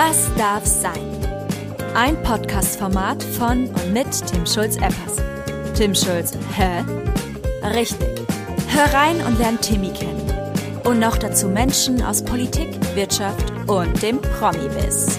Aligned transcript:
Was 0.00 0.30
darf 0.36 0.64
sein? 0.64 0.92
Ein 1.96 2.22
Podcast-Format 2.22 3.20
von 3.20 3.66
und 3.66 3.92
mit 3.92 4.06
Tim 4.28 4.46
Schulz-Eppers. 4.46 5.16
Tim 5.74 5.92
Schulz, 5.92 6.34
hä? 6.56 6.84
Richtig. 7.74 8.06
Hör 8.68 8.94
rein 8.94 9.16
und 9.26 9.40
lern 9.40 9.60
Timmy 9.60 9.92
kennen. 9.92 10.32
Und 10.84 11.00
noch 11.00 11.16
dazu 11.16 11.48
Menschen 11.48 12.00
aus 12.00 12.24
Politik, 12.24 12.68
Wirtschaft 12.94 13.52
und 13.66 14.00
dem 14.00 14.20
Promi-Biss. 14.20 15.18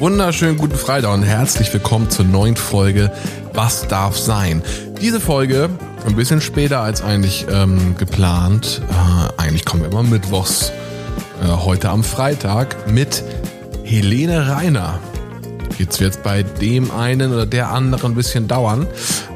Wunderschönen 0.00 0.58
guten 0.58 0.74
Freitag 0.74 1.14
und 1.14 1.22
herzlich 1.22 1.72
willkommen 1.72 2.10
zur 2.10 2.24
neuen 2.24 2.56
Folge 2.56 3.12
Was 3.52 3.86
darf 3.86 4.18
sein? 4.18 4.60
Diese 5.00 5.20
Folge 5.20 5.70
ein 6.04 6.16
bisschen 6.16 6.40
später 6.40 6.80
als 6.80 7.00
eigentlich 7.00 7.46
ähm, 7.48 7.94
geplant. 7.96 8.82
Äh, 8.90 9.40
eigentlich 9.40 9.64
kommen 9.64 9.84
wir 9.84 9.90
immer 9.92 10.02
mittwochs. 10.02 10.72
Äh, 11.40 11.46
heute 11.46 11.90
am 11.90 12.02
Freitag 12.02 12.88
mit 12.90 13.22
Helene 13.92 14.48
Reiner. 14.48 14.98
Jetzt 15.76 16.00
wird 16.00 16.14
es 16.14 16.16
bei 16.16 16.42
dem 16.42 16.90
einen 16.90 17.30
oder 17.30 17.44
der 17.44 17.72
anderen 17.72 18.12
ein 18.12 18.14
bisschen 18.14 18.48
dauern. 18.48 18.86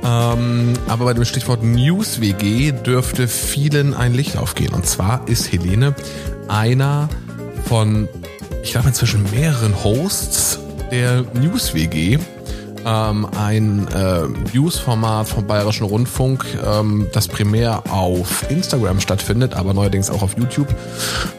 Ähm, 0.02 0.73
aber 0.88 1.05
bei 1.05 1.12
dem 1.12 1.27
Stichwort 1.27 1.62
News 1.62 2.23
WG 2.23 2.73
dürfte 2.73 3.29
vielen 3.29 3.92
ein 3.92 4.15
Licht 4.15 4.38
aufgehen. 4.38 4.73
Und 4.73 4.87
zwar 4.87 5.29
ist 5.29 5.52
Helene 5.52 5.95
einer 6.48 7.10
von, 7.69 8.09
ich 8.62 8.70
glaube, 8.70 8.88
inzwischen 8.88 9.30
mehreren 9.30 9.84
Hosts 9.84 10.59
der 10.91 11.27
News 11.34 11.74
WG 11.74 12.18
ähm, 12.86 13.26
ein 13.36 13.88
äh, 13.88 14.28
News-Format 14.54 15.28
vom 15.28 15.46
Bayerischen 15.46 15.84
Rundfunk, 15.84 16.46
ähm, 16.64 17.09
das 17.12 17.26
primär 17.26 17.82
auf 17.90 18.48
Instagram 18.48 19.00
stattfindet, 19.00 19.54
aber 19.54 19.74
neuerdings 19.74 20.09
auch 20.09 20.22
auf 20.22 20.38
YouTube, 20.38 20.68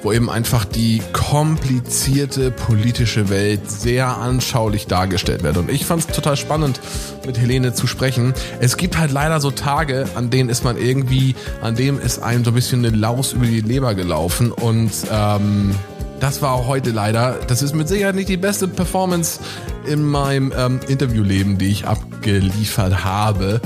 wo 0.03 0.11
eben 0.11 0.29
einfach 0.29 0.65
die 0.65 1.01
komplizierte 1.13 2.51
politische 2.51 3.29
Welt 3.29 3.71
sehr 3.71 4.17
anschaulich 4.17 4.87
dargestellt 4.87 5.43
wird. 5.43 5.57
Und 5.57 5.71
ich 5.71 5.85
fand 5.85 6.01
es 6.01 6.07
total 6.07 6.35
spannend, 6.35 6.81
mit 7.25 7.39
Helene 7.39 7.73
zu 7.73 7.87
sprechen. 7.87 8.33
Es 8.59 8.75
gibt 8.75 8.97
halt 8.97 9.11
leider 9.11 9.39
so 9.39 9.51
Tage, 9.51 10.05
an 10.15 10.29
denen 10.29 10.49
ist 10.49 10.65
man 10.65 10.77
irgendwie, 10.77 11.35
an 11.61 11.75
dem 11.75 11.99
ist 11.99 12.19
einem 12.19 12.43
so 12.43 12.51
ein 12.51 12.55
bisschen 12.55 12.85
eine 12.85 12.95
Laus 12.95 13.31
über 13.31 13.45
die 13.45 13.61
Leber 13.61 13.95
gelaufen 13.95 14.51
und 14.51 14.91
ähm, 15.09 15.73
das 16.19 16.41
war 16.41 16.53
auch 16.53 16.67
heute 16.67 16.91
leider. 16.91 17.39
Das 17.47 17.61
ist 17.61 17.75
mit 17.75 17.87
Sicherheit 17.87 18.15
nicht 18.15 18.29
die 18.29 18.37
beste 18.37 18.67
Performance 18.67 19.39
in 19.85 20.03
meinem 20.03 20.53
ähm, 20.57 20.79
Interviewleben, 20.87 21.57
die 21.57 21.67
ich 21.67 21.85
abgeliefert 21.85 23.03
habe. 23.03 23.61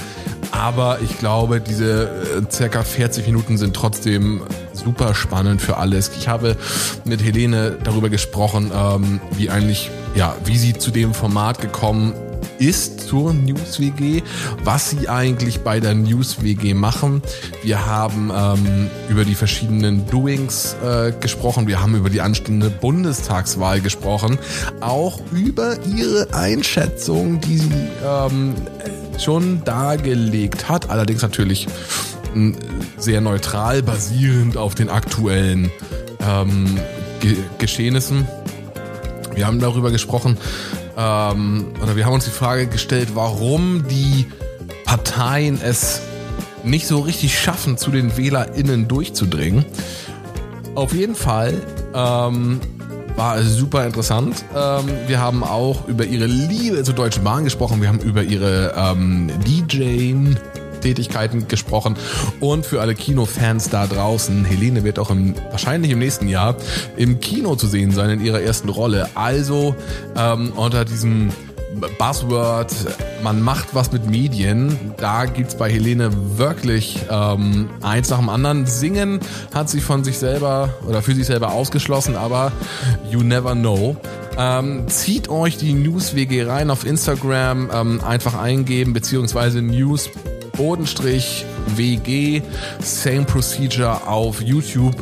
Aber 0.52 1.00
ich 1.02 1.18
glaube, 1.18 1.62
diese 1.62 2.04
äh, 2.04 2.52
circa 2.52 2.84
40 2.84 3.26
Minuten 3.28 3.58
sind 3.58 3.76
trotzdem 3.76 4.42
super 4.74 5.16
spannend 5.16 5.62
für 5.62 5.78
alles. 5.78 6.12
Ich 6.18 6.28
habe 6.28 6.58
mit 7.06 7.24
Helene 7.24 7.78
darüber 7.84 8.10
gesprochen, 8.10 8.72
ähm, 8.76 9.22
wie 9.38 9.50
eigentlich, 9.50 9.90
ja, 10.16 10.36
wie 10.46 10.58
sie 10.58 10.74
zu 10.74 10.92
dem 10.92 11.14
Format 11.14 11.62
gekommen 11.62 12.14
ist 12.62 13.02
zur 13.08 13.34
News 13.34 13.80
WG, 13.80 14.22
was 14.64 14.92
sie 14.92 15.10
eigentlich 15.10 15.62
bei 15.62 15.80
der 15.80 15.96
News 15.96 16.44
WG 16.44 16.76
machen. 16.76 17.24
Wir 17.64 17.88
haben 17.88 18.32
ähm, 18.34 18.90
über 19.10 19.26
die 19.26 19.34
verschiedenen 19.34 20.06
Doings 20.06 20.76
äh, 20.86 21.12
gesprochen, 21.20 21.68
wir 21.68 21.82
haben 21.82 21.96
über 21.96 22.12
die 22.12 22.22
anstehende 22.22 22.70
Bundestagswahl 22.70 23.82
gesprochen, 23.82 24.38
auch 24.80 25.20
über 25.32 25.76
ihre 25.86 26.34
Einschätzung, 26.34 27.42
die 27.42 27.58
sie 27.58 27.88
ähm, 28.06 28.54
schon 29.18 29.64
dargelegt 29.64 30.70
hat, 30.70 30.90
allerdings 30.92 31.24
natürlich 31.24 31.68
sehr 32.98 33.22
neutral 33.22 33.82
basierend 33.82 34.56
auf 34.56 34.76
den 34.76 34.90
aktuellen 34.90 35.72
ähm, 36.26 36.80
Ge 37.20 37.36
Geschehnissen. 37.58 38.28
Wir 39.36 39.48
haben 39.48 39.60
darüber 39.60 39.92
gesprochen, 39.92 40.38
ähm, 41.02 41.66
oder 41.82 41.96
wir 41.96 42.06
haben 42.06 42.14
uns 42.14 42.26
die 42.26 42.32
Frage 42.32 42.68
gestellt, 42.68 43.10
warum 43.14 43.88
die 43.88 44.28
Parteien 44.86 45.60
es 45.62 46.02
nicht 46.64 46.86
so 46.86 47.00
richtig 47.00 47.40
schaffen, 47.40 47.78
zu 47.78 47.92
den 47.92 48.18
WählerInnen 48.18 48.88
durchzudringen. 48.88 49.66
Auf 50.76 50.94
jeden 50.94 51.16
Fall 51.16 51.54
ähm, 51.94 52.62
war 53.16 53.38
es 53.38 53.56
super 53.56 53.86
interessant. 53.86 54.46
Ähm, 54.56 54.86
wir 55.08 55.20
haben 55.20 55.44
auch 55.44 55.88
über 55.88 56.06
ihre 56.06 56.28
Liebe 56.28 56.84
zur 56.84 56.94
Deutschen 56.94 57.24
Bahn 57.24 57.44
gesprochen. 57.44 57.82
Wir 57.82 57.88
haben 57.90 58.00
über 58.00 58.24
ihre 58.24 58.74
ähm, 58.78 59.32
DJing 59.46 60.38
Tätigkeiten 60.82 61.48
gesprochen. 61.48 61.96
Und 62.40 62.66
für 62.66 62.82
alle 62.82 62.96
Kinofans 62.96 63.70
da 63.70 63.88
draußen, 63.88 64.46
Helene 64.46 64.84
wird 64.84 65.00
auch 65.00 65.10
im, 65.10 65.36
wahrscheinlich 65.50 65.92
im 65.92 66.00
nächsten 66.00 66.28
Jahr 66.28 66.56
im 66.98 67.20
Kino 67.20 67.56
zu 67.56 67.68
sehen 67.68 67.92
sein 67.92 68.10
in 68.10 68.26
ihrer 68.26 68.42
ersten 68.42 68.70
Rolle. 68.70 69.10
Also 69.16 69.76
ähm, 70.18 70.54
unter 70.56 70.86
diesem 70.86 71.32
Buzzword, 71.98 72.74
man 73.24 73.42
macht 73.42 73.74
was 73.74 73.92
mit 73.92 74.10
Medien. 74.10 74.94
Da 74.98 75.26
gibt's 75.26 75.56
bei 75.56 75.72
Helene 75.72 76.12
wirklich 76.38 77.00
ähm, 77.10 77.70
eins 77.82 78.10
nach 78.10 78.20
dem 78.20 78.30
anderen. 78.30 78.66
Singen 78.66 79.20
hat 79.54 79.70
sie 79.70 79.80
von 79.80 80.04
sich 80.04 80.18
selber 80.18 80.70
oder 80.88 81.02
für 81.02 81.16
sich 81.16 81.26
selber 81.26 81.52
ausgeschlossen, 81.52 82.16
aber 82.16 82.52
you 83.10 83.24
never 83.24 83.54
know. 83.54 83.96
Ähm, 84.38 84.88
zieht 84.88 85.30
euch 85.30 85.58
die 85.58 85.74
News 85.74 86.16
WG 86.16 86.44
rein 86.44 86.70
auf 86.70 86.86
Instagram, 86.86 87.70
ähm, 87.74 88.02
einfach 88.02 88.34
eingeben, 88.34 88.94
beziehungsweise 88.94 89.62
News 89.62 90.10
Bodenstrich 90.62 91.44
WG, 91.76 92.44
Same 92.80 93.24
Procedure 93.24 94.08
auf 94.08 94.44
YouTube. 94.44 94.96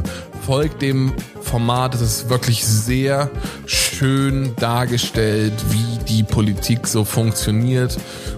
Folgt 0.46 0.81
dem 0.81 1.12
Format. 1.42 1.94
Es 1.96 2.00
ist 2.00 2.30
wirklich 2.30 2.66
sehr 2.66 3.30
schön 3.66 4.56
dargestellt, 4.56 5.52
wie 5.69 6.02
die 6.06 6.24
Politik 6.24 6.88
so 6.88 7.03
funktioniert 7.03 7.98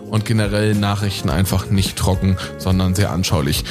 und 0.10 0.26
generell 0.26 0.74
Nachrichten 0.74 1.30
einfach 1.30 1.70
nicht 1.70 1.96
trocken, 1.96 2.38
sondern 2.58 2.96
sehr 2.96 3.12
anschaulich. 3.12 3.66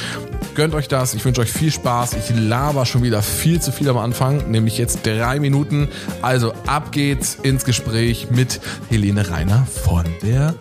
Gönnt 0.55 0.73
euch 0.73 0.87
das. 0.87 1.13
Ich 1.13 1.25
wünsche 1.25 1.41
euch 1.41 1.51
viel 1.51 1.73
Spaß. 1.73 2.13
Ich 2.13 2.33
laber 2.33 2.85
schon 2.85 3.03
wieder 3.03 3.21
viel 3.21 3.61
zu 3.61 3.73
viel 3.73 3.89
am 3.89 3.97
Anfang, 3.97 4.49
nämlich 4.49 4.77
jetzt 4.77 5.05
drei 5.05 5.41
Minuten. 5.41 5.89
Also 6.21 6.53
ab 6.67 6.93
geht's 6.93 7.35
ins 7.35 7.65
Gespräch 7.65 8.29
mit 8.31 8.61
Helene 8.89 9.29
Reiner 9.29 9.67
von 9.83 10.05
der 10.23 10.55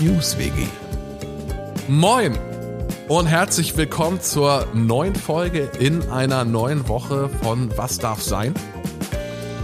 News 0.00 0.38
WG. 0.38 0.66
Moin 1.90 2.38
und 3.08 3.26
herzlich 3.26 3.76
willkommen 3.76 4.20
zur 4.20 4.64
neuen 4.72 5.16
Folge 5.16 5.68
in 5.80 6.08
einer 6.08 6.44
neuen 6.44 6.86
Woche 6.86 7.28
von 7.42 7.76
Was 7.76 7.98
darf 7.98 8.22
sein? 8.22 8.54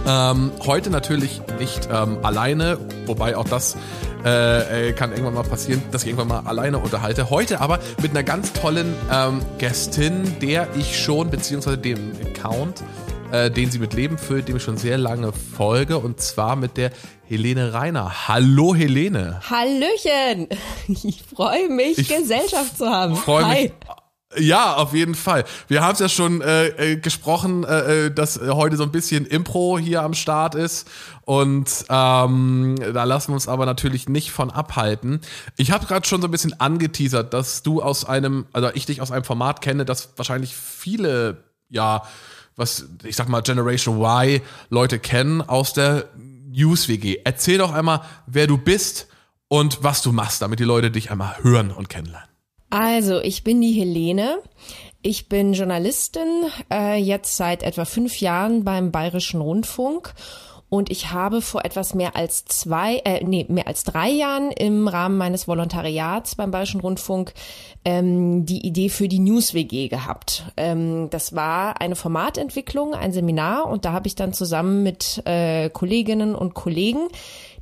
Ähm, 0.05 0.51
heute 0.65 0.89
natürlich 0.89 1.41
nicht 1.57 1.87
ähm, 1.89 2.17
alleine, 2.23 2.79
wobei 3.05 3.37
auch 3.37 3.45
das 3.45 3.77
äh, 4.25 4.89
äh, 4.89 4.91
kann 4.91 5.11
irgendwann 5.11 5.35
mal 5.35 5.43
passieren, 5.43 5.81
dass 5.91 6.03
ich 6.03 6.09
irgendwann 6.09 6.43
mal 6.43 6.49
alleine 6.49 6.79
unterhalte. 6.79 7.29
Heute 7.29 7.61
aber 7.61 7.79
mit 8.01 8.11
einer 8.11 8.23
ganz 8.23 8.51
tollen 8.51 8.93
ähm, 9.09 9.39
Gästin, 9.57 10.37
der 10.41 10.67
ich 10.75 11.01
schon, 11.01 11.29
beziehungsweise 11.29 11.77
dem 11.77 12.11
Account, 12.25 12.83
äh, 13.31 13.51
den 13.51 13.69
sie 13.71 13.79
mit 13.79 13.93
Leben 13.93 14.17
füllt, 14.17 14.47
dem 14.47 14.57
ich 14.57 14.63
schon 14.63 14.77
sehr 14.77 14.97
lange 14.97 15.33
folge, 15.33 15.97
und 15.97 16.21
zwar 16.21 16.55
mit 16.55 16.77
der 16.77 16.91
Helene 17.25 17.73
Reiner. 17.73 18.27
Hallo 18.27 18.73
Helene. 18.73 19.41
Hallöchen. 19.49 20.47
Ich 20.87 21.23
freue 21.23 21.69
mich, 21.69 21.97
ich 21.97 22.07
Gesellschaft 22.07 22.77
zu 22.77 22.87
haben. 22.89 23.15
Freue 23.15 23.45
mich. 23.47 23.71
Ja, 24.37 24.75
auf 24.75 24.93
jeden 24.93 25.15
Fall. 25.15 25.45
Wir 25.67 25.81
haben 25.83 25.93
es 25.93 25.99
ja 25.99 26.09
schon 26.09 26.41
äh, 26.41 26.67
äh, 26.67 26.95
gesprochen, 26.97 27.63
äh, 27.63 28.07
äh, 28.07 28.11
dass 28.11 28.39
heute 28.39 28.75
so 28.75 28.83
ein 28.83 28.91
bisschen 28.91 29.25
Impro 29.25 29.79
hier 29.79 30.03
am 30.03 30.13
Start 30.13 30.53
ist. 30.53 30.87
Und 31.23 31.85
ähm, 31.89 32.75
da 32.93 33.03
lassen 33.05 33.31
wir 33.31 33.35
uns 33.35 33.47
aber 33.47 33.65
natürlich 33.65 34.09
nicht 34.09 34.31
von 34.31 34.51
abhalten. 34.51 35.21
Ich 35.55 35.71
habe 35.71 35.85
gerade 35.85 36.05
schon 36.05 36.21
so 36.21 36.27
ein 36.27 36.31
bisschen 36.31 36.59
angeteasert, 36.59 37.33
dass 37.33 37.63
du 37.63 37.81
aus 37.81 38.05
einem, 38.05 38.45
also 38.51 38.69
ich 38.73 38.85
dich 38.85 39.01
aus 39.01 39.11
einem 39.11 39.23
Format 39.23 39.61
kenne, 39.61 39.85
das 39.85 40.13
wahrscheinlich 40.17 40.55
viele, 40.55 41.45
ja, 41.69 42.03
was 42.57 42.89
ich 43.03 43.15
sag 43.15 43.29
mal 43.29 43.41
Generation 43.41 44.01
Y 44.01 44.41
Leute 44.69 44.99
kennen 44.99 45.41
aus 45.41 45.71
der 45.71 46.09
News 46.49 46.89
WG. 46.89 47.19
Erzähl 47.23 47.59
doch 47.59 47.71
einmal, 47.71 48.01
wer 48.25 48.47
du 48.47 48.57
bist 48.57 49.07
und 49.47 49.83
was 49.83 50.01
du 50.01 50.11
machst, 50.11 50.41
damit 50.41 50.59
die 50.59 50.65
Leute 50.65 50.91
dich 50.91 51.11
einmal 51.11 51.37
hören 51.41 51.71
und 51.71 51.87
kennenlernen. 51.87 52.27
Also, 52.69 53.21
ich 53.21 53.45
bin 53.45 53.61
die 53.61 53.71
Helene. 53.71 54.39
Ich 55.01 55.29
bin 55.29 55.53
Journalistin, 55.53 56.27
äh, 56.69 56.97
jetzt 56.97 57.37
seit 57.37 57.63
etwa 57.63 57.85
fünf 57.85 58.19
Jahren 58.19 58.65
beim 58.65 58.91
Bayerischen 58.91 59.39
Rundfunk 59.39 60.13
und 60.69 60.91
ich 60.91 61.11
habe 61.11 61.41
vor 61.41 61.63
etwas 61.63 61.93
mehr 61.93 62.17
als 62.17 62.43
zwei, 62.43 62.97
äh, 63.05 63.23
nee, 63.23 63.45
mehr 63.47 63.67
als 63.67 63.85
drei 63.85 64.09
Jahren 64.09 64.51
im 64.51 64.89
Rahmen 64.89 65.17
meines 65.17 65.47
Volontariats 65.47 66.35
beim 66.35 66.51
Bayerischen 66.51 66.81
Rundfunk 66.81 67.33
ähm, 67.85 68.45
die 68.45 68.67
Idee 68.67 68.89
für 68.89 69.07
die 69.07 69.19
News 69.19 69.53
WG 69.53 69.87
gehabt. 69.87 70.51
Ähm, 70.57 71.09
das 71.09 71.33
war 71.33 71.79
eine 71.79 71.95
Formatentwicklung, 71.95 72.93
ein 72.95 73.13
Seminar 73.13 73.67
und 73.67 73.85
da 73.85 73.93
habe 73.93 74.07
ich 74.07 74.15
dann 74.15 74.33
zusammen 74.33 74.83
mit 74.83 75.21
äh, 75.25 75.69
Kolleginnen 75.69 76.35
und 76.35 76.53
Kollegen 76.53 77.07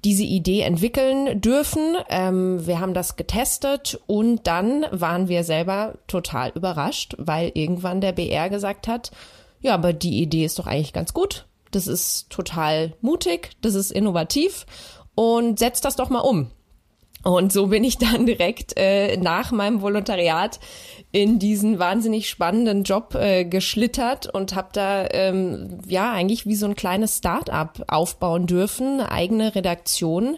diese 0.04 0.24
Idee 0.24 0.62
entwickeln 0.62 1.40
dürfen. 1.42 1.98
Ähm, 2.10 2.66
wir 2.66 2.80
haben 2.80 2.96
das 2.96 3.18
getestet 3.18 4.00
und 4.08 4.48
dann 4.48 4.84
waren 4.90 5.28
wir 5.28 5.44
selber 5.44 5.94
total 6.08 6.52
überrascht, 6.56 7.14
weil 7.20 7.52
irgendwann 7.54 8.02
der 8.02 8.14
BR 8.14 8.50
gesagt 8.50 8.88
hat, 8.88 9.12
ja, 9.62 9.76
aber 9.76 9.94
die 9.94 10.24
Idee 10.24 10.46
ist 10.46 10.58
doch 10.58 10.66
eigentlich 10.66 10.94
ganz 10.94 11.14
gut 11.14 11.46
das 11.76 11.88
ist 11.88 12.30
total 12.30 12.94
mutig, 13.02 13.52
das 13.62 13.76
ist 13.76 13.92
innovativ 13.92 14.66
und 15.14 15.60
setzt 15.60 15.86
das 15.86 15.96
doch 15.96 16.10
mal 16.10 16.20
um. 16.20 16.52
Und 17.24 17.52
so 17.52 17.68
bin 17.68 17.84
ich 17.84 17.98
dann 18.00 18.26
direkt 18.26 18.74
äh, 18.78 19.18
nach 19.18 19.52
meinem 19.52 19.82
Volontariat 19.82 20.60
in 21.12 21.40
diesen 21.40 21.80
wahnsinnig 21.80 22.30
spannenden 22.30 22.84
Job 22.84 23.16
äh, 23.16 23.46
geschlittert 23.46 24.34
und 24.34 24.56
habe 24.56 24.70
da 24.74 25.08
ähm, 25.12 25.80
ja 25.88 26.12
eigentlich 26.12 26.46
wie 26.46 26.56
so 26.56 26.68
ein 26.68 26.76
kleines 26.76 27.18
Start-up 27.18 27.84
aufbauen 27.88 28.48
dürfen, 28.48 29.02
eigene 29.02 29.56
Redaktion, 29.56 30.38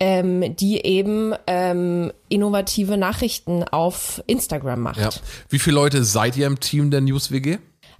ähm, 0.00 0.56
die 0.56 0.84
eben 0.84 1.34
ähm, 1.46 2.12
innovative 2.28 2.96
Nachrichten 2.96 3.64
auf 3.64 4.22
Instagram 4.26 4.80
macht. 4.80 5.00
Ja. 5.00 5.10
Wie 5.48 5.58
viele 5.58 5.76
Leute 5.76 6.04
seid 6.04 6.36
ihr 6.36 6.46
im 6.46 6.58
Team 6.60 6.90
der 6.90 7.00
News 7.00 7.30
WG? 7.30 7.58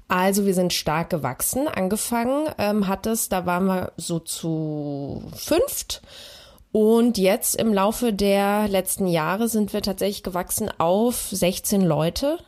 Also 0.09 0.47
wir 0.47 0.55
sind 0.55 0.73
stark 0.73 1.11
gewachsen. 1.11 1.69
Angefangen 1.69 2.49
ähm, 2.57 2.89
hat 2.89 3.07
es, 3.07 3.29
da 3.29 3.45
waren 3.45 3.67
wir 3.67 3.93
so 3.99 4.19
zu 4.19 5.23
fünft. 5.37 6.03
Und 6.73 7.19
jetzt 7.19 7.57
im 7.57 7.73
Laufe 7.73 8.13
der 8.13 8.69
letzten 8.69 9.07
Jahre 9.07 9.49
sind 9.49 9.73
wir 9.73 9.83
tatsächlich 9.83 10.23
gewachsen 10.23 10.71
auf 10.79 11.29
16 11.31 11.83
Leute, 11.83 12.39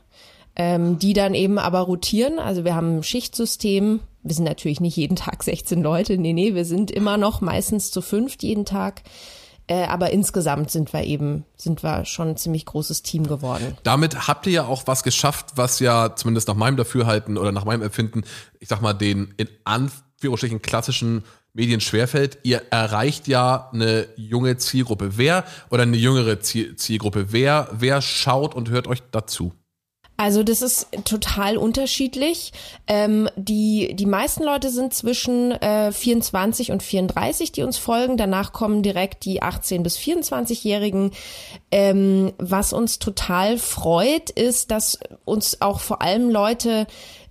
ähm, 0.56 0.98
die 0.98 1.12
dann 1.12 1.34
eben 1.34 1.58
aber 1.58 1.80
rotieren. 1.80 2.38
Also 2.38 2.64
wir 2.64 2.74
haben 2.74 2.98
ein 2.98 3.02
Schichtsystem. 3.02 4.00
Wir 4.22 4.34
sind 4.34 4.44
natürlich 4.44 4.80
nicht 4.80 4.96
jeden 4.96 5.16
Tag 5.16 5.42
16 5.42 5.82
Leute. 5.82 6.16
Nee, 6.16 6.32
nee, 6.32 6.54
wir 6.54 6.64
sind 6.64 6.90
immer 6.90 7.18
noch 7.18 7.40
meistens 7.42 7.90
zu 7.90 8.00
fünft 8.00 8.42
jeden 8.42 8.64
Tag. 8.64 9.02
Äh, 9.70 9.84
aber 9.84 10.10
insgesamt 10.10 10.72
sind 10.72 10.92
wir 10.92 11.04
eben, 11.04 11.44
sind 11.56 11.84
wir 11.84 12.04
schon 12.04 12.30
ein 12.30 12.36
ziemlich 12.36 12.66
großes 12.66 13.02
Team 13.04 13.28
geworden. 13.28 13.76
Damit 13.84 14.26
habt 14.26 14.44
ihr 14.48 14.52
ja 14.52 14.64
auch 14.64 14.88
was 14.88 15.04
geschafft, 15.04 15.52
was 15.54 15.78
ja 15.78 16.16
zumindest 16.16 16.48
nach 16.48 16.56
meinem 16.56 16.76
Dafürhalten 16.76 17.38
oder 17.38 17.52
nach 17.52 17.64
meinem 17.64 17.82
Empfinden, 17.82 18.24
ich 18.58 18.66
sag 18.66 18.82
mal, 18.82 18.94
den 18.94 19.32
in 19.36 19.48
Anführungsstrichen 19.62 20.60
klassischen 20.60 21.22
Medien 21.52 21.80
schwerfällt. 21.80 22.38
Ihr 22.42 22.62
erreicht 22.70 23.28
ja 23.28 23.70
eine 23.72 24.08
junge 24.16 24.56
Zielgruppe. 24.56 25.16
Wer 25.18 25.44
oder 25.70 25.84
eine 25.84 25.96
jüngere 25.96 26.40
Zielgruppe? 26.40 27.26
Wer, 27.30 27.68
wer 27.70 28.02
schaut 28.02 28.56
und 28.56 28.70
hört 28.70 28.88
euch 28.88 29.04
dazu? 29.12 29.52
Also 30.20 30.42
das 30.42 30.60
ist 30.60 30.86
total 31.06 31.56
unterschiedlich. 31.56 32.52
Ähm, 32.86 33.30
die, 33.36 33.94
die 33.94 34.04
meisten 34.04 34.44
Leute 34.44 34.68
sind 34.68 34.92
zwischen 34.92 35.50
äh, 35.52 35.92
24 35.92 36.72
und 36.72 36.82
34, 36.82 37.52
die 37.52 37.62
uns 37.62 37.78
folgen. 37.78 38.18
Danach 38.18 38.52
kommen 38.52 38.82
direkt 38.82 39.24
die 39.24 39.40
18 39.40 39.82
bis 39.82 39.96
24-Jährigen. 39.96 41.12
Ähm, 41.70 42.34
was 42.36 42.74
uns 42.74 42.98
total 42.98 43.56
freut, 43.56 44.28
ist, 44.28 44.70
dass 44.70 44.98
uns 45.24 45.62
auch 45.62 45.80
vor 45.80 46.02
allem 46.02 46.28
Leute 46.28 46.86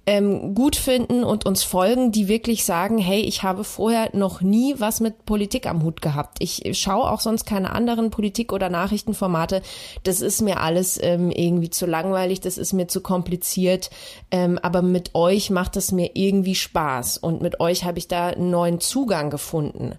ähm, 0.06 0.56
gut 0.56 0.76
finden 0.76 1.24
und 1.24 1.46
uns 1.46 1.64
folgen, 1.64 2.12
die 2.12 2.28
wirklich 2.28 2.66
sagen, 2.66 2.98
hey, 2.98 3.22
ich 3.22 3.44
habe 3.44 3.64
vorher 3.64 4.10
noch 4.14 4.42
nie 4.42 4.76
was 4.78 5.02
mit 5.02 5.26
Politik 5.26 5.68
am 5.68 5.84
Hut 5.84 6.02
gehabt. 6.02 6.38
Ich 6.40 6.64
schaue 6.74 7.12
auch 7.12 7.20
sonst 7.20 7.46
keine 7.46 7.72
anderen 7.72 8.10
Politik- 8.10 8.52
oder 8.52 8.70
Nachrichtenformate. 8.70 9.62
Das 10.04 10.22
ist 10.22 10.42
mir 10.42 10.62
alles 10.62 11.00
ähm, 11.02 11.30
irgendwie 11.30 11.70
zu 11.70 11.86
langweilig, 11.86 12.40
das 12.40 12.58
ist 12.58 12.74
mir 12.74 12.88
zu 12.88 13.02
kompliziert. 13.02 13.92
Ähm, 14.32 14.58
aber 14.62 14.82
mit 14.82 15.14
euch 15.14 15.52
macht 15.52 15.78
es 15.78 15.92
mir 15.92 16.12
irgendwie 16.16 16.56
Spaß 16.56 17.20
und 17.20 17.42
mit 17.42 17.60
euch 17.60 17.84
habe 17.84 18.00
ich 18.00 18.08
da 18.08 18.28
einen 18.28 18.50
neuen 18.50 18.80
Zugang 18.80 19.30
gefunden. 19.30 19.94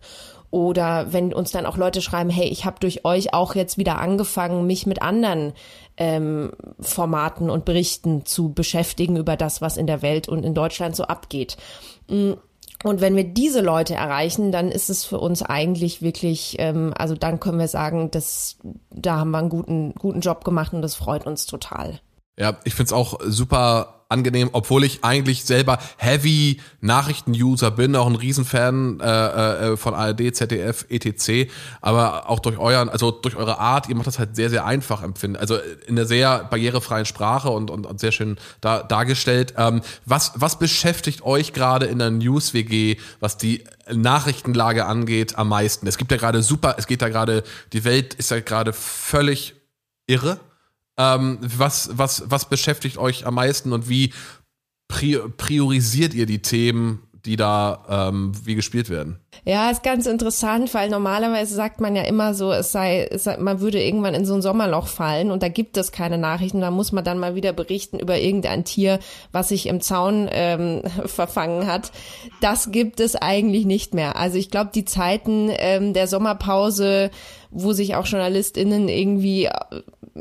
Oder 0.50 1.12
wenn 1.12 1.32
uns 1.32 1.52
dann 1.52 1.66
auch 1.66 1.76
Leute 1.76 2.02
schreiben, 2.02 2.30
hey, 2.30 2.48
ich 2.48 2.64
habe 2.64 2.80
durch 2.80 3.04
euch 3.04 3.32
auch 3.32 3.54
jetzt 3.54 3.78
wieder 3.78 4.00
angefangen, 4.00 4.66
mich 4.66 4.84
mit 4.84 5.00
anderen 5.00 5.52
ähm, 6.00 6.50
Formaten 6.80 7.50
und 7.50 7.64
Berichten 7.64 8.24
zu 8.24 8.52
beschäftigen 8.52 9.16
über 9.16 9.36
das, 9.36 9.60
was 9.60 9.76
in 9.76 9.86
der 9.86 10.02
Welt 10.02 10.28
und 10.28 10.44
in 10.44 10.54
Deutschland 10.54 10.96
so 10.96 11.04
abgeht. 11.04 11.58
Mm, 12.08 12.32
und 12.82 13.02
wenn 13.02 13.14
wir 13.14 13.24
diese 13.24 13.60
Leute 13.60 13.94
erreichen, 13.94 14.50
dann 14.50 14.70
ist 14.70 14.88
es 14.88 15.04
für 15.04 15.20
uns 15.20 15.42
eigentlich 15.42 16.00
wirklich, 16.00 16.56
ähm, 16.58 16.94
also 16.96 17.14
dann 17.14 17.38
können 17.38 17.58
wir 17.58 17.68
sagen, 17.68 18.10
dass 18.10 18.56
da 18.90 19.18
haben 19.18 19.30
wir 19.30 19.38
einen 19.38 19.50
guten, 19.50 19.94
guten 19.94 20.20
Job 20.20 20.44
gemacht 20.44 20.72
und 20.72 20.80
das 20.80 20.94
freut 20.94 21.26
uns 21.26 21.44
total. 21.44 22.00
Ja, 22.38 22.58
ich 22.64 22.74
find's 22.74 22.92
auch 22.92 23.20
super 23.24 24.00
angenehm, 24.10 24.50
obwohl 24.52 24.84
ich 24.84 25.04
eigentlich 25.04 25.44
selber 25.44 25.78
Heavy 25.96 26.60
Nachrichten-User 26.80 27.70
bin, 27.70 27.94
auch 27.94 28.08
ein 28.08 28.16
Riesenfan 28.16 29.00
äh, 29.00 29.04
äh, 29.04 29.76
von 29.76 29.94
ARD, 29.94 30.34
ZDF, 30.34 30.84
etc. 30.88 31.50
Aber 31.80 32.28
auch 32.28 32.40
durch 32.40 32.58
euren, 32.58 32.88
also 32.88 33.12
durch 33.12 33.36
eure 33.36 33.58
Art, 33.58 33.88
ihr 33.88 33.94
macht 33.94 34.08
das 34.08 34.18
halt 34.18 34.34
sehr, 34.34 34.50
sehr 34.50 34.66
einfach 34.66 35.02
empfinden. 35.02 35.36
Also 35.36 35.56
in 35.86 35.96
einer 35.96 36.06
sehr 36.06 36.44
barrierefreien 36.50 37.06
Sprache 37.06 37.50
und, 37.50 37.70
und, 37.70 37.86
und 37.86 38.00
sehr 38.00 38.12
schön 38.12 38.36
da, 38.60 38.82
dargestellt. 38.82 39.54
Ähm, 39.56 39.80
was, 40.04 40.32
was 40.34 40.58
beschäftigt 40.58 41.22
euch 41.22 41.52
gerade 41.52 41.86
in 41.86 42.00
der 42.00 42.10
News-WG, 42.10 42.96
was 43.20 43.36
die 43.36 43.64
Nachrichtenlage 43.92 44.86
angeht, 44.86 45.38
am 45.38 45.48
meisten? 45.48 45.86
Es 45.86 45.98
gibt 45.98 46.10
ja 46.10 46.16
gerade 46.16 46.42
super, 46.42 46.74
es 46.78 46.88
geht 46.88 47.00
da 47.00 47.08
gerade, 47.08 47.44
die 47.72 47.84
Welt 47.84 48.14
ist 48.14 48.32
ja 48.32 48.40
gerade 48.40 48.72
völlig 48.72 49.54
irre 50.08 50.40
ähm, 51.00 51.38
was, 51.40 51.90
was, 51.94 52.24
was 52.26 52.48
beschäftigt 52.48 52.98
euch 52.98 53.26
am 53.26 53.34
meisten 53.34 53.72
und 53.72 53.88
wie 53.88 54.12
priorisiert 54.88 56.14
ihr 56.14 56.26
die 56.26 56.42
Themen, 56.42 57.02
die 57.24 57.36
da 57.36 58.08
ähm, 58.08 58.32
wie 58.44 58.54
gespielt 58.54 58.90
werden? 58.90 59.18
Ja, 59.44 59.70
ist 59.70 59.82
ganz 59.82 60.06
interessant, 60.06 60.74
weil 60.74 60.90
normalerweise 60.90 61.54
sagt 61.54 61.80
man 61.80 61.94
ja 61.96 62.02
immer 62.02 62.34
so, 62.34 62.52
es 62.52 62.72
sei, 62.72 63.08
es 63.10 63.24
sei, 63.24 63.36
man 63.38 63.60
würde 63.60 63.82
irgendwann 63.82 64.14
in 64.14 64.26
so 64.26 64.34
ein 64.34 64.42
Sommerloch 64.42 64.86
fallen 64.86 65.30
und 65.30 65.42
da 65.42 65.48
gibt 65.48 65.76
es 65.76 65.92
keine 65.92 66.18
Nachrichten. 66.18 66.60
Da 66.60 66.70
muss 66.70 66.92
man 66.92 67.04
dann 67.04 67.18
mal 67.18 67.34
wieder 67.34 67.52
berichten 67.52 67.98
über 67.98 68.18
irgendein 68.18 68.64
Tier, 68.64 68.98
was 69.32 69.48
sich 69.48 69.66
im 69.66 69.80
Zaun 69.80 70.28
ähm, 70.30 70.82
verfangen 71.06 71.66
hat. 71.66 71.92
Das 72.40 72.72
gibt 72.72 73.00
es 73.00 73.16
eigentlich 73.16 73.64
nicht 73.64 73.94
mehr. 73.94 74.16
Also 74.16 74.36
ich 74.36 74.50
glaube, 74.50 74.70
die 74.74 74.84
Zeiten 74.84 75.50
ähm, 75.52 75.94
der 75.94 76.08
Sommerpause, 76.08 77.10
wo 77.50 77.72
sich 77.72 77.94
auch 77.96 78.06
JournalistInnen 78.06 78.88
irgendwie 78.88 79.48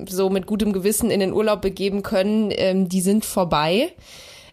so 0.08 0.30
mit 0.30 0.46
gutem 0.46 0.74
Gewissen 0.74 1.12
in 1.12 1.20
den 1.20 1.34
Urlaub 1.34 1.62
begeben 1.62 2.04
können, 2.04 2.52
ähm, 2.52 2.90
die 2.90 3.02
sind 3.02 3.26
vorbei. 3.26 3.92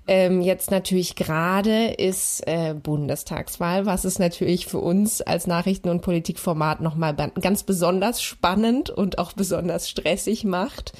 Ähm, 0.08 0.40
jetzt 0.40 0.70
natürlich 0.70 1.16
gerade 1.16 1.88
ist 1.88 2.46
äh, 2.46 2.74
Bundestagswahl, 2.74 3.86
was 3.86 4.04
es 4.04 4.20
natürlich 4.20 4.66
für 4.66 4.78
uns 4.78 5.20
als 5.20 5.48
Nachrichten- 5.48 5.88
und 5.88 6.00
Politikformat 6.00 6.80
nochmal 6.80 7.14
ganz 7.40 7.64
besonders 7.64 8.22
spannend 8.22 8.88
und 8.88 9.18
auch 9.18 9.32
besonders 9.32 9.88
stressig 9.88 10.44
macht. 10.44 10.92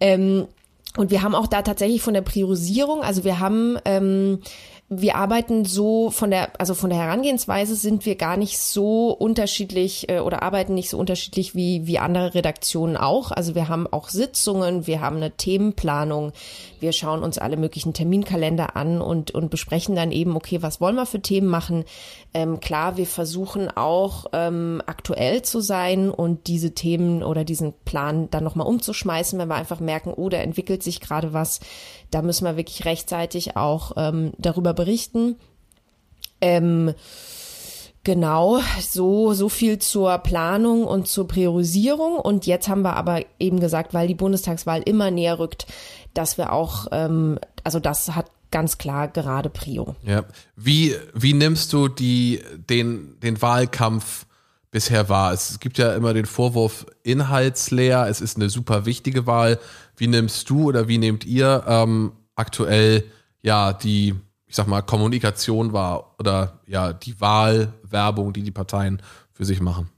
Ähm, 0.00 0.46
und 0.96 1.10
wir 1.10 1.22
haben 1.22 1.34
auch 1.34 1.46
da 1.46 1.62
tatsächlich 1.62 2.02
von 2.02 2.14
der 2.14 2.22
Priorisierung, 2.22 3.02
also 3.02 3.24
wir 3.24 3.38
haben 3.38 3.78
ähm, 3.84 4.40
wir 5.00 5.16
arbeiten 5.16 5.64
so 5.64 6.10
von 6.10 6.30
der, 6.30 6.50
also 6.60 6.74
von 6.74 6.90
der 6.90 6.98
Herangehensweise 6.98 7.74
sind 7.74 8.04
wir 8.06 8.16
gar 8.16 8.36
nicht 8.36 8.58
so 8.58 9.10
unterschiedlich 9.10 10.08
äh, 10.08 10.20
oder 10.20 10.42
arbeiten 10.42 10.74
nicht 10.74 10.90
so 10.90 10.98
unterschiedlich 10.98 11.54
wie, 11.54 11.86
wie 11.86 11.98
andere 11.98 12.34
Redaktionen 12.34 12.96
auch. 12.96 13.30
Also 13.30 13.54
wir 13.54 13.68
haben 13.68 13.86
auch 13.86 14.08
Sitzungen, 14.08 14.86
wir 14.86 15.00
haben 15.00 15.16
eine 15.16 15.30
Themenplanung, 15.32 16.32
wir 16.80 16.92
schauen 16.92 17.22
uns 17.22 17.38
alle 17.38 17.56
möglichen 17.56 17.94
Terminkalender 17.94 18.76
an 18.76 19.00
und, 19.00 19.30
und 19.30 19.50
besprechen 19.50 19.96
dann 19.96 20.12
eben, 20.12 20.36
okay, 20.36 20.62
was 20.62 20.80
wollen 20.80 20.96
wir 20.96 21.06
für 21.06 21.20
Themen 21.20 21.48
machen? 21.48 21.84
Ähm, 22.34 22.60
klar, 22.60 22.96
wir 22.96 23.06
versuchen 23.06 23.70
auch 23.70 24.26
ähm, 24.32 24.82
aktuell 24.86 25.42
zu 25.42 25.60
sein 25.60 26.10
und 26.10 26.46
diese 26.46 26.72
Themen 26.72 27.22
oder 27.22 27.44
diesen 27.44 27.72
Plan 27.84 28.28
dann 28.30 28.44
nochmal 28.44 28.66
umzuschmeißen, 28.66 29.38
wenn 29.38 29.48
wir 29.48 29.54
einfach 29.54 29.80
merken, 29.80 30.12
oh, 30.14 30.28
da 30.28 30.38
entwickelt 30.38 30.82
sich 30.82 31.00
gerade 31.00 31.32
was. 31.32 31.60
Da 32.10 32.20
müssen 32.20 32.44
wir 32.44 32.58
wirklich 32.58 32.84
rechtzeitig 32.84 33.56
auch 33.56 33.92
ähm, 33.96 34.32
darüber 34.36 34.74
berichten. 34.74 34.81
Ähm, 36.40 36.94
Genau, 38.04 38.60
so, 38.80 39.32
so 39.32 39.48
viel 39.48 39.78
zur 39.78 40.18
Planung 40.18 40.84
und 40.84 41.06
zur 41.06 41.28
Priorisierung. 41.28 42.16
Und 42.16 42.46
jetzt 42.46 42.68
haben 42.68 42.82
wir 42.82 42.96
aber 42.96 43.24
eben 43.38 43.60
gesagt, 43.60 43.94
weil 43.94 44.08
die 44.08 44.16
Bundestagswahl 44.16 44.82
immer 44.82 45.12
näher 45.12 45.38
rückt, 45.38 45.66
dass 46.12 46.36
wir 46.36 46.52
auch, 46.52 46.88
ähm, 46.90 47.38
also 47.62 47.78
das 47.78 48.16
hat 48.16 48.26
ganz 48.50 48.76
klar 48.76 49.06
gerade 49.06 49.50
Prio. 49.50 49.94
Ja. 50.02 50.24
Wie, 50.56 50.96
wie 51.14 51.32
nimmst 51.32 51.72
du 51.72 51.86
die, 51.86 52.40
den, 52.68 53.20
den 53.20 53.40
Wahlkampf 53.40 54.26
bisher 54.72 55.08
wahr? 55.08 55.32
Es 55.32 55.60
gibt 55.60 55.78
ja 55.78 55.94
immer 55.94 56.12
den 56.12 56.26
Vorwurf 56.26 56.86
inhaltsleer, 57.04 58.08
es 58.08 58.20
ist 58.20 58.36
eine 58.36 58.50
super 58.50 58.84
wichtige 58.84 59.28
Wahl. 59.28 59.60
Wie 59.96 60.08
nimmst 60.08 60.50
du 60.50 60.64
oder 60.64 60.88
wie 60.88 60.98
nehmt 60.98 61.24
ihr 61.24 61.62
ähm, 61.68 62.12
aktuell 62.34 63.04
ja 63.42 63.72
die, 63.72 64.16
ich 64.52 64.56
sag 64.56 64.66
mal, 64.66 64.82
Kommunikation 64.82 65.72
wahr 65.72 66.14
oder 66.18 66.60
ja 66.66 66.92
die 66.92 67.18
Wahlwerbung, 67.22 68.34
die 68.34 68.42
die 68.42 68.50
Parteien 68.50 69.00
für 69.32 69.46
sich 69.46 69.62
machen? 69.62 69.88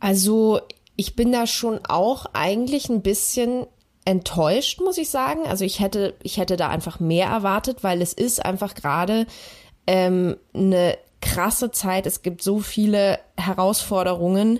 Also 0.00 0.60
ich 0.96 1.14
bin 1.14 1.30
da 1.30 1.46
schon 1.46 1.78
auch 1.86 2.26
eigentlich 2.32 2.88
ein 2.88 3.02
bisschen 3.02 3.64
enttäuscht, 4.04 4.80
muss 4.80 4.98
ich 4.98 5.08
sagen. 5.08 5.46
Also 5.46 5.64
ich 5.64 5.78
hätte, 5.78 6.14
ich 6.24 6.36
hätte 6.36 6.56
da 6.56 6.68
einfach 6.68 6.98
mehr 6.98 7.28
erwartet, 7.28 7.84
weil 7.84 8.02
es 8.02 8.12
ist 8.12 8.44
einfach 8.44 8.74
gerade 8.74 9.24
ähm, 9.86 10.36
eine 10.52 10.98
krasse 11.20 11.70
Zeit. 11.70 12.06
Es 12.06 12.22
gibt 12.22 12.42
so 12.42 12.58
viele 12.58 13.20
Herausforderungen. 13.36 14.58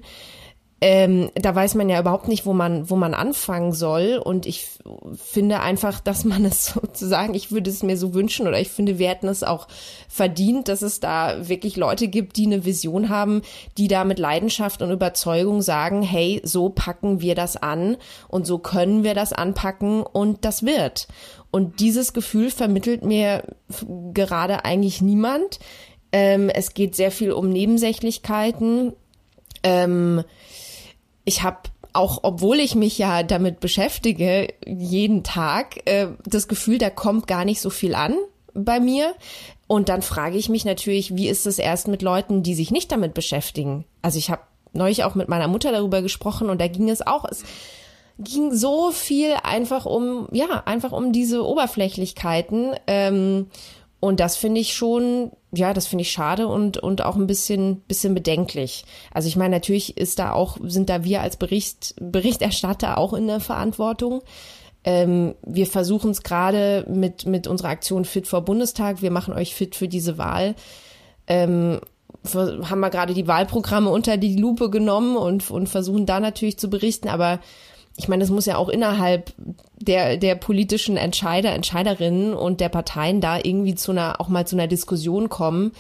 Ähm, 0.83 1.31
da 1.35 1.55
weiß 1.55 1.75
man 1.75 1.89
ja 1.89 1.99
überhaupt 1.99 2.29
nicht, 2.29 2.45
wo 2.45 2.53
man, 2.53 2.91
wo 2.91 2.97
man 2.97 3.15
anfangen 3.15 3.73
soll. 3.73 4.21
Und 4.23 4.45
ich 4.45 4.67
finde 5.15 5.61
einfach, 5.61 6.01
dass 6.01 6.25
man 6.25 6.45
es 6.45 6.67
sozusagen, 6.75 7.33
ich 7.33 7.51
würde 7.51 7.71
es 7.71 7.83
mir 7.83 7.97
so 7.97 8.13
wünschen 8.13 8.47
oder 8.47 8.61
ich 8.61 8.69
finde, 8.69 8.99
wir 8.99 9.09
hätten 9.09 9.29
es 9.29 9.43
auch 9.43 9.69
verdient, 10.09 10.69
dass 10.69 10.83
es 10.83 11.01
da 11.01 11.49
wirklich 11.49 11.77
Leute 11.77 12.09
gibt, 12.09 12.37
die 12.37 12.45
eine 12.45 12.67
Vision 12.67 13.09
haben, 13.09 13.41
die 13.79 13.89
da 13.89 14.05
mit 14.05 14.19
Leidenschaft 14.19 14.83
und 14.83 14.91
Überzeugung 14.91 15.63
sagen, 15.63 16.03
hey, 16.03 16.43
so 16.45 16.69
packen 16.69 17.23
wir 17.23 17.35
das 17.35 17.57
an 17.57 17.97
und 18.29 18.47
so 18.47 18.59
können 18.59 19.03
wir 19.03 19.15
das 19.15 19.33
anpacken 19.33 20.03
und 20.03 20.45
das 20.45 20.63
wird. 20.63 21.09
Und 21.51 21.81
dieses 21.81 22.13
Gefühl 22.13 22.51
vermittelt 22.51 23.03
mir 23.03 23.45
gerade 24.13 24.67
eigentlich 24.67 25.01
niemand. 25.01 25.59
Ähm, 26.13 26.51
es 26.51 26.75
geht 26.75 26.95
sehr 26.95 27.11
viel 27.11 27.33
um 27.33 27.49
Nebensächlichkeiten. 27.49 28.93
Ähm, 29.63 30.23
ich 31.27 31.43
habe 31.43 31.59
auch 31.93 32.21
obwohl 32.23 32.61
ich 32.61 32.75
mich 32.75 32.99
ja 32.99 33.23
damit 33.23 33.59
beschäftige, 33.61 34.53
jeden 34.67 35.25
Tag, 35.25 35.81
äh, 35.87 36.09
das 36.25 36.47
Gefühl, 36.47 36.79
da 36.79 36.91
kommt 36.91 37.27
gar 37.27 37.45
nicht 37.45 37.61
so 37.61 37.71
viel 37.71 37.95
an 37.95 38.15
bei 38.53 38.81
mir. 38.81 39.15
Und 39.67 39.89
dann 39.89 40.03
frage 40.03 40.37
ich 40.37 40.49
mich 40.49 40.65
natürlich, 40.65 41.17
wie 41.17 41.29
ist 41.29 41.47
es 41.47 41.59
erst 41.59 41.89
mit 41.89 42.03
Leuten, 42.03 42.43
die 42.43 42.55
sich 42.55 42.71
nicht 42.71 42.93
damit 42.93 43.15
beschäftigen? 43.15 43.85
Also 44.03 44.19
ich 44.19 44.31
habe 44.31 44.43
neulich 44.75 45.05
auch 45.05 45.15
mit 45.15 45.29
meiner 45.29 45.49
Mutter 45.49 45.73
darüber 45.73 46.03
gesprochen 46.03 46.51
und 46.51 46.61
da 46.61 46.69
ging 46.69 46.91
es 46.91 47.05
auch, 47.05 47.25
es 47.25 47.45
ging 48.19 48.55
so 48.55 48.91
viel 48.93 49.35
einfach 49.43 49.87
um, 49.87 50.29
ja, 50.33 50.63
einfach 50.67 50.93
um 50.93 51.13
diese 51.13 51.45
Oberflächlichkeiten. 51.45 52.75
Ähm, 52.87 53.49
und 54.01 54.21
das 54.21 54.37
finde 54.37 54.61
ich 54.61 54.75
schon, 54.75 55.33
ja, 55.59 55.73
das 55.75 55.87
finde 55.87 56.03
ich 56.03 56.11
schade 56.11 56.49
und, 56.49 56.79
und 56.79 57.03
auch 57.03 57.17
ein 57.17 57.27
bisschen, 57.27 57.81
bisschen 57.83 58.15
bedenklich. 58.15 58.85
Also 59.13 59.29
ich 59.29 59.37
meine, 59.37 59.57
natürlich 59.57 59.97
ist 59.97 60.19
da 60.19 60.33
auch, 60.33 60.59
sind 60.63 60.89
da 60.89 61.05
wir 61.05 61.23
als 61.23 61.37
Bericht, 61.37 61.95
Berichterstatter 62.01 62.99
auch 62.99 63.13
in 63.13 63.27
der 63.27 63.41
Verantwortung. 63.41 64.23
Ähm, 64.85 65.35
wir 65.45 65.67
versuchen 65.67 66.11
es 66.11 66.23
gerade 66.23 66.87
mit, 66.89 67.27
mit 67.27 67.47
unserer 67.47 67.69
Aktion 67.69 68.05
Fit 68.05 68.29
vor 68.29 68.43
Bundestag. 68.43 69.03
Wir 69.03 69.11
machen 69.11 69.35
euch 69.35 69.55
fit 69.55 69.75
für 69.75 69.89
diese 69.89 70.17
Wahl. 70.17 70.55
Ähm, 71.27 71.81
haben 72.35 72.81
wir 72.81 72.91
gerade 72.91 73.15
die 73.15 73.27
Wahlprogramme 73.27 73.91
unter 73.91 74.17
die 74.17 74.37
Lupe 74.37 74.71
genommen 74.71 75.17
und, 75.17 75.51
und 75.51 75.69
versuchen 75.69 76.07
da 76.07 76.21
natürlich 76.21 76.59
zu 76.59 76.71
berichten. 76.71 77.09
Aber 77.09 77.41
ich 77.97 78.09
meine, 78.09 78.25
es 78.25 78.31
muss 78.31 78.47
ja 78.47 78.57
auch 78.57 78.69
innerhalb 78.69 79.33
der, 79.79 80.17
der 80.17 80.35
politischen 80.35 80.97
Entscheider, 80.97 81.53
Entscheiderinnen 81.53 82.35
und 82.35 82.61
der 82.61 82.69
Parteien 82.69 83.21
da 83.21 83.39
irgendwie 83.43 83.75
zu 83.75 83.93
einer, 83.93 84.21
auch 84.21 84.29
mal 84.29 84.47
zu 84.47 84.57
einer 84.57 84.67
Diskussion 84.67 85.29
kommen. 85.29 85.73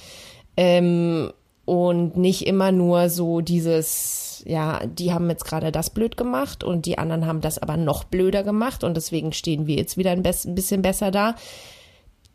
Ähm, 0.56 1.32
und 1.66 2.16
nicht 2.16 2.46
immer 2.46 2.73
nur 2.73 3.11
so 3.11 3.40
dieses, 3.40 4.42
ja, 4.46 4.87
die 4.87 5.12
haben 5.12 5.28
jetzt 5.28 5.44
gerade 5.44 5.73
das 5.73 5.90
blöd 5.90 6.16
gemacht 6.16 6.62
und 6.62 6.87
die 6.87 6.96
anderen 6.96 7.26
haben 7.26 7.40
das 7.40 7.58
aber 7.58 7.76
noch 7.76 8.04
blöder 8.04 8.44
gemacht 8.44 8.85
und 8.85 8.96
deswegen 8.96 9.32
stehen 9.32 9.66
wir 9.66 9.75
jetzt 9.75 9.99
wieder 9.99 10.12
ein, 10.12 10.23
bisschen 10.23 10.82
besser 10.82 11.11
da. 11.11 11.35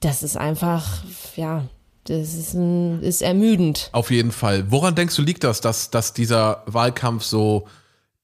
Das 0.02 0.22
ist 0.22 0.36
einfach, 0.36 1.04
ja, 1.38 1.64
das 2.04 2.34
ist, 2.34 2.56
ein, 2.56 3.02
ist 3.02 3.22
ermüdend. 3.22 3.90
Auf 3.94 4.12
jeden 4.12 4.34
Fall. 4.34 4.70
Woran 4.70 4.96
denkst 4.96 5.16
du, 5.16 5.22
liegt 5.22 5.46
das, 5.46 5.62
dass, 5.62 5.92
dass 5.92 6.14
dieser 6.14 6.64
Wahlkampf 6.66 7.24
so 7.24 7.68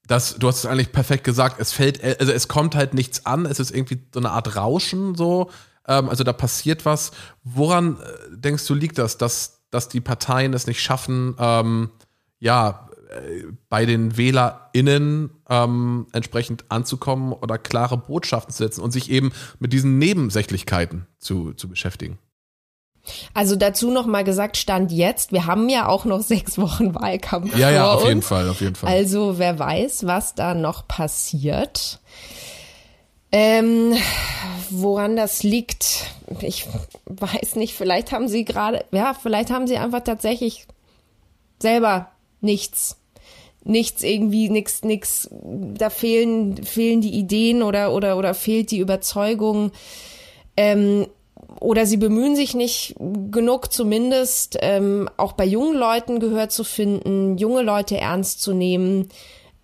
das, 0.08 0.36
du 0.38 0.48
hast 0.48 0.58
es 0.58 0.66
eigentlich 0.66 0.90
perfekt 0.90 1.22
gesagt, 1.22 1.60
es 1.60 1.72
fällt, 1.72 2.02
also 2.02 2.32
es 2.32 2.48
kommt 2.48 2.74
halt 2.74 2.94
nichts 2.94 3.26
an, 3.26 3.46
es 3.46 3.60
ist 3.60 3.70
irgendwie 3.70 4.00
so 4.12 4.18
eine 4.18 4.30
Art 4.30 4.56
Rauschen 4.56 5.14
so, 5.14 5.50
ähm, 5.86 6.08
also 6.08 6.24
da 6.24 6.32
passiert 6.32 6.84
was. 6.84 7.12
Woran 7.44 7.98
äh, 8.00 8.36
denkst 8.36 8.66
du, 8.66 8.74
liegt 8.74 8.98
das, 8.98 9.18
dass, 9.18 9.66
dass 9.70 9.88
die 9.88 10.00
Parteien 10.00 10.54
es 10.54 10.66
nicht 10.66 10.82
schaffen, 10.82 11.36
ähm, 11.38 11.90
ja, 12.40 12.88
äh, 13.10 13.44
bei 13.68 13.84
den 13.84 14.16
WählerInnen 14.16 15.30
ähm, 15.48 16.06
entsprechend 16.12 16.64
anzukommen 16.70 17.34
oder 17.34 17.58
klare 17.58 17.98
Botschaften 17.98 18.52
zu 18.52 18.62
setzen 18.64 18.80
und 18.80 18.92
sich 18.92 19.10
eben 19.10 19.32
mit 19.58 19.74
diesen 19.74 19.98
Nebensächlichkeiten 19.98 21.06
zu, 21.18 21.52
zu 21.52 21.68
beschäftigen? 21.68 22.18
Also 23.34 23.56
dazu 23.56 23.90
noch 23.90 24.06
mal 24.06 24.24
gesagt, 24.24 24.56
Stand 24.56 24.92
jetzt, 24.92 25.32
wir 25.32 25.46
haben 25.46 25.68
ja 25.68 25.88
auch 25.88 26.04
noch 26.04 26.20
sechs 26.22 26.58
Wochen 26.58 26.94
Wahlkampf. 26.94 27.56
Ja, 27.56 27.70
ja, 27.70 27.92
auf 27.92 28.00
uns. 28.00 28.08
jeden 28.08 28.22
Fall, 28.22 28.48
auf 28.48 28.60
jeden 28.60 28.74
Fall. 28.74 28.90
Also 28.90 29.38
wer 29.38 29.58
weiß, 29.58 30.06
was 30.06 30.34
da 30.34 30.54
noch 30.54 30.86
passiert. 30.88 32.00
Ähm, 33.30 33.94
woran 34.70 35.14
das 35.16 35.42
liegt, 35.42 36.06
ich 36.40 36.66
weiß 37.06 37.56
nicht, 37.56 37.74
vielleicht 37.74 38.10
haben 38.10 38.26
sie 38.26 38.44
gerade, 38.44 38.84
ja, 38.90 39.14
vielleicht 39.14 39.50
haben 39.50 39.66
sie 39.66 39.76
einfach 39.76 40.00
tatsächlich 40.00 40.66
selber 41.60 42.10
nichts. 42.40 42.96
Nichts 43.64 44.02
irgendwie, 44.02 44.48
nichts, 44.48 44.82
nichts, 44.82 45.28
da 45.32 45.90
fehlen, 45.90 46.64
fehlen 46.64 47.02
die 47.02 47.12
Ideen 47.12 47.62
oder, 47.62 47.92
oder, 47.92 48.16
oder 48.16 48.32
fehlt 48.32 48.70
die 48.70 48.78
Überzeugung. 48.78 49.72
Ähm, 50.56 51.06
oder 51.60 51.86
sie 51.86 51.96
bemühen 51.96 52.36
sich 52.36 52.54
nicht 52.54 52.94
genug, 53.30 53.72
zumindest 53.72 54.58
ähm, 54.60 55.08
auch 55.16 55.32
bei 55.32 55.44
jungen 55.44 55.76
Leuten 55.76 56.20
Gehör 56.20 56.48
zu 56.48 56.64
finden, 56.64 57.36
junge 57.38 57.62
Leute 57.62 57.98
ernst 57.98 58.40
zu 58.40 58.52
nehmen. 58.54 59.08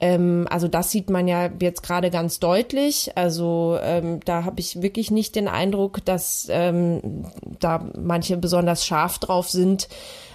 Ähm, 0.00 0.46
also 0.50 0.66
das 0.68 0.90
sieht 0.90 1.08
man 1.08 1.28
ja 1.28 1.48
jetzt 1.60 1.82
gerade 1.82 2.10
ganz 2.10 2.40
deutlich. 2.40 3.12
Also 3.16 3.78
ähm, 3.80 4.20
da 4.24 4.44
habe 4.44 4.60
ich 4.60 4.82
wirklich 4.82 5.10
nicht 5.10 5.36
den 5.36 5.48
Eindruck, 5.48 6.04
dass 6.04 6.48
ähm, 6.50 7.26
da 7.60 7.84
manche 7.96 8.36
besonders 8.36 8.84
scharf 8.84 9.18
drauf 9.18 9.48
sind, 9.48 9.88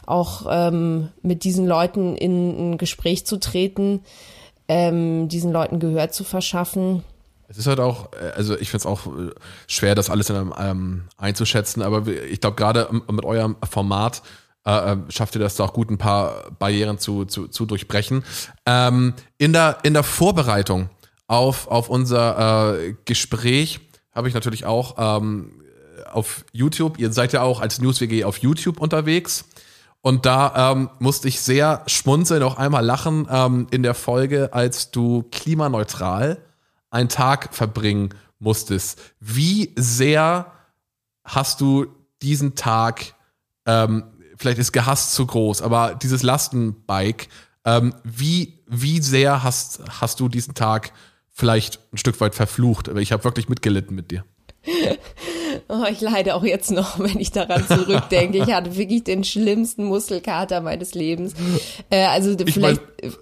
auch 0.06 0.48
ähm, 0.50 1.10
mit 1.22 1.44
diesen 1.44 1.68
Leuten 1.68 2.16
in 2.16 2.72
ein 2.72 2.78
Gespräch 2.78 3.26
zu 3.26 3.38
treten, 3.38 4.02
ähm, 4.68 5.28
diesen 5.28 5.52
Leuten 5.52 5.80
Gehör 5.80 6.10
zu 6.10 6.24
verschaffen. 6.24 7.04
Es 7.50 7.58
ist 7.58 7.68
halt 7.68 7.80
auch, 7.80 8.14
äh, 8.14 8.32
also 8.36 8.58
ich 8.58 8.70
finde 8.70 8.82
es 8.82 8.86
auch 8.86 9.08
äh, 9.08 9.32
schwer, 9.68 9.96
das 9.96 10.10
alles 10.10 10.30
in 10.30 10.36
einem, 10.36 10.54
ähm, 10.58 11.04
einzuschätzen, 11.18 11.82
aber 11.82 12.08
ich 12.08 12.40
glaube, 12.40 12.56
gerade 12.56 12.88
mit 13.12 13.26
eurem 13.26 13.58
Format 13.70 14.22
äh, 14.66 14.94
äh, 14.94 14.98
schafft 15.10 15.36
ihr 15.36 15.42
das 15.42 15.56
da 15.56 15.66
auch 15.66 15.74
gut, 15.74 15.90
ein 15.90 15.98
paar 15.98 16.52
Barrieren 16.60 17.00
zu, 17.00 17.26
zu, 17.26 17.48
zu 17.48 17.66
durchbrechen. 17.66 18.24
Ähm, 18.66 19.14
in, 19.38 19.52
der, 19.52 19.80
in 19.84 19.94
der 19.94 20.04
Vorbereitung 20.04 20.90
auf, 21.28 21.68
auf 21.68 21.90
unser 21.90 22.78
äh, 22.78 22.96
Gespräch 23.06 23.80
habe 24.14 24.28
ich 24.28 24.34
natürlich 24.34 24.66
auch 24.66 24.96
ähm, 24.98 25.64
auf 26.12 26.46
YouTube, 26.52 27.00
ihr 27.00 27.12
seid 27.12 27.34
ja 27.34 27.42
auch 27.42 27.62
als 27.62 27.80
NewsWG 27.80 28.26
auf 28.26 28.38
YouTube 28.38 28.80
unterwegs. 28.80 29.46
Und 30.02 30.26
da 30.26 30.72
ähm, 30.72 30.90
musste 31.00 31.28
ich 31.28 31.42
sehr 31.42 31.84
schmunzeln, 31.88 32.42
auch 32.44 32.58
einmal 32.58 32.86
lachen 32.86 33.28
ähm, 33.30 33.68
in 33.72 33.84
der 33.84 33.94
Folge, 33.94 34.54
als 34.54 34.92
du 34.92 35.24
klimaneutral 35.30 36.38
einen 36.90 37.10
Tag 37.10 37.54
verbringen 37.54 38.10
musstest, 38.40 39.00
wie 39.20 39.74
sehr 39.76 40.52
hast 41.24 41.62
du 41.62 41.88
diesen 42.22 42.56
Tag, 42.56 43.14
ähm, 43.66 44.04
vielleicht 44.38 44.60
ist 44.60 44.72
gehasst 44.72 45.14
zu 45.14 45.26
groß, 45.26 45.62
aber 45.62 45.96
dieses 45.96 46.24
Lastenbike, 46.24 47.30
ähm, 47.66 47.94
wie, 48.04 48.60
wie 48.68 49.02
sehr 49.02 49.44
hast, 49.44 49.82
hast 50.00 50.20
du 50.20 50.30
diesen 50.30 50.54
Tag 50.54 50.92
vielleicht 51.30 51.80
ein 51.94 51.98
Stück 51.98 52.20
weit 52.22 52.36
verflucht? 52.36 52.88
Ich 52.88 53.12
habe 53.12 53.24
wirklich 53.24 53.50
mitgelitten 53.50 53.96
mit 53.96 54.12
dir. 54.12 54.24
Oh, 55.68 55.86
ich 55.90 56.02
leide 56.02 56.36
auch 56.36 56.44
jetzt 56.44 56.72
noch, 56.72 57.00
wenn 57.00 57.20
ich 57.20 57.32
daran 57.32 57.66
zurückdenke. 57.68 58.40
Ich 58.40 58.52
hatte 58.52 58.76
wirklich 58.76 59.04
den 59.04 59.24
schlimmsten 59.24 59.86
Muskelkater 59.86 60.62
meines 60.62 60.96
Lebens. 60.96 61.34
Äh, 61.90 62.06
also 62.06 62.36
ich 62.40 62.54
vielleicht. 62.54 62.82
Mein, 63.02 63.14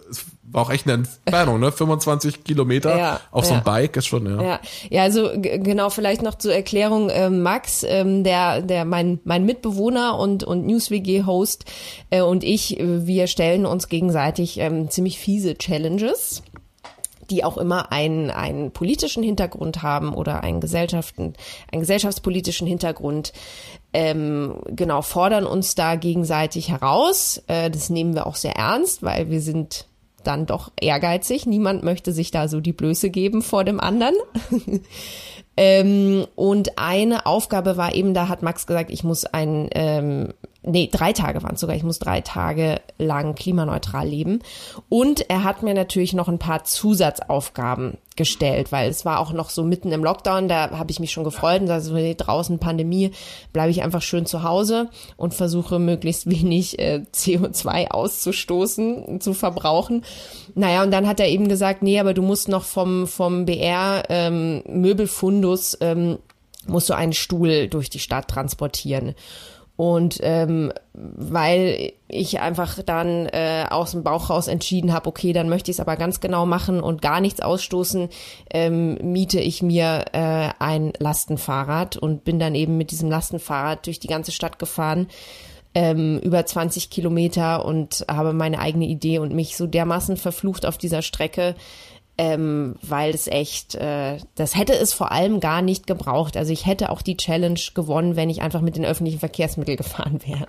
war 0.49 0.63
auch 0.63 0.69
echt 0.69 0.87
eine 0.87 1.05
Entfernung, 1.25 1.59
ne? 1.59 1.71
25 1.71 2.43
Kilometer 2.43 2.97
ja, 2.97 3.19
auf 3.31 3.45
so 3.45 3.53
einem 3.53 3.63
ja. 3.65 3.71
Bike 3.71 3.97
ist 3.97 4.07
schon, 4.07 4.25
ja. 4.25 4.41
Ja, 4.41 4.59
ja 4.89 5.03
also 5.03 5.29
genau, 5.35 5.89
vielleicht 5.89 6.21
noch 6.21 6.35
zur 6.35 6.53
Erklärung, 6.53 7.09
äh, 7.09 7.29
Max, 7.29 7.83
ähm, 7.83 8.23
der, 8.23 8.61
der 8.61 8.85
mein, 8.85 9.19
mein 9.25 9.45
Mitbewohner 9.45 10.17
und, 10.17 10.43
und 10.43 10.65
NewsWG-Host 10.65 11.65
äh, 12.09 12.21
und 12.21 12.43
ich, 12.43 12.79
äh, 12.79 13.05
wir 13.05 13.27
stellen 13.27 13.65
uns 13.65 13.89
gegenseitig 13.89 14.59
ähm, 14.59 14.89
ziemlich 14.89 15.19
fiese 15.19 15.57
Challenges 15.57 16.43
die 17.29 17.43
auch 17.43 17.57
immer 17.57 17.91
einen, 17.91 18.31
einen 18.31 18.71
politischen 18.71 19.21
Hintergrund 19.21 19.83
haben 19.83 20.13
oder 20.13 20.43
einen, 20.43 20.61
Gesellschaften, 20.61 21.33
einen 21.71 21.81
gesellschaftspolitischen 21.81 22.65
Hintergrund, 22.65 23.33
ähm, 23.93 24.61
genau, 24.67 25.01
fordern 25.01 25.45
uns 25.45 25.75
da 25.75 25.95
gegenseitig 25.95 26.69
heraus. 26.69 27.43
Äh, 27.47 27.69
das 27.69 27.89
nehmen 27.89 28.15
wir 28.15 28.27
auch 28.27 28.35
sehr 28.35 28.55
ernst, 28.55 29.03
weil 29.03 29.29
wir 29.29 29.41
sind 29.41 29.87
dann 30.27 30.45
doch 30.45 30.71
ehrgeizig. 30.79 31.45
Niemand 31.45 31.83
möchte 31.83 32.11
sich 32.11 32.31
da 32.31 32.47
so 32.47 32.59
die 32.59 32.73
Blöße 32.73 33.09
geben 33.09 33.41
vor 33.41 33.63
dem 33.63 33.79
anderen. 33.79 34.15
ähm, 35.57 36.27
und 36.35 36.77
eine 36.77 37.25
Aufgabe 37.25 37.77
war 37.77 37.95
eben, 37.95 38.13
da 38.13 38.27
hat 38.27 38.43
Max 38.43 38.67
gesagt, 38.67 38.91
ich 38.91 39.03
muss 39.03 39.25
ein, 39.25 39.69
ähm, 39.73 40.33
nee, 40.67 40.89
drei 40.91 41.13
Tage 41.13 41.41
waren 41.43 41.55
es 41.55 41.61
sogar. 41.61 41.75
Ich 41.75 41.83
muss 41.83 41.99
drei 41.99 42.21
Tage 42.21 42.81
lang 42.97 43.35
klimaneutral 43.35 44.07
leben. 44.07 44.39
Und 44.89 45.29
er 45.29 45.43
hat 45.43 45.63
mir 45.63 45.73
natürlich 45.73 46.13
noch 46.13 46.27
ein 46.27 46.39
paar 46.39 46.63
Zusatzaufgaben 46.63 47.97
gestellt, 48.15 48.71
weil 48.71 48.89
es 48.89 49.05
war 49.05 49.19
auch 49.19 49.31
noch 49.31 49.49
so 49.49 49.63
mitten 49.63 49.91
im 49.91 50.03
Lockdown, 50.03 50.47
da 50.47 50.71
habe 50.71 50.91
ich 50.91 50.99
mich 50.99 51.11
schon 51.11 51.23
gefreut 51.23 51.61
und 51.61 51.69
also 51.69 51.95
draußen 51.95 52.59
Pandemie, 52.59 53.11
bleibe 53.53 53.71
ich 53.71 53.83
einfach 53.83 54.01
schön 54.01 54.25
zu 54.25 54.43
Hause 54.43 54.89
und 55.15 55.33
versuche 55.33 55.79
möglichst 55.79 56.29
wenig 56.29 56.79
äh, 56.79 57.03
CO2 57.13 57.91
auszustoßen, 57.91 59.21
zu 59.21 59.33
verbrauchen. 59.33 60.03
Naja, 60.55 60.83
und 60.83 60.91
dann 60.91 61.07
hat 61.07 61.19
er 61.19 61.29
eben 61.29 61.47
gesagt, 61.47 61.83
nee, 61.83 61.99
aber 61.99 62.13
du 62.13 62.23
musst 62.23 62.49
noch 62.49 62.63
vom, 62.63 63.07
vom 63.07 63.45
BR 63.45 64.03
ähm, 64.09 64.63
Möbelfundus, 64.67 65.77
ähm, 65.79 66.17
musst 66.65 66.89
du 66.89 66.95
einen 66.95 67.13
Stuhl 67.13 67.67
durch 67.67 67.89
die 67.89 67.99
Stadt 67.99 68.27
transportieren. 68.27 69.15
Und 69.77 70.17
ähm, 70.23 70.73
weil 70.93 71.93
ich 72.07 72.39
einfach 72.39 72.81
dann 72.83 73.27
äh, 73.27 73.65
aus 73.69 73.91
dem 73.91 74.03
Bauch 74.03 74.31
raus 74.31 74.47
entschieden 74.47 74.91
habe, 74.91 75.07
okay, 75.07 75.33
dann 75.33 75.49
möchte 75.49 75.69
ich 75.69 75.75
es 75.77 75.79
aber 75.79 75.95
ganz 75.97 76.19
genau 76.19 76.47
machen 76.47 76.81
und 76.81 77.03
gar 77.03 77.21
nichts 77.21 77.41
ausstoßen, 77.41 78.09
ähm, 78.49 78.97
miete 79.03 79.39
ich 79.39 79.61
mir 79.61 80.05
äh, 80.13 80.49
ein 80.57 80.93
Lastenfahrrad 80.97 81.95
und 81.95 82.23
bin 82.23 82.39
dann 82.39 82.55
eben 82.55 82.77
mit 82.77 82.89
diesem 82.89 83.09
Lastenfahrrad 83.09 83.85
durch 83.85 83.99
die 83.99 84.07
ganze 84.07 84.31
Stadt 84.31 84.57
gefahren 84.57 85.07
ähm, 85.75 86.19
über 86.23 86.43
20 86.43 86.89
Kilometer 86.89 87.63
und 87.63 88.03
habe 88.09 88.33
meine 88.33 88.57
eigene 88.57 88.85
Idee 88.87 89.19
und 89.19 89.35
mich 89.35 89.55
so 89.55 89.67
dermaßen 89.67 90.17
verflucht 90.17 90.65
auf 90.65 90.79
dieser 90.79 91.03
Strecke, 91.03 91.53
ähm, 92.17 92.75
weil 92.81 93.13
es 93.13 93.27
echt, 93.27 93.75
äh, 93.75 94.17
das 94.35 94.55
hätte 94.55 94.73
es 94.73 94.93
vor 94.93 95.11
allem 95.11 95.39
gar 95.39 95.61
nicht 95.61 95.85
gebraucht. 95.87 96.35
Also 96.35 96.51
ich 96.51 96.65
hätte 96.65 96.89
auch 96.89 97.01
die 97.01 97.17
Challenge 97.17 97.59
gewonnen, 97.73 98.15
wenn 98.15 98.29
ich 98.29 98.41
einfach 98.41 98.61
mit 98.61 98.75
den 98.75 98.85
öffentlichen 98.85 99.19
Verkehrsmitteln 99.19 99.77
gefahren 99.77 100.19
wäre. 100.25 100.47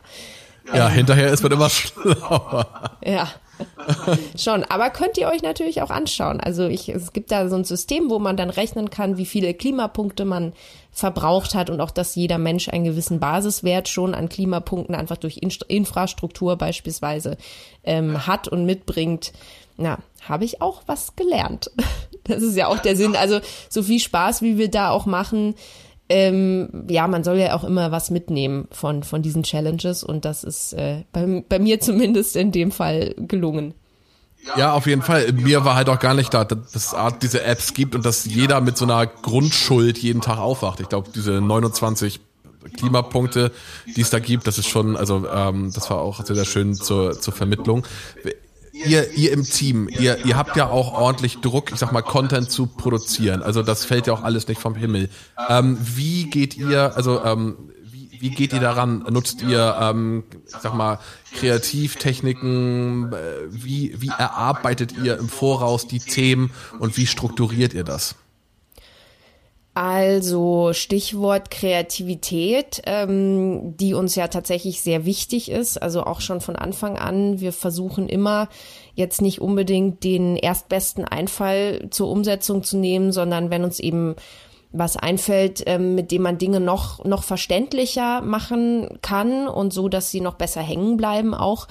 Ja, 0.72 0.88
ähm, 0.88 0.94
hinterher 0.94 1.30
ist 1.30 1.42
man 1.42 1.52
immer 1.52 1.70
schlauer. 1.70 2.66
Ja. 3.04 3.28
Schon, 4.38 4.62
aber 4.64 4.90
könnt 4.90 5.18
ihr 5.18 5.28
euch 5.28 5.42
natürlich 5.42 5.82
auch 5.82 5.90
anschauen. 5.90 6.40
Also 6.40 6.66
ich, 6.66 6.88
es 6.88 7.12
gibt 7.12 7.32
da 7.32 7.48
so 7.48 7.56
ein 7.56 7.64
System, 7.64 8.08
wo 8.08 8.20
man 8.20 8.36
dann 8.36 8.50
rechnen 8.50 8.88
kann, 8.88 9.16
wie 9.16 9.26
viele 9.26 9.52
Klimapunkte 9.52 10.24
man 10.24 10.52
verbraucht 10.92 11.54
hat 11.54 11.68
und 11.68 11.80
auch, 11.80 11.90
dass 11.90 12.14
jeder 12.14 12.38
Mensch 12.38 12.68
einen 12.68 12.84
gewissen 12.84 13.18
Basiswert 13.18 13.88
schon 13.88 14.14
an 14.14 14.28
Klimapunkten 14.28 14.94
einfach 14.94 15.16
durch 15.16 15.38
Infrastruktur 15.38 16.56
beispielsweise 16.56 17.36
ähm, 17.82 18.26
hat 18.26 18.46
und 18.46 18.64
mitbringt 18.64 19.32
na, 19.78 19.98
habe 20.28 20.44
ich 20.44 20.60
auch 20.60 20.82
was 20.86 21.16
gelernt. 21.16 21.70
Das 22.24 22.42
ist 22.42 22.56
ja 22.56 22.66
auch 22.66 22.78
der 22.78 22.94
Sinn. 22.94 23.16
Also 23.16 23.40
so 23.70 23.82
viel 23.82 24.00
Spaß, 24.00 24.42
wie 24.42 24.58
wir 24.58 24.70
da 24.70 24.90
auch 24.90 25.06
machen. 25.06 25.54
Ähm, 26.10 26.84
ja, 26.86 27.08
man 27.08 27.24
soll 27.24 27.38
ja 27.38 27.54
auch 27.54 27.64
immer 27.64 27.90
was 27.90 28.10
mitnehmen 28.10 28.68
von, 28.70 29.02
von 29.02 29.22
diesen 29.22 29.44
Challenges 29.44 30.04
und 30.04 30.26
das 30.26 30.44
ist 30.44 30.74
äh, 30.74 31.04
bei, 31.10 31.42
bei 31.48 31.58
mir 31.58 31.80
zumindest 31.80 32.36
in 32.36 32.52
dem 32.52 32.70
Fall 32.70 33.14
gelungen. 33.16 33.72
Ja, 34.58 34.74
auf 34.74 34.86
jeden 34.86 35.00
Fall. 35.00 35.32
Mir 35.32 35.64
war 35.64 35.74
halt 35.74 35.88
auch 35.88 35.98
gar 35.98 36.12
nicht 36.12 36.34
da, 36.34 36.44
dass 36.44 36.74
es 36.74 36.94
diese 37.22 37.44
Apps 37.44 37.72
gibt 37.72 37.94
und 37.94 38.04
dass 38.04 38.26
jeder 38.26 38.60
mit 38.60 38.76
so 38.76 38.84
einer 38.84 39.06
Grundschuld 39.06 39.96
jeden 39.96 40.20
Tag 40.20 40.36
aufwacht. 40.36 40.80
Ich 40.80 40.90
glaube, 40.90 41.08
diese 41.14 41.40
29 41.40 42.20
Klimapunkte, 42.76 43.52
die 43.96 44.02
es 44.02 44.10
da 44.10 44.18
gibt, 44.18 44.46
das 44.46 44.58
ist 44.58 44.68
schon, 44.68 44.98
also 44.98 45.26
ähm, 45.32 45.72
das 45.74 45.88
war 45.88 45.98
auch 45.98 46.22
sehr, 46.24 46.36
sehr 46.36 46.44
schön 46.44 46.74
zur, 46.74 47.18
zur 47.18 47.32
Vermittlung 47.32 47.84
ihr, 48.86 49.12
ihr 49.12 49.32
im 49.32 49.44
Team, 49.44 49.88
ihr, 49.88 50.24
ihr 50.24 50.36
habt 50.36 50.56
ja 50.56 50.68
auch 50.68 50.92
ordentlich 50.92 51.38
Druck, 51.40 51.72
ich 51.72 51.78
sag 51.78 51.92
mal, 51.92 52.02
Content 52.02 52.50
zu 52.50 52.66
produzieren. 52.66 53.42
Also 53.42 53.62
das 53.62 53.84
fällt 53.84 54.06
ja 54.06 54.12
auch 54.12 54.22
alles 54.22 54.48
nicht 54.48 54.60
vom 54.60 54.74
Himmel. 54.74 55.08
Ähm, 55.48 55.78
wie 55.80 56.30
geht 56.30 56.56
ihr, 56.56 56.96
also 56.96 57.22
ähm, 57.24 57.56
wie, 57.82 58.10
wie 58.20 58.30
geht 58.30 58.52
ihr 58.52 58.60
daran? 58.60 59.04
Nutzt 59.10 59.42
ihr, 59.42 59.76
ähm, 59.80 60.24
ich 60.46 60.56
sag 60.60 60.74
mal, 60.74 60.98
Kreativtechniken? 61.34 63.12
Äh, 63.12 63.16
wie, 63.50 64.00
wie 64.00 64.08
erarbeitet 64.08 64.92
ihr 65.02 65.18
im 65.18 65.28
Voraus 65.28 65.86
die 65.86 66.00
Themen 66.00 66.50
und 66.78 66.96
wie 66.96 67.06
strukturiert 67.06 67.74
ihr 67.74 67.84
das? 67.84 68.16
Also 69.80 70.72
Stichwort 70.72 71.52
Kreativität, 71.52 72.82
ähm, 72.84 73.76
die 73.76 73.94
uns 73.94 74.16
ja 74.16 74.26
tatsächlich 74.26 74.80
sehr 74.80 75.04
wichtig 75.04 75.52
ist. 75.52 75.80
Also 75.80 76.02
auch 76.02 76.20
schon 76.20 76.40
von 76.40 76.56
Anfang 76.56 76.98
an. 76.98 77.38
Wir 77.38 77.52
versuchen 77.52 78.08
immer 78.08 78.48
jetzt 78.96 79.22
nicht 79.22 79.40
unbedingt 79.40 80.02
den 80.02 80.34
erstbesten 80.34 81.04
Einfall 81.04 81.86
zur 81.90 82.10
Umsetzung 82.10 82.64
zu 82.64 82.76
nehmen, 82.76 83.12
sondern 83.12 83.50
wenn 83.50 83.62
uns 83.62 83.78
eben 83.78 84.16
was 84.72 84.96
einfällt, 84.96 85.62
ähm, 85.66 85.94
mit 85.94 86.10
dem 86.10 86.22
man 86.22 86.38
Dinge 86.38 86.58
noch 86.58 87.04
noch 87.04 87.22
verständlicher 87.22 88.20
machen 88.20 88.98
kann 89.00 89.46
und 89.46 89.72
so, 89.72 89.88
dass 89.88 90.10
sie 90.10 90.20
noch 90.20 90.34
besser 90.34 90.60
hängen 90.60 90.96
bleiben 90.96 91.34
auch. 91.34 91.68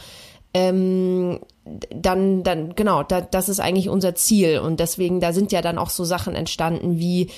Ähm, 0.53 1.41
dann, 1.65 2.43
dann, 2.43 2.73
genau, 2.73 3.03
da, 3.03 3.19
das 3.19 3.49
ist 3.49 3.59
eigentlich 3.59 3.89
unser 3.89 4.15
Ziel. 4.15 4.59
Und 4.59 4.79
deswegen, 4.79 5.19
da 5.19 5.33
sind 5.33 5.51
ja 5.51 5.61
dann 5.61 5.77
auch 5.77 5.89
so 5.89 6.05
Sachen 6.05 6.35
entstanden 6.35 6.99
wie 6.99 7.29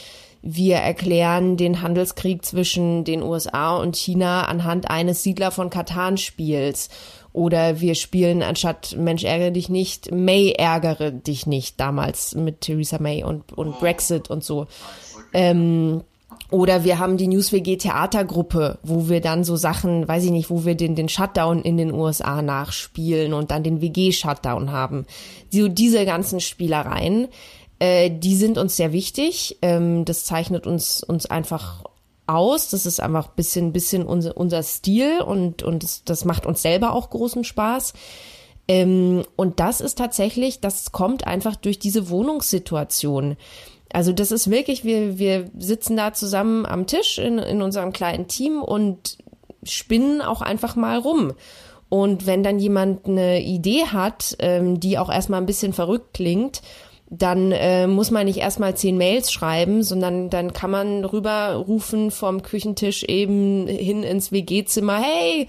wir 0.41 0.77
erklären 0.77 1.57
den 1.57 1.81
Handelskrieg 1.81 2.45
zwischen 2.45 3.03
den 3.03 3.21
USA 3.21 3.75
und 3.75 3.95
China 3.95 4.45
anhand 4.45 4.89
eines 4.89 5.23
Siedler 5.23 5.51
von 5.51 5.69
Katan-Spiels. 5.69 6.89
Oder 7.31 7.79
wir 7.79 7.95
spielen 7.95 8.41
anstatt 8.41 8.95
Mensch 8.97 9.23
ärgere 9.23 9.51
dich 9.51 9.69
nicht, 9.69 10.11
May 10.11 10.51
ärgere 10.57 11.11
dich 11.11 11.45
nicht, 11.45 11.79
damals 11.79 12.35
mit 12.35 12.61
Theresa 12.61 12.97
May 12.99 13.23
und, 13.23 13.53
und 13.53 13.79
Brexit 13.79 14.29
und 14.29 14.43
so. 14.43 14.67
Ähm, 15.33 16.01
oder 16.51 16.83
wir 16.83 16.97
haben 16.97 17.17
die 17.17 17.27
NewsWG 17.27 17.77
Theatergruppe, 17.77 18.79
wo 18.81 19.07
wir 19.09 19.21
dann 19.21 19.43
so 19.43 19.55
Sachen, 19.55 20.07
weiß 20.07 20.23
ich 20.25 20.31
nicht, 20.31 20.49
wo 20.49 20.65
wir 20.65 20.73
den, 20.73 20.95
den 20.95 21.09
Shutdown 21.09 21.61
in 21.61 21.77
den 21.77 21.93
USA 21.93 22.41
nachspielen 22.41 23.33
und 23.33 23.51
dann 23.51 23.61
den 23.61 23.81
WG-Shutdown 23.81 24.71
haben. 24.71 25.05
So 25.51 25.67
diese 25.67 26.05
ganzen 26.05 26.39
Spielereien 26.39 27.27
äh, 27.79 28.11
die 28.11 28.35
sind 28.35 28.57
uns 28.57 28.75
sehr 28.75 28.91
wichtig. 28.91 29.57
Ähm, 29.61 30.05
das 30.05 30.25
zeichnet 30.25 30.67
uns, 30.67 31.03
uns 31.03 31.25
einfach 31.25 31.83
aus. 32.27 32.69
Das 32.69 32.85
ist 32.85 32.99
einfach 32.99 33.29
bisschen, 33.29 33.73
bisschen 33.73 34.05
unser, 34.05 34.37
unser 34.37 34.63
Stil 34.63 35.21
und, 35.21 35.63
und 35.63 35.83
das, 35.83 36.03
das 36.03 36.25
macht 36.25 36.45
uns 36.45 36.61
selber 36.61 36.93
auch 36.93 37.09
großen 37.09 37.43
Spaß. 37.43 37.93
Ähm, 38.67 39.23
und 39.35 39.59
das 39.59 39.81
ist 39.81 39.97
tatsächlich, 39.97 40.59
das 40.59 40.91
kommt 40.91 41.25
einfach 41.25 41.55
durch 41.55 41.79
diese 41.79 42.09
Wohnungssituation. 42.09 43.35
Also 43.91 44.11
das 44.11 44.31
ist 44.31 44.51
wirklich, 44.51 44.83
wir, 44.83 45.17
wir 45.17 45.49
sitzen 45.57 45.97
da 45.97 46.13
zusammen 46.13 46.65
am 46.67 46.85
Tisch 46.85 47.17
in, 47.17 47.39
in 47.39 47.63
unserem 47.63 47.91
kleinen 47.91 48.27
Team 48.27 48.61
und 48.61 49.17
spinnen 49.63 50.21
auch 50.21 50.41
einfach 50.41 50.75
mal 50.75 50.99
rum. 50.99 51.33
Und 51.89 52.27
wenn 52.27 52.43
dann 52.43 52.59
jemand 52.59 53.07
eine 53.07 53.41
Idee 53.41 53.85
hat, 53.85 54.35
ähm, 54.37 54.79
die 54.79 54.99
auch 54.99 55.11
erstmal 55.11 55.41
ein 55.41 55.47
bisschen 55.47 55.73
verrückt 55.73 56.13
klingt, 56.13 56.61
dann 57.09 57.51
äh, 57.51 57.87
muss 57.87 58.11
man 58.11 58.25
nicht 58.25 58.37
erstmal 58.37 58.75
zehn 58.75 58.97
Mails 58.97 59.31
schreiben, 59.31 59.81
sondern 59.83 60.29
dann 60.29 60.53
kann 60.53 60.69
man 60.69 61.03
rüberrufen 61.05 62.11
vom 62.11 62.43
Küchentisch 62.43 63.03
eben 63.03 63.67
hin 63.67 64.03
ins 64.03 64.31
WG-Zimmer, 64.31 65.01
hey, 65.01 65.47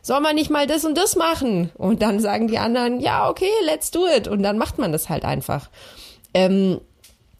soll 0.00 0.20
man 0.20 0.34
nicht 0.34 0.50
mal 0.50 0.66
das 0.66 0.84
und 0.84 0.96
das 0.96 1.14
machen? 1.14 1.70
Und 1.76 2.02
dann 2.02 2.18
sagen 2.18 2.48
die 2.48 2.58
anderen, 2.58 2.98
ja, 2.98 3.28
okay, 3.28 3.50
let's 3.64 3.90
do 3.90 4.06
it. 4.06 4.26
Und 4.26 4.42
dann 4.42 4.58
macht 4.58 4.78
man 4.78 4.90
das 4.90 5.08
halt 5.08 5.24
einfach. 5.24 5.70
Ähm, 6.34 6.80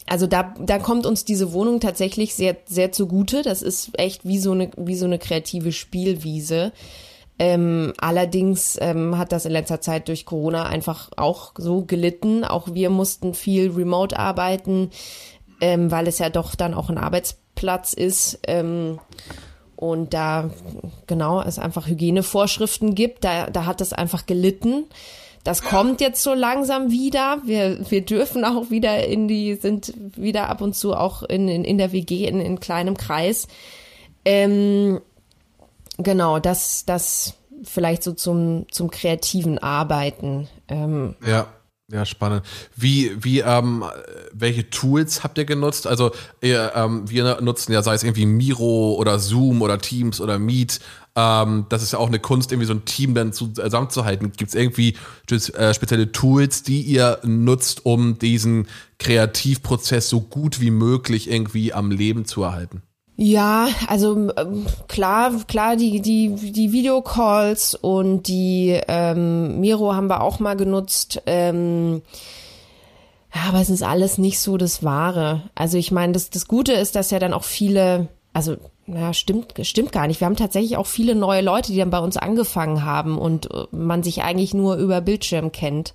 also 0.06 0.26
da, 0.26 0.54
da 0.60 0.78
kommt 0.78 1.06
uns 1.06 1.24
diese 1.24 1.52
Wohnung 1.52 1.80
tatsächlich 1.80 2.34
sehr, 2.34 2.56
sehr 2.66 2.92
zugute. 2.92 3.42
Das 3.42 3.62
ist 3.62 3.98
echt 3.98 4.24
wie 4.26 4.38
so 4.38 4.52
eine, 4.52 4.70
wie 4.76 4.96
so 4.96 5.06
eine 5.06 5.18
kreative 5.18 5.72
Spielwiese. 5.72 6.72
Ähm, 7.38 7.92
allerdings 7.98 8.78
ähm, 8.80 9.18
hat 9.18 9.32
das 9.32 9.46
in 9.46 9.52
letzter 9.52 9.80
Zeit 9.80 10.08
durch 10.08 10.26
Corona 10.26 10.66
einfach 10.66 11.10
auch 11.16 11.52
so 11.56 11.84
gelitten. 11.84 12.44
Auch 12.44 12.68
wir 12.72 12.90
mussten 12.90 13.34
viel 13.34 13.70
remote 13.70 14.18
arbeiten, 14.18 14.90
ähm, 15.60 15.90
weil 15.90 16.06
es 16.06 16.18
ja 16.18 16.30
doch 16.30 16.54
dann 16.54 16.74
auch 16.74 16.90
ein 16.90 16.98
Arbeitsplatz 16.98 17.94
ist. 17.94 18.40
Ähm, 18.46 18.98
und 19.76 20.14
da 20.14 20.50
genau 21.08 21.42
es 21.42 21.58
einfach 21.58 21.88
Hygienevorschriften 21.88 22.94
gibt, 22.94 23.24
da, 23.24 23.50
da 23.50 23.66
hat 23.66 23.80
es 23.80 23.92
einfach 23.92 24.26
gelitten. 24.26 24.84
Das 25.42 25.62
kommt 25.62 26.00
jetzt 26.00 26.22
so 26.22 26.34
langsam 26.34 26.92
wieder. 26.92 27.38
Wir, 27.44 27.90
wir 27.90 28.02
dürfen 28.02 28.44
auch 28.44 28.70
wieder 28.70 29.04
in 29.04 29.26
die, 29.26 29.56
sind 29.56 29.92
wieder 30.16 30.48
ab 30.48 30.60
und 30.60 30.76
zu 30.76 30.94
auch 30.94 31.24
in, 31.24 31.48
in, 31.48 31.64
in 31.64 31.78
der 31.78 31.90
WG 31.90 32.26
in, 32.28 32.40
in 32.40 32.60
kleinem 32.60 32.96
Kreis. 32.96 33.48
Ähm, 34.24 35.00
Genau, 36.02 36.38
das, 36.38 36.84
das 36.84 37.34
vielleicht 37.64 38.02
so 38.02 38.12
zum, 38.12 38.66
zum 38.70 38.90
kreativen 38.90 39.58
Arbeiten. 39.58 40.48
Ähm. 40.68 41.16
Ja. 41.26 41.48
Ja, 41.90 42.06
spannend. 42.06 42.42
Wie, 42.74 43.22
wie, 43.22 43.40
ähm, 43.40 43.84
welche 44.32 44.70
Tools 44.70 45.22
habt 45.22 45.36
ihr 45.36 45.44
genutzt? 45.44 45.86
Also, 45.86 46.12
ihr, 46.40 46.72
ähm, 46.74 47.10
wir 47.10 47.42
nutzen 47.42 47.72
ja, 47.72 47.82
sei 47.82 47.92
es 47.92 48.02
irgendwie 48.02 48.24
Miro 48.24 48.94
oder 48.94 49.18
Zoom 49.18 49.60
oder 49.60 49.78
Teams 49.78 50.18
oder 50.18 50.38
Meet. 50.38 50.80
Ähm, 51.14 51.66
das 51.68 51.82
ist 51.82 51.92
ja 51.92 51.98
auch 51.98 52.06
eine 52.06 52.18
Kunst, 52.18 52.50
irgendwie 52.50 52.66
so 52.66 52.72
ein 52.72 52.86
Team 52.86 53.14
dann 53.14 53.34
zusammenzuhalten. 53.34 54.32
Gibt 54.32 54.48
es 54.48 54.54
irgendwie 54.54 54.96
äh, 55.30 55.74
spezielle 55.74 56.12
Tools, 56.12 56.62
die 56.62 56.80
ihr 56.80 57.18
nutzt, 57.24 57.84
um 57.84 58.18
diesen 58.18 58.68
Kreativprozess 58.98 60.08
so 60.08 60.22
gut 60.22 60.60
wie 60.60 60.70
möglich 60.70 61.30
irgendwie 61.30 61.74
am 61.74 61.90
Leben 61.90 62.24
zu 62.24 62.42
erhalten? 62.42 62.82
Ja, 63.24 63.68
also 63.86 64.32
ähm, 64.36 64.66
klar, 64.88 65.30
klar, 65.46 65.76
die, 65.76 66.00
die, 66.00 66.34
die 66.34 66.72
Videocalls 66.72 67.76
und 67.76 68.26
die 68.26 68.80
ähm, 68.88 69.60
Miro 69.60 69.94
haben 69.94 70.08
wir 70.08 70.22
auch 70.22 70.40
mal 70.40 70.56
genutzt. 70.56 71.22
Ähm, 71.26 72.02
aber 73.30 73.60
es 73.60 73.70
ist 73.70 73.84
alles 73.84 74.18
nicht 74.18 74.40
so 74.40 74.56
das 74.56 74.82
Wahre. 74.82 75.42
Also 75.54 75.78
ich 75.78 75.92
meine, 75.92 76.14
das, 76.14 76.30
das 76.30 76.48
Gute 76.48 76.72
ist, 76.72 76.96
dass 76.96 77.12
ja 77.12 77.20
dann 77.20 77.32
auch 77.32 77.44
viele, 77.44 78.08
also 78.32 78.56
ja, 78.88 79.14
stimmt, 79.14 79.54
stimmt 79.62 79.92
gar 79.92 80.08
nicht. 80.08 80.18
Wir 80.18 80.26
haben 80.26 80.34
tatsächlich 80.34 80.76
auch 80.76 80.88
viele 80.88 81.14
neue 81.14 81.42
Leute, 81.42 81.70
die 81.70 81.78
dann 81.78 81.90
bei 81.90 82.00
uns 82.00 82.16
angefangen 82.16 82.84
haben 82.84 83.18
und 83.18 83.54
äh, 83.54 83.66
man 83.70 84.02
sich 84.02 84.24
eigentlich 84.24 84.52
nur 84.52 84.74
über 84.74 85.00
Bildschirm 85.00 85.52
kennt. 85.52 85.94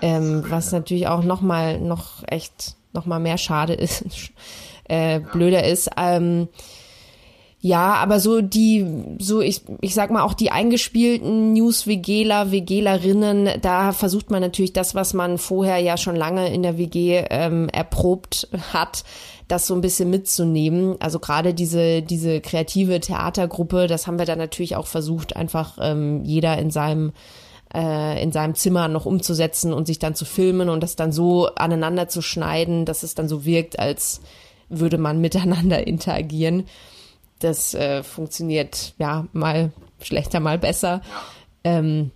Ähm, 0.00 0.44
was 0.48 0.70
natürlich 0.70 1.08
auch 1.08 1.24
nochmal, 1.24 1.80
noch 1.80 2.22
echt, 2.28 2.76
nochmal 2.92 3.18
mehr 3.18 3.38
schade 3.38 3.74
ist, 3.74 4.04
äh, 4.84 5.20
blöder 5.20 5.64
ist. 5.64 5.90
Ähm, 5.96 6.48
ja, 7.64 7.94
aber 7.94 8.18
so 8.18 8.40
die, 8.40 8.84
so 9.20 9.40
ich, 9.40 9.62
ich 9.80 9.94
sag 9.94 10.10
mal 10.10 10.22
auch 10.22 10.34
die 10.34 10.50
eingespielten 10.50 11.52
News-WGler, 11.52 12.50
WGlerinnen, 12.50 13.60
da 13.60 13.92
versucht 13.92 14.32
man 14.32 14.40
natürlich 14.40 14.72
das, 14.72 14.96
was 14.96 15.14
man 15.14 15.38
vorher 15.38 15.78
ja 15.78 15.96
schon 15.96 16.16
lange 16.16 16.52
in 16.52 16.64
der 16.64 16.76
WG 16.76 17.24
ähm, 17.30 17.68
erprobt 17.68 18.48
hat, 18.72 19.04
das 19.46 19.68
so 19.68 19.74
ein 19.74 19.80
bisschen 19.80 20.10
mitzunehmen. 20.10 20.96
Also 20.98 21.20
gerade 21.20 21.54
diese, 21.54 22.02
diese 22.02 22.40
kreative 22.40 22.98
Theatergruppe, 22.98 23.86
das 23.86 24.08
haben 24.08 24.18
wir 24.18 24.26
dann 24.26 24.38
natürlich 24.38 24.74
auch 24.74 24.88
versucht, 24.88 25.36
einfach 25.36 25.78
ähm, 25.80 26.24
jeder 26.24 26.58
in 26.58 26.72
seinem 26.72 27.12
äh, 27.72 28.20
in 28.20 28.32
seinem 28.32 28.56
Zimmer 28.56 28.88
noch 28.88 29.06
umzusetzen 29.06 29.72
und 29.72 29.86
sich 29.86 30.00
dann 30.00 30.16
zu 30.16 30.24
filmen 30.24 30.68
und 30.68 30.82
das 30.82 30.96
dann 30.96 31.12
so 31.12 31.46
aneinander 31.54 32.08
zu 32.08 32.22
schneiden, 32.22 32.86
dass 32.86 33.04
es 33.04 33.14
dann 33.14 33.28
so 33.28 33.44
wirkt, 33.44 33.78
als 33.78 34.20
würde 34.80 34.98
man 34.98 35.20
miteinander 35.20 35.86
interagieren. 35.86 36.66
Das 37.38 37.74
äh, 37.74 38.02
funktioniert 38.02 38.94
ja 38.98 39.26
mal 39.32 39.72
schlechter, 40.00 40.40
mal 40.40 40.58
besser. 40.58 41.02
Ja. 41.64 41.78
Ähm, 41.78 42.10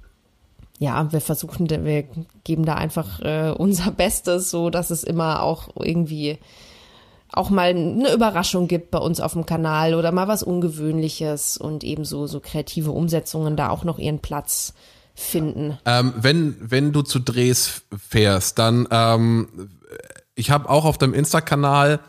ja, 0.79 1.11
wir 1.12 1.21
versuchen, 1.21 1.71
wir 1.71 2.05
geben 2.45 2.66
da 2.66 2.75
einfach 2.75 3.21
äh, 3.21 3.55
unser 3.57 3.90
Bestes, 3.90 4.51
so 4.51 4.71
dass 4.71 4.90
es 4.90 5.05
immer 5.05 5.42
auch 5.42 5.69
irgendwie 5.79 6.38
auch 7.33 7.51
mal 7.51 7.71
eine 7.71 8.12
Überraschung 8.12 8.69
gibt 8.69 8.90
bei 8.90 8.99
uns 8.99 9.21
auf 9.21 9.33
dem 9.33 9.47
Kanal 9.47 9.95
oder 9.95 10.12
mal 10.12 10.29
was 10.29 10.42
Ungewöhnliches 10.42 11.57
und 11.57 11.85
ebenso 11.85 12.27
so 12.27 12.40
kreative 12.40 12.92
Umsetzungen 12.92 13.57
da 13.57 13.71
auch 13.71 13.85
noch 13.85 13.99
ihren 13.99 14.21
Platz 14.21 14.75
finden. 15.14 15.79
Ähm, 15.87 16.14
wenn, 16.16 16.57
wenn 16.61 16.92
du 16.92 17.03
zu 17.03 17.19
Drehs 17.19 17.83
fährst, 17.97 18.59
dann, 18.59 18.87
ähm, 18.90 19.71
ich 20.35 20.51
habe 20.51 20.69
auch 20.69 20.85
auf 20.85 20.99
deinem 20.99 21.14
Insta-Kanal, 21.14 22.01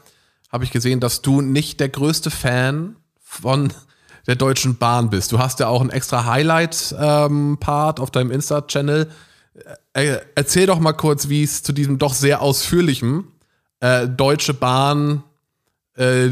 habe 0.50 0.64
ich 0.64 0.72
gesehen, 0.72 1.00
dass 1.00 1.22
du 1.22 1.42
nicht 1.42 1.80
der 1.80 1.90
größte 1.90 2.32
Fan 2.32 2.96
von 3.20 3.72
der 4.28 4.36
Deutschen 4.36 4.78
Bahn 4.78 5.10
bist. 5.10 5.32
Du 5.32 5.40
hast 5.40 5.60
ja 5.60 5.68
auch 5.68 5.82
ein 5.82 5.90
extra 5.90 6.26
Highlight-Part 6.26 8.00
ähm, 8.00 8.04
auf 8.04 8.12
deinem 8.12 8.32
Insta-Channel. 8.32 9.10
Äh, 9.94 10.18
erzähl 10.36 10.68
doch 10.68 10.80
mal 10.80 10.94
kurz, 10.94 11.30
wie 11.30 11.44
es 11.44 11.64
zu 11.64 11.74
diesem 11.74 11.98
doch 11.98 12.14
sehr 12.14 12.42
ausführlichen 12.42 13.26
äh, 13.80 14.08
Deutsche 14.08 14.54
Bahn 14.54 15.24
äh, 15.96 16.30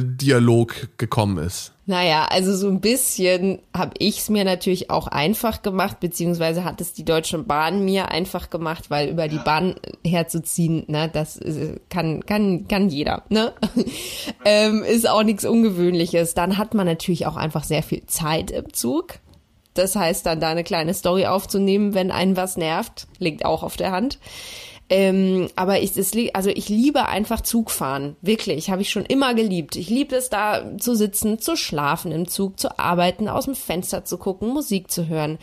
gekommen 0.98 1.38
ist. 1.38 1.75
Naja, 1.88 2.26
also 2.32 2.56
so 2.56 2.68
ein 2.68 2.82
bisschen 2.82 3.60
habe 3.76 3.92
ich 4.00 4.18
es 4.18 4.30
mir 4.30 4.44
natürlich 4.44 4.90
auch 4.90 5.06
einfach 5.08 5.62
gemacht, 5.62 6.00
beziehungsweise 6.00 6.64
hat 6.64 6.82
es 6.82 6.94
die 6.94 7.06
Deutsche 7.06 7.38
Bahn 7.38 7.86
mir 7.86 8.10
einfach 8.10 8.50
gemacht, 8.50 8.90
weil 8.90 9.10
über 9.10 9.28
die 9.28 9.38
Bahn 9.38 9.76
herzuziehen, 10.04 10.86
ne, 10.88 11.10
das 11.14 11.40
kann, 11.90 12.26
kann, 12.26 12.68
kann 12.68 12.90
jeder, 12.90 13.24
ne? 13.30 13.54
ähm, 14.46 14.84
ist 14.84 15.08
auch 15.08 15.22
nichts 15.22 15.46
Ungewöhnliches. 15.46 16.34
Dann 16.34 16.58
hat 16.58 16.74
man 16.74 16.88
natürlich 16.88 17.28
auch 17.28 17.36
einfach 17.36 17.64
sehr 17.64 17.84
viel 17.84 18.04
Zeit 18.08 18.50
im 18.50 18.74
Zug. 18.74 19.20
Das 19.76 19.96
heißt, 19.96 20.26
dann 20.26 20.40
da 20.40 20.50
eine 20.50 20.64
kleine 20.64 20.94
Story 20.94 21.28
aufzunehmen, 21.28 21.94
wenn 21.94 22.10
einen 22.10 22.36
was 22.36 22.58
nervt, 22.58 23.08
liegt 23.20 23.46
auch 23.46 23.62
auf 23.62 23.78
der 23.78 23.92
Hand. 23.92 24.18
Ähm, 24.88 25.50
aber 25.56 25.80
ich, 25.82 25.98
es, 25.98 26.14
also 26.34 26.50
ich 26.50 26.70
liebe 26.70 27.08
einfach 27.08 27.42
Zugfahren. 27.42 28.16
Wirklich, 28.22 28.70
habe 28.70 28.84
ich 28.84 28.92
schon 28.92 29.06
immer 29.06 29.34
geliebt. 29.34 29.76
Ich 29.76 29.90
liebe 29.90 30.16
es 30.16 30.30
da 30.30 30.78
zu 30.78 30.96
sitzen, 30.96 31.40
zu 31.40 31.56
schlafen 31.56 32.12
im 32.12 32.28
Zug, 32.28 32.60
zu 32.60 32.78
arbeiten, 32.78 33.28
aus 33.28 33.46
dem 33.46 33.56
Fenster 33.56 34.06
zu 34.06 34.18
gucken, 34.18 34.50
Musik 34.50 34.92
zu 34.92 35.08
hören. 35.08 35.40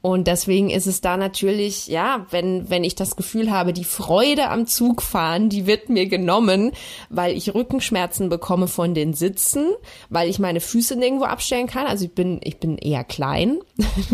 Und 0.00 0.28
deswegen 0.28 0.70
ist 0.70 0.86
es 0.86 1.00
da 1.00 1.16
natürlich, 1.16 1.88
ja, 1.88 2.24
wenn, 2.30 2.70
wenn 2.70 2.84
ich 2.84 2.94
das 2.94 3.16
Gefühl 3.16 3.50
habe, 3.50 3.72
die 3.72 3.84
Freude 3.84 4.48
am 4.48 4.66
Zugfahren, 4.66 5.48
die 5.48 5.66
wird 5.66 5.88
mir 5.88 6.06
genommen, 6.06 6.70
weil 7.10 7.36
ich 7.36 7.52
Rückenschmerzen 7.52 8.28
bekomme 8.28 8.68
von 8.68 8.94
den 8.94 9.12
Sitzen, 9.12 9.66
weil 10.08 10.30
ich 10.30 10.38
meine 10.38 10.60
Füße 10.60 10.94
nirgendwo 10.94 11.24
abstellen 11.24 11.66
kann. 11.66 11.86
Also 11.86 12.04
ich 12.04 12.12
bin, 12.12 12.40
ich 12.44 12.58
bin 12.58 12.78
eher 12.78 13.02
klein. 13.02 13.58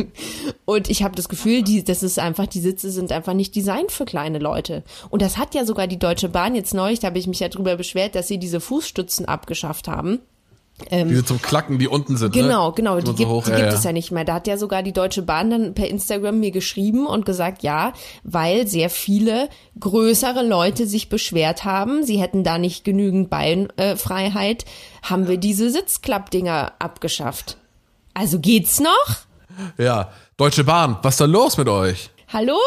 und 0.65 0.89
ich 0.89 1.03
habe 1.03 1.17
das 1.17 1.29
Gefühl, 1.29 1.63
die, 1.63 1.85
das 1.85 2.03
ist 2.03 2.19
einfach, 2.19 2.47
die 2.47 2.61
Sitze 2.61 2.91
sind 2.91 3.13
einfach 3.13 3.35
nicht 3.35 3.55
designt 3.55 3.93
für 3.93 4.07
kleine 4.07 4.39
Leute. 4.39 4.85
Und 5.11 5.21
das 5.21 5.37
hat 5.37 5.55
ja 5.55 5.67
sogar 5.67 5.87
die 5.87 5.99
Deutsche 5.99 6.31
Bahn 6.31 6.55
jetzt 6.55 6.73
neulich, 6.73 7.01
da 7.01 7.09
habe 7.09 7.19
ich 7.19 7.27
mich 7.27 7.41
ja 7.41 7.49
drüber 7.51 7.77
beschwert, 7.77 8.15
dass 8.15 8.27
sie 8.27 8.39
diese 8.39 8.61
Fußstützen 8.61 9.27
abgeschafft 9.27 9.87
haben. 9.87 10.21
Ähm, 10.91 11.09
Diese 11.09 11.25
zum 11.25 11.41
Klacken, 11.41 11.79
die 11.79 11.87
unten 11.87 12.17
sind. 12.17 12.33
Genau, 12.33 12.69
ne? 12.69 12.75
genau, 12.75 12.99
die, 12.99 13.07
so 13.07 13.15
gibt, 13.15 13.29
hoch, 13.29 13.45
die 13.45 13.51
ja, 13.51 13.57
gibt 13.57 13.71
ja. 13.71 13.79
es 13.79 13.85
ja 13.85 13.93
nicht 13.93 14.11
mehr. 14.11 14.25
Da 14.25 14.35
hat 14.35 14.49
ja 14.49 14.59
sogar 14.59 14.83
die 14.83 14.93
Deutsche 14.93 15.23
Bahn 15.23 15.51
dann 15.51 15.75
per 15.75 15.89
Instagram 15.89 16.41
mir 16.41 16.51
geschrieben 16.51 17.07
und 17.07 17.25
gesagt, 17.25 17.63
ja, 17.63 17.93
weil 18.25 18.67
sehr 18.67 18.91
viele 18.91 19.49
größere 19.79 20.45
Leute 20.45 20.87
sich 20.87 21.09
beschwert 21.09 21.65
haben, 21.65 22.05
sie 22.05 22.21
hätten 22.21 22.43
da 22.43 22.59
nicht 22.59 22.85
genügend 22.85 23.31
Beinfreiheit, 23.31 24.65
äh, 24.65 24.67
haben 25.03 25.29
wir 25.29 25.39
diese 25.39 25.71
Sitzklappdinger 25.71 26.73
abgeschafft. 26.81 27.57
Also 28.13 28.41
geht's 28.41 28.81
noch? 28.81 29.17
Ja, 29.79 30.11
Deutsche 30.37 30.65
Bahn, 30.65 30.99
was 31.03 31.15
ist 31.15 31.21
da 31.21 31.27
los 31.27 31.57
mit 31.57 31.69
euch? 31.69 32.11
Hallo? 32.33 32.59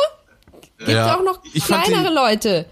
Gibt 0.78 0.91
ja. 0.91 1.17
auch 1.17 1.24
noch 1.24 1.41
kleinere 1.43 2.13
Leute 2.13 2.67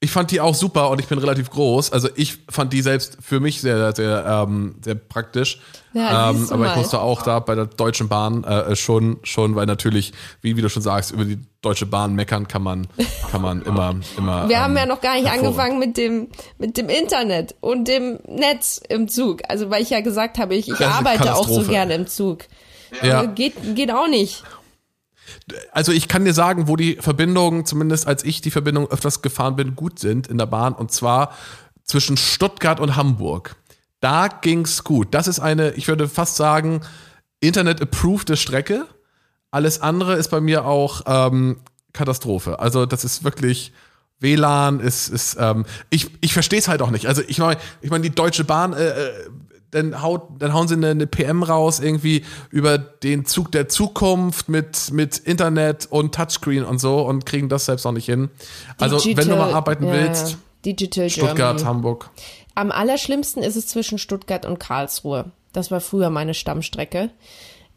ich 0.00 0.12
fand 0.12 0.30
die 0.30 0.40
auch 0.40 0.54
super 0.54 0.90
und 0.90 1.00
ich 1.00 1.08
bin 1.08 1.18
relativ 1.18 1.50
groß. 1.50 1.92
Also 1.92 2.08
ich 2.14 2.38
fand 2.48 2.72
die 2.72 2.82
selbst 2.82 3.18
für 3.20 3.40
mich 3.40 3.60
sehr, 3.60 3.92
sehr, 3.94 4.24
ähm, 4.26 4.76
sehr 4.84 4.94
praktisch. 4.94 5.60
Ja, 5.92 6.30
ähm, 6.30 6.46
aber 6.50 6.70
ich 6.70 6.76
musste 6.76 7.00
auch 7.00 7.22
da 7.22 7.40
bei 7.40 7.56
der 7.56 7.66
Deutschen 7.66 8.08
Bahn 8.08 8.44
äh, 8.44 8.76
schon, 8.76 9.18
schon, 9.24 9.56
weil 9.56 9.66
natürlich, 9.66 10.12
wie, 10.40 10.56
wie 10.56 10.62
du 10.62 10.68
schon 10.68 10.82
sagst, 10.82 11.10
über 11.10 11.24
die 11.24 11.40
Deutsche 11.62 11.86
Bahn 11.86 12.14
meckern 12.14 12.46
kann 12.46 12.62
man, 12.62 12.86
kann 13.32 13.42
man 13.42 13.62
immer, 13.62 13.96
immer. 14.16 14.48
Wir 14.48 14.56
ähm, 14.56 14.62
haben 14.62 14.76
ja 14.76 14.86
noch 14.86 15.00
gar 15.00 15.14
nicht 15.16 15.28
angefangen 15.28 15.80
mit 15.80 15.96
dem, 15.96 16.28
mit 16.58 16.76
dem 16.76 16.88
Internet 16.88 17.56
und 17.60 17.88
dem 17.88 18.20
Netz 18.28 18.80
im 18.88 19.08
Zug. 19.08 19.42
Also 19.48 19.68
weil 19.70 19.82
ich 19.82 19.90
ja 19.90 20.00
gesagt 20.00 20.38
habe, 20.38 20.54
ich, 20.54 20.68
ich 20.68 20.86
arbeite 20.86 21.34
auch 21.34 21.48
so 21.48 21.64
gerne 21.64 21.94
im 21.94 22.06
Zug. 22.06 22.44
Ja. 23.02 23.20
Also 23.20 23.32
geht, 23.32 23.54
geht 23.74 23.90
auch 23.90 24.08
nicht. 24.08 24.44
Also 25.72 25.92
ich 25.92 26.08
kann 26.08 26.24
dir 26.24 26.34
sagen, 26.34 26.68
wo 26.68 26.76
die 26.76 26.96
Verbindungen, 26.96 27.66
zumindest 27.66 28.06
als 28.06 28.24
ich 28.24 28.40
die 28.40 28.50
Verbindung 28.50 28.90
öfters 28.90 29.22
gefahren 29.22 29.56
bin, 29.56 29.76
gut 29.76 29.98
sind 29.98 30.26
in 30.26 30.38
der 30.38 30.46
Bahn. 30.46 30.74
Und 30.74 30.92
zwar 30.92 31.34
zwischen 31.84 32.16
Stuttgart 32.16 32.80
und 32.80 32.96
Hamburg. 32.96 33.56
Da 34.00 34.28
ging's 34.28 34.84
gut. 34.84 35.08
Das 35.12 35.26
ist 35.26 35.40
eine, 35.40 35.72
ich 35.72 35.88
würde 35.88 36.08
fast 36.08 36.36
sagen, 36.36 36.82
Internet-approved 37.40 38.36
Strecke. 38.38 38.86
Alles 39.50 39.80
andere 39.80 40.14
ist 40.14 40.28
bei 40.30 40.40
mir 40.40 40.64
auch 40.64 41.02
ähm, 41.06 41.58
Katastrophe. 41.92 42.60
Also 42.60 42.86
das 42.86 43.04
ist 43.04 43.24
wirklich 43.24 43.72
WLAN 44.20 44.80
ist, 44.80 45.08
ist 45.08 45.36
ähm, 45.38 45.64
ich, 45.90 46.10
ich 46.20 46.32
verstehe 46.32 46.58
es 46.58 46.68
halt 46.68 46.82
auch 46.82 46.90
nicht. 46.90 47.06
Also 47.06 47.22
ich 47.26 47.38
meine, 47.38 47.60
ich 47.80 47.90
meine, 47.90 48.02
die 48.02 48.14
Deutsche 48.14 48.44
Bahn 48.44 48.72
äh, 48.72 48.88
äh 48.88 49.12
dann, 49.70 50.02
haut, 50.02 50.28
dann 50.38 50.54
hauen 50.54 50.68
sie 50.68 50.74
eine, 50.74 50.90
eine, 50.90 51.06
PM 51.06 51.42
raus, 51.42 51.80
irgendwie 51.80 52.24
über 52.50 52.78
den 52.78 53.24
Zug 53.24 53.52
der 53.52 53.68
Zukunft 53.68 54.48
mit, 54.48 54.90
mit 54.92 55.18
Internet 55.18 55.86
und 55.90 56.14
Touchscreen 56.14 56.64
und 56.64 56.78
so 56.78 57.00
und 57.00 57.26
kriegen 57.26 57.48
das 57.48 57.66
selbst 57.66 57.84
noch 57.84 57.92
nicht 57.92 58.06
hin. 58.06 58.30
Also, 58.78 58.98
Digital, 58.98 59.24
wenn 59.24 59.30
du 59.30 59.36
mal 59.36 59.54
arbeiten 59.54 59.86
ja, 59.86 59.92
willst, 59.92 60.38
Digital 60.64 61.10
Stuttgart, 61.10 61.36
Germany. 61.36 61.64
Hamburg. 61.64 62.10
Am 62.54 62.72
allerschlimmsten 62.72 63.42
ist 63.42 63.56
es 63.56 63.68
zwischen 63.68 63.98
Stuttgart 63.98 64.44
und 64.44 64.58
Karlsruhe. 64.58 65.30
Das 65.52 65.70
war 65.70 65.80
früher 65.80 66.10
meine 66.10 66.34
Stammstrecke. 66.34 67.10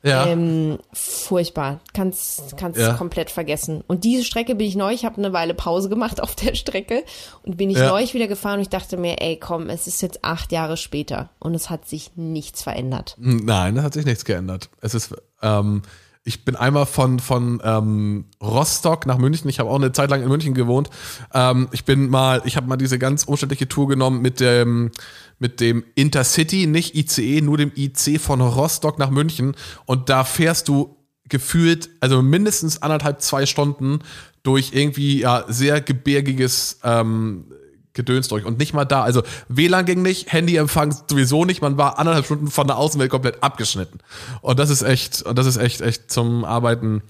Ja. 0.03 0.25
Ähm, 0.25 0.79
furchtbar. 0.93 1.79
Kannst, 1.93 2.57
kannst 2.57 2.79
ja. 2.79 2.93
komplett 2.93 3.29
vergessen. 3.29 3.83
Und 3.87 4.03
diese 4.03 4.23
Strecke 4.23 4.55
bin 4.55 4.67
ich 4.67 4.75
neu. 4.75 4.93
Ich 4.93 5.05
habe 5.05 5.17
eine 5.17 5.31
Weile 5.31 5.53
Pause 5.53 5.89
gemacht 5.89 6.21
auf 6.21 6.35
der 6.35 6.55
Strecke 6.55 7.03
und 7.43 7.57
bin 7.57 7.69
ich 7.69 7.77
ja. 7.77 7.89
neu 7.89 8.01
wieder 8.11 8.27
gefahren 8.27 8.55
und 8.55 8.61
ich 8.61 8.69
dachte 8.69 8.97
mir, 8.97 9.21
ey, 9.21 9.37
komm, 9.37 9.69
es 9.69 9.87
ist 9.87 10.01
jetzt 10.01 10.23
acht 10.23 10.51
Jahre 10.51 10.75
später 10.77 11.29
und 11.39 11.53
es 11.53 11.69
hat 11.69 11.87
sich 11.87 12.11
nichts 12.15 12.63
verändert. 12.63 13.15
Nein, 13.19 13.77
es 13.77 13.83
hat 13.83 13.93
sich 13.93 14.05
nichts 14.05 14.25
geändert. 14.25 14.69
Es 14.81 14.95
ist, 14.95 15.13
ähm, 15.41 15.83
ich 16.23 16.45
bin 16.45 16.55
einmal 16.55 16.85
von, 16.85 17.19
von 17.19 17.61
ähm, 17.63 18.25
Rostock 18.41 19.07
nach 19.07 19.17
München. 19.17 19.49
Ich 19.49 19.59
habe 19.59 19.69
auch 19.69 19.75
eine 19.75 19.91
Zeit 19.91 20.11
lang 20.11 20.21
in 20.21 20.29
München 20.29 20.53
gewohnt. 20.53 20.89
Ähm, 21.33 21.67
ich 21.71 21.83
bin 21.83 22.09
mal, 22.09 22.41
ich 22.45 22.57
habe 22.57 22.67
mal 22.67 22.77
diese 22.77 22.99
ganz 22.99 23.23
umständliche 23.23 23.67
Tour 23.67 23.87
genommen 23.87 24.21
mit 24.21 24.39
dem 24.39 24.91
mit 25.39 25.59
dem 25.59 25.83
Intercity, 25.95 26.67
nicht 26.67 26.93
ICE, 26.95 27.41
nur 27.41 27.57
dem 27.57 27.71
IC 27.75 28.21
von 28.21 28.41
Rostock 28.41 28.99
nach 28.99 29.09
München. 29.09 29.55
Und 29.85 30.09
da 30.09 30.23
fährst 30.23 30.67
du 30.67 30.97
gefühlt, 31.27 31.89
also 31.99 32.21
mindestens 32.21 32.83
anderthalb, 32.83 33.21
zwei 33.21 33.47
Stunden 33.47 34.01
durch 34.43 34.73
irgendwie 34.73 35.21
ja, 35.21 35.45
sehr 35.47 35.81
gebirgiges 35.81 36.79
ähm, 36.83 37.45
Gedöns 37.93 38.27
durch 38.27 38.45
und 38.45 38.57
nicht 38.57 38.73
mal 38.73 38.85
da. 38.85 39.03
Also 39.03 39.23
WLAN 39.47 39.85
ging 39.85 40.01
nicht, 40.01 40.31
Handyempfang 40.31 40.95
sowieso 41.07 41.45
nicht. 41.45 41.61
Man 41.61 41.77
war 41.77 41.99
anderthalb 41.99 42.25
Stunden 42.25 42.47
von 42.47 42.67
der 42.67 42.77
Außenwelt 42.77 43.11
komplett 43.11 43.43
abgeschnitten. 43.43 43.99
Und 44.41 44.59
das 44.59 44.69
ist 44.69 44.81
echt, 44.81 45.21
und 45.23 45.37
das 45.37 45.45
ist 45.45 45.57
echt, 45.57 45.81
echt 45.81 46.11
zum 46.11 46.45
Arbeiten, 46.45 47.03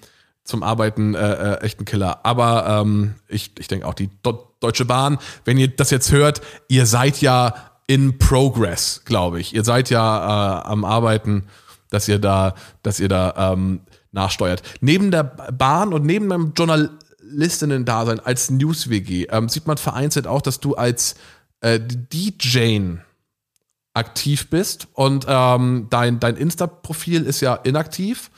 zum 0.44 0.64
Arbeiten 0.64 1.14
äh, 1.14 1.54
äh, 1.54 1.62
echt 1.62 1.80
ein 1.80 1.86
Killer. 1.86 2.26
Aber 2.26 2.82
ähm, 2.82 3.16
ich, 3.28 3.52
ich 3.60 3.68
denke 3.68 3.88
auch 3.88 3.94
die 3.94 4.10
Do 4.24 4.48
Deutsche 4.60 4.86
Bahn, 4.86 5.18
wenn 5.44 5.58
ihr 5.58 5.70
das 5.70 5.90
jetzt 5.90 6.12
hört, 6.12 6.40
ihr 6.68 6.86
seid 6.86 7.20
ja 7.20 7.56
in 7.88 8.20
Progress, 8.20 9.02
glaube 9.06 9.40
ich. 9.40 9.56
Ihr 9.56 9.64
seid 9.64 9.90
ja 9.90 10.60
äh, 10.60 10.68
am 10.68 10.86
Arbeiten, 10.86 11.48
dass 11.90 12.08
ihr 12.08 12.20
da, 12.20 12.54
dass 12.84 13.00
ihr 13.00 13.10
da 13.10 13.54
ähm, 13.54 13.82
nachsteuert. 14.12 14.62
Neben 14.80 15.12
der 15.12 15.24
Bahn 15.24 15.94
und 15.94 16.06
neben 16.06 16.28
meinem 16.28 16.54
Journalistinnen-Dasein 17.32 18.20
als 18.20 18.50
News-WG 18.50 19.28
ähm, 19.32 19.50
sieht 19.50 19.68
man 19.68 19.78
vereinzelt 19.78 20.28
auch, 20.28 20.42
dass 20.42 20.60
du 20.60 20.76
als 20.76 21.16
äh, 21.62 21.80
DJ 21.80 22.98
aktiv 23.94 24.50
bist 24.50 24.88
und 24.94 25.26
ähm, 25.28 25.88
dein, 25.90 26.20
dein 26.20 26.38
Insta-Profil 26.38 27.24
ist 27.24 27.42
ja 27.42 27.56
inaktiv. 27.56 28.32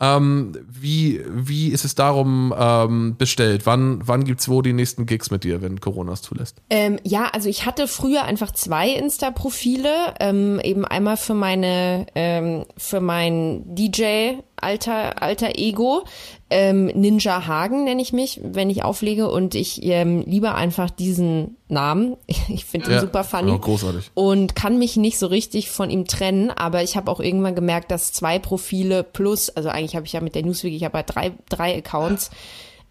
Ähm, 0.00 0.52
wie, 0.68 1.24
wie 1.28 1.70
ist 1.70 1.84
es 1.84 1.96
darum 1.96 2.54
ähm, 2.56 3.16
bestellt? 3.16 3.66
Wann, 3.66 4.06
wann 4.06 4.22
gibt 4.22 4.40
es 4.40 4.48
wo 4.48 4.62
die 4.62 4.72
nächsten 4.72 5.06
Gigs 5.06 5.32
mit 5.32 5.42
dir, 5.42 5.60
wenn 5.60 5.80
Corona 5.80 6.12
es 6.12 6.22
zulässt? 6.22 6.62
Ähm, 6.70 7.00
ja, 7.02 7.26
also 7.32 7.48
ich 7.48 7.66
hatte 7.66 7.88
früher 7.88 8.22
einfach 8.24 8.52
zwei 8.52 8.90
Insta-Profile, 8.90 10.14
ähm, 10.20 10.60
eben 10.62 10.84
einmal 10.84 11.16
für 11.16 11.34
meine, 11.34 12.06
ähm, 12.14 12.64
für 12.76 13.00
mein 13.00 13.74
DJ 13.74 14.34
alter, 14.62 15.22
alter 15.22 15.58
Ego. 15.58 16.04
Ähm, 16.50 16.86
Ninja 16.86 17.46
Hagen 17.46 17.84
nenne 17.84 18.00
ich 18.00 18.12
mich, 18.12 18.40
wenn 18.42 18.70
ich 18.70 18.82
auflege 18.82 19.30
und 19.30 19.54
ich 19.54 19.82
ähm, 19.84 20.22
liebe 20.26 20.54
einfach 20.54 20.90
diesen 20.90 21.56
Namen. 21.68 22.16
Ich 22.48 22.64
finde 22.64 22.88
ihn 22.88 22.92
Ja, 22.94 23.00
super 23.00 23.24
funny. 23.24 23.52
oh, 23.52 23.58
großartig. 23.58 24.10
Und 24.14 24.56
kann 24.56 24.78
mich 24.78 24.96
nicht 24.96 25.18
so 25.18 25.26
richtig 25.26 25.70
von 25.70 25.90
ihm 25.90 26.06
trennen, 26.06 26.50
aber 26.50 26.82
ich 26.82 26.96
habe 26.96 27.10
auch 27.10 27.20
irgendwann 27.20 27.54
gemerkt, 27.54 27.90
dass 27.90 28.12
zwei 28.12 28.38
Profile 28.38 29.02
plus, 29.04 29.50
also 29.50 29.68
eigentlich 29.68 29.96
habe 29.96 30.06
ich 30.06 30.12
ja 30.12 30.20
mit 30.20 30.34
der 30.34 30.44
Newsweek, 30.44 30.72
ich 30.74 30.84
habe 30.84 30.98
ja 30.98 31.02
drei, 31.02 31.32
drei 31.48 31.76
Accounts, 31.76 32.30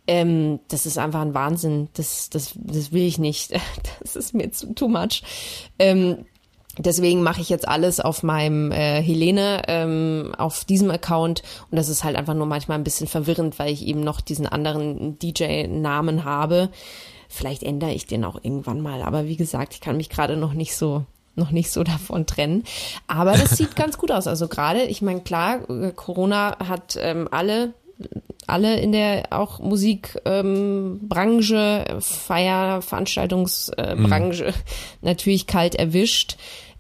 ähm, 0.08 0.60
das 0.70 0.86
ist 0.86 0.98
einfach 0.98 1.22
ein 1.22 1.34
Wahnsinn. 1.34 1.90
Das, 1.94 2.30
das, 2.30 2.54
das 2.56 2.92
will 2.92 3.04
ich 3.04 3.18
nicht. 3.18 3.52
Das 4.02 4.16
ist 4.16 4.34
mir 4.34 4.52
zu 4.52 4.74
too 4.74 4.88
much. 4.88 5.22
Ähm, 5.80 6.26
Deswegen 6.78 7.24
mache 7.24 7.42
ich 7.42 7.50
jetzt 7.50 7.68
alles 7.68 8.00
auf 8.00 8.24
meinem 8.24 8.72
äh, 8.72 9.02
Helene, 9.02 9.64
ähm, 9.68 10.34
auf 10.38 10.66
diesem 10.66 10.92
Account. 10.92 11.44
Und 11.72 11.78
das 11.78 11.90
ist 11.90 12.04
halt 12.04 12.16
einfach 12.16 12.34
nur 12.34 12.46
manchmal 12.46 12.78
ein 12.78 12.84
bisschen 12.84 13.08
verwirrend, 13.08 13.60
weil 13.60 13.72
ich 13.72 13.86
eben 13.86 14.02
noch 14.02 14.22
diesen 14.22 14.48
anderen 14.48 15.18
DJ-Namen 15.20 16.24
habe. 16.24 16.70
Vielleicht 17.30 17.64
ändere 17.64 17.92
ich 17.92 18.06
den 18.06 18.24
auch 18.24 18.40
irgendwann 18.42 18.82
mal. 18.82 19.02
Aber 19.02 19.26
wie 19.26 19.38
gesagt, 19.38 19.74
ich 19.74 19.82
kann 19.82 19.98
mich 19.98 20.10
gerade 20.10 20.38
noch 20.38 20.54
nicht 20.54 20.76
so 20.76 21.04
noch 21.36 21.52
nicht 21.52 21.72
so 21.72 21.84
davon 21.86 22.26
trennen. 22.26 22.64
Aber 23.08 23.34
das 23.34 23.58
sieht 23.58 23.76
ganz 23.76 23.98
gut 23.98 24.12
aus. 24.12 24.28
Also 24.28 24.48
gerade, 24.48 24.84
ich 24.84 25.02
meine, 25.02 25.22
klar, 25.22 25.70
äh, 25.70 25.92
Corona 25.92 26.58
hat 26.68 26.98
ähm, 27.00 27.28
alle 27.32 27.74
alle 28.46 28.80
in 28.80 28.92
der 28.92 29.28
auch 29.32 29.60
Musikbranche, 29.60 30.22
ähm, 30.26 31.00
Branche, 31.08 31.98
Feier, 32.00 32.82
Veranstaltungsbranche 32.82 34.46
äh, 34.46 34.54
natürlich 35.02 35.48
kalt 35.48 35.76
erwischt. 35.76 36.38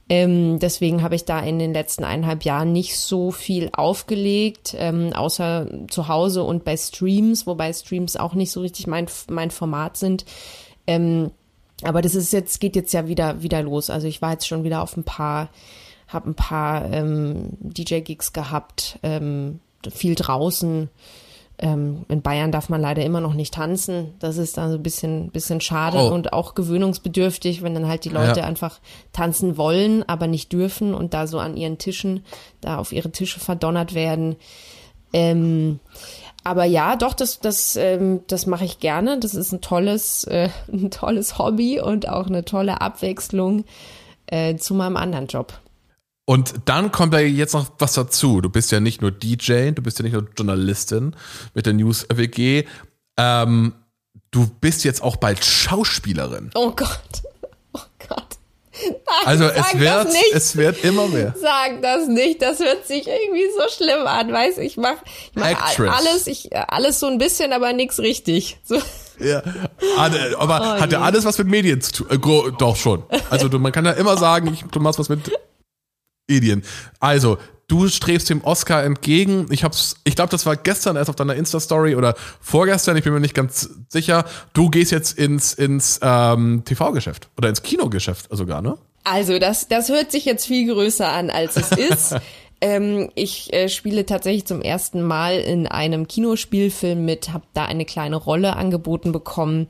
Ähm, 0.09 0.59
deswegen 0.59 1.03
habe 1.03 1.15
ich 1.15 1.25
da 1.25 1.39
in 1.39 1.59
den 1.59 1.73
letzten 1.73 2.05
eineinhalb 2.05 2.43
Jahren 2.43 2.71
nicht 2.71 2.97
so 2.97 3.31
viel 3.31 3.69
aufgelegt, 3.73 4.75
ähm, 4.77 5.11
außer 5.13 5.67
zu 5.89 6.07
Hause 6.07 6.43
und 6.43 6.63
bei 6.63 6.77
Streams, 6.77 7.45
wobei 7.45 7.73
Streams 7.73 8.15
auch 8.15 8.33
nicht 8.33 8.51
so 8.51 8.61
richtig 8.61 8.87
mein, 8.87 9.07
mein 9.29 9.51
Format 9.51 9.97
sind. 9.97 10.25
Ähm, 10.85 11.31
aber 11.83 12.01
das 12.01 12.15
ist 12.15 12.31
jetzt, 12.31 12.59
geht 12.59 12.75
jetzt 12.75 12.93
ja 12.93 13.07
wieder, 13.07 13.43
wieder 13.43 13.61
los. 13.61 13.89
Also 13.89 14.07
ich 14.07 14.21
war 14.21 14.31
jetzt 14.31 14.47
schon 14.47 14.63
wieder 14.63 14.81
auf 14.81 14.95
ein 14.95 15.03
paar, 15.03 15.49
habe 16.07 16.29
ein 16.29 16.35
paar 16.35 16.91
ähm, 16.91 17.49
DJ-Gigs 17.59 18.31
gehabt, 18.31 18.99
ähm, 19.03 19.59
viel 19.91 20.15
draußen. 20.15 20.89
Ähm, 21.59 22.05
in 22.07 22.21
Bayern 22.21 22.51
darf 22.51 22.69
man 22.69 22.79
leider 22.81 23.03
immer 23.03 23.19
noch 23.19 23.33
nicht 23.33 23.53
tanzen. 23.55 24.13
Das 24.19 24.37
ist 24.37 24.57
dann 24.57 24.69
so 24.69 24.77
ein 24.77 24.83
bisschen, 24.83 25.31
bisschen 25.31 25.59
schade 25.59 25.97
Oh. 25.97 26.13
und 26.13 26.31
auch 26.31 26.53
gewöhnungsbedürftig, 26.53 27.63
wenn 27.63 27.73
dann 27.73 27.87
halt 27.87 28.05
die 28.05 28.09
Leute 28.09 28.41
Ja. 28.41 28.45
einfach 28.45 28.79
tanzen 29.11 29.57
wollen, 29.57 30.07
aber 30.07 30.27
nicht 30.27 30.53
dürfen 30.53 30.93
und 30.93 31.15
da 31.15 31.25
so 31.25 31.39
an 31.39 31.57
ihren 31.57 31.79
Tischen, 31.79 32.23
da 32.61 32.77
auf 32.77 32.91
ihre 32.91 33.11
Tische 33.11 33.39
verdonnert 33.39 33.95
werden. 33.95 34.35
Ähm, 35.13 35.79
aber 36.43 36.63
ja, 36.65 36.95
doch, 36.95 37.13
das, 37.13 37.39
das, 37.39 37.75
ähm, 37.75 38.21
das 38.27 38.45
mache 38.45 38.65
ich 38.65 38.79
gerne. 38.79 39.19
Das 39.19 39.33
ist 39.33 39.51
ein 39.51 39.61
tolles, 39.61 40.25
äh, 40.25 40.49
ein 40.71 40.91
tolles 40.91 41.39
Hobby 41.39 41.81
und 41.81 42.07
auch 42.07 42.27
eine 42.27 42.45
tolle 42.45 42.81
Abwechslung 42.81 43.65
äh, 44.27 44.57
zu 44.57 44.75
meinem 44.75 44.95
anderen 44.97 45.27
Job. 45.27 45.53
Und 46.29 46.55
dann 46.65 46.91
kommt 46.91 47.13
da 47.13 47.19
jetzt 47.19 47.53
noch 47.53 47.67
was 47.79 47.93
dazu. 47.93 48.41
Du 48.41 48.49
bist 48.49 48.69
ja 48.73 48.81
nicht 48.81 49.01
nur 49.01 49.11
DJ, 49.11 49.71
du 49.71 49.81
bist 49.81 49.97
ja 49.97 50.03
nicht 50.03 50.11
nur 50.11 50.27
Journalistin 50.37 51.15
mit 51.53 51.65
der 51.65 51.71
News 51.71 52.05
WG. 52.13 52.65
Ähm, 53.15 53.73
du 54.31 54.45
bist 54.59 54.83
jetzt 54.83 55.01
auch 55.01 55.15
bald 55.15 55.45
Schauspielerin. 55.45 56.49
Oh 56.53 56.71
Gott. 56.71 56.99
Oh 57.71 57.79
Gott. 58.09 58.25
Nein, 58.83 58.93
Also 59.25 59.45
es 59.45 59.79
wird, 59.79 60.07
es 60.33 60.55
wird 60.57 60.83
immer 60.83 61.07
mehr. 61.07 61.33
Sag 61.41 61.81
das 61.81 62.09
nicht, 62.09 62.41
das 62.41 62.59
hört 62.59 62.85
sich 62.85 63.07
irgendwie 63.07 63.45
so 63.57 63.69
schlimm 63.73 64.05
an, 64.05 64.31
weiß 64.31 64.57
ich 64.57 64.75
mach, 64.75 64.97
ich 65.05 65.31
mach 65.35 65.45
Actress. 65.49 65.93
alles, 65.97 66.27
ich 66.27 66.55
alles 66.55 66.99
so 66.99 67.07
ein 67.07 67.17
bisschen, 67.19 67.53
aber 67.53 67.71
nix 67.71 67.99
richtig. 67.99 68.59
So. 68.65 68.79
Ja. 69.19 69.41
Aber 70.37 70.59
Oh 70.61 70.81
hat 70.81 70.91
ja 70.91 70.99
je. 70.99 71.05
alles 71.05 71.23
was 71.23 71.37
mit 71.37 71.47
Medien 71.47 71.79
zu 71.81 72.03
tun? 72.03 72.07
Äh, 72.11 72.51
doch 72.59 72.75
schon. 72.75 73.03
Also 73.29 73.47
du, 73.47 73.59
man 73.59 73.71
kann 73.71 73.85
ja 73.85 73.91
immer 73.93 74.17
sagen, 74.17 74.53
ich, 74.53 74.63
du 74.69 74.79
machst 74.81 74.99
was 74.99 75.07
mit 75.09 75.31
Medien. 76.27 76.63
Also, 76.99 77.37
du 77.67 77.87
strebst 77.87 78.29
dem 78.29 78.43
Oscar 78.43 78.83
entgegen. 78.83 79.47
Ich 79.49 79.63
hab's, 79.63 79.97
ich 80.03 80.15
glaube, 80.15 80.29
das 80.29 80.45
war 80.45 80.55
gestern 80.55 80.95
erst 80.95 81.09
auf 81.09 81.15
deiner 81.15 81.35
Insta-Story 81.35 81.95
oder 81.95 82.15
vorgestern, 82.41 82.97
ich 82.97 83.03
bin 83.03 83.13
mir 83.13 83.19
nicht 83.19 83.33
ganz 83.33 83.69
sicher. 83.89 84.25
Du 84.53 84.69
gehst 84.69 84.91
jetzt 84.91 85.17
ins, 85.17 85.53
ins 85.53 85.99
ähm, 86.01 86.63
TV-Geschäft 86.65 87.29
oder 87.37 87.49
ins 87.49 87.61
Kinogeschäft 87.63 88.27
sogar, 88.31 88.61
ne? 88.61 88.77
Also 89.03 89.39
das, 89.39 89.67
das 89.69 89.87
hört 89.89 90.11
sich 90.11 90.25
jetzt 90.25 90.45
viel 90.45 90.71
größer 90.71 91.07
an, 91.07 91.29
als 91.29 91.55
es 91.55 91.71
ist. 91.71 92.15
ähm, 92.59 93.09
ich 93.15 93.53
äh, 93.53 93.69
spiele 93.69 94.05
tatsächlich 94.05 94.45
zum 94.45 94.61
ersten 94.61 95.01
Mal 95.01 95.39
in 95.39 95.67
einem 95.67 96.07
Kinospielfilm 96.07 97.05
mit, 97.05 97.31
habe 97.31 97.45
da 97.53 97.65
eine 97.65 97.85
kleine 97.85 98.17
Rolle 98.17 98.55
angeboten 98.55 99.11
bekommen. 99.11 99.67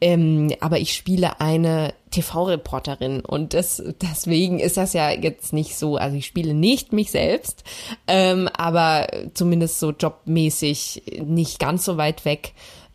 Ähm, 0.00 0.52
aber 0.60 0.78
ich 0.78 0.92
spiele 0.92 1.40
eine 1.40 1.94
TV-Reporterin 2.10 3.20
und 3.20 3.54
das, 3.54 3.82
deswegen 4.02 4.58
ist 4.58 4.76
das 4.76 4.92
ja 4.92 5.10
jetzt 5.10 5.52
nicht 5.52 5.76
so, 5.76 5.96
also 5.96 6.16
ich 6.16 6.26
spiele 6.26 6.54
nicht 6.54 6.92
mich 6.92 7.10
selbst, 7.10 7.64
ähm, 8.06 8.48
aber 8.56 9.06
zumindest 9.34 9.80
so 9.80 9.92
jobmäßig 9.92 11.22
nicht 11.24 11.58
ganz 11.58 11.84
so 11.84 11.96
weit 11.96 12.24
weg. 12.24 12.52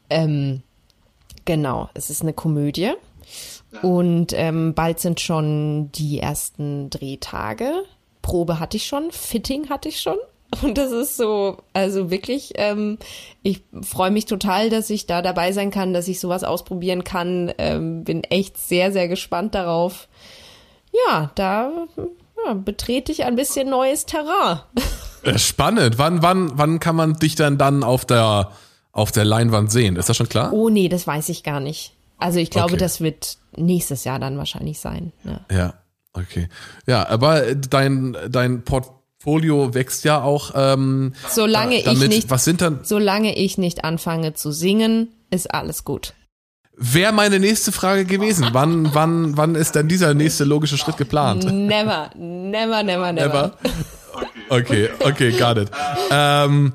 Ähm, 0.10 0.62
genau, 1.46 1.90
es 1.94 2.10
ist 2.10 2.22
eine 2.22 2.34
Komödie. 2.34 2.92
Und 3.82 4.34
ähm, 4.34 4.74
bald 4.74 5.00
sind 5.00 5.22
schon 5.22 5.92
die 5.94 6.20
ersten 6.20 6.90
Drehtage. 6.90 7.72
Probe 8.22 8.60
hatte 8.60 8.78
ich 8.78 8.86
schon, 8.86 9.12
Fitting 9.12 9.70
hatte 9.70 9.90
ich 9.90 10.02
schon. 10.02 10.18
Und 10.62 10.78
das 10.78 10.92
ist 10.92 11.18
so, 11.18 11.58
also 11.74 12.12
wirklich, 12.12 12.52
ähm, 12.56 12.98
ich 13.42 13.64
freue 13.82 14.12
mich 14.12 14.26
total, 14.26 14.70
dass 14.70 14.90
ich 14.90 15.08
da 15.08 15.22
dabei 15.22 15.52
sein 15.54 15.72
kann, 15.72 15.94
dass 15.94 16.08
ich 16.08 16.20
sowas 16.20 16.44
ausprobieren 16.44 17.04
kann. 17.04 17.52
Ähm, 17.58 18.04
bin 18.04 18.24
echt 18.26 18.58
sehr, 18.58 18.92
sehr 18.92 19.08
gespannt 19.08 19.56
darauf. 19.56 20.08
Ja, 21.08 21.32
da 21.36 21.72
ja, 22.46 22.54
betrete 22.54 23.12
ich 23.12 23.24
ein 23.24 23.36
bisschen 23.36 23.70
neues 23.70 24.06
Terrain. 24.06 24.60
Äh, 25.24 25.38
Spannend. 25.38 26.00
Wann, 26.00 26.24
wann, 26.24 26.58
wann 26.58 26.80
kann 26.80 26.96
man 26.96 27.14
dich 27.14 27.36
dann 27.36 27.60
dann 27.60 27.84
auf 27.84 28.06
der, 28.06 28.54
auf 28.92 29.12
der 29.12 29.24
Leinwand 29.24 29.72
sehen? 29.72 29.96
Ist 29.96 30.10
das 30.10 30.18
schon 30.18 30.28
klar? 30.28 30.52
Oh 30.52 30.70
nee, 30.70 30.90
das 30.90 31.06
weiß 31.06 31.30
ich 31.30 31.44
gar 31.44 31.60
nicht. 31.60 31.94
Also 32.18 32.40
ich 32.40 32.50
glaube, 32.50 32.72
Okay. 32.74 32.78
das 32.78 33.02
wird 33.02 33.38
nächstes 33.56 34.04
Jahr 34.04 34.18
dann 34.18 34.40
wahrscheinlich 34.40 34.80
sein. 34.80 35.14
Ja. 35.24 35.40
Ja, 35.56 35.74
okay. 36.14 36.50
Ja, 36.88 37.08
aber 37.08 37.54
dein, 37.54 38.18
dein 38.32 38.64
Portfolio 38.64 39.01
wächst 39.26 40.04
ja 40.04 40.22
auch. 40.22 40.52
Ähm, 40.56 41.14
Solange 41.30 41.78
da- 41.80 41.94
damit, 41.94 42.04
ich 42.04 42.10
nicht 42.10 42.30
Was 42.30 42.46
sind 42.46 42.62
dann? 42.62 42.80
Solange 42.84 43.38
ich 43.38 43.58
nicht 43.58 43.84
anfange 43.84 44.34
zu 44.34 44.52
singen, 44.52 45.10
ist 45.30 45.54
alles 45.54 45.84
gut. 45.84 46.14
Wäre 46.76 47.14
meine 47.14 47.40
nächste 47.40 47.72
Frage 47.72 48.06
gewesen. 48.06 48.48
Wann, 48.54 48.94
wann, 48.96 49.38
wann 49.38 49.56
ist 49.56 49.76
denn 49.76 49.88
dieser 49.88 50.14
nächste 50.14 50.46
logische 50.46 50.78
Schritt 50.78 50.98
geplant? 50.98 51.44
Never, 51.44 52.10
never, 52.16 52.84
never, 52.84 53.12
never. 53.12 53.24
Ever? 53.24 53.58
Okay, 54.50 54.90
okay, 55.00 55.32
got 55.32 55.56
it. 55.58 55.72
Ähm, 56.12 56.74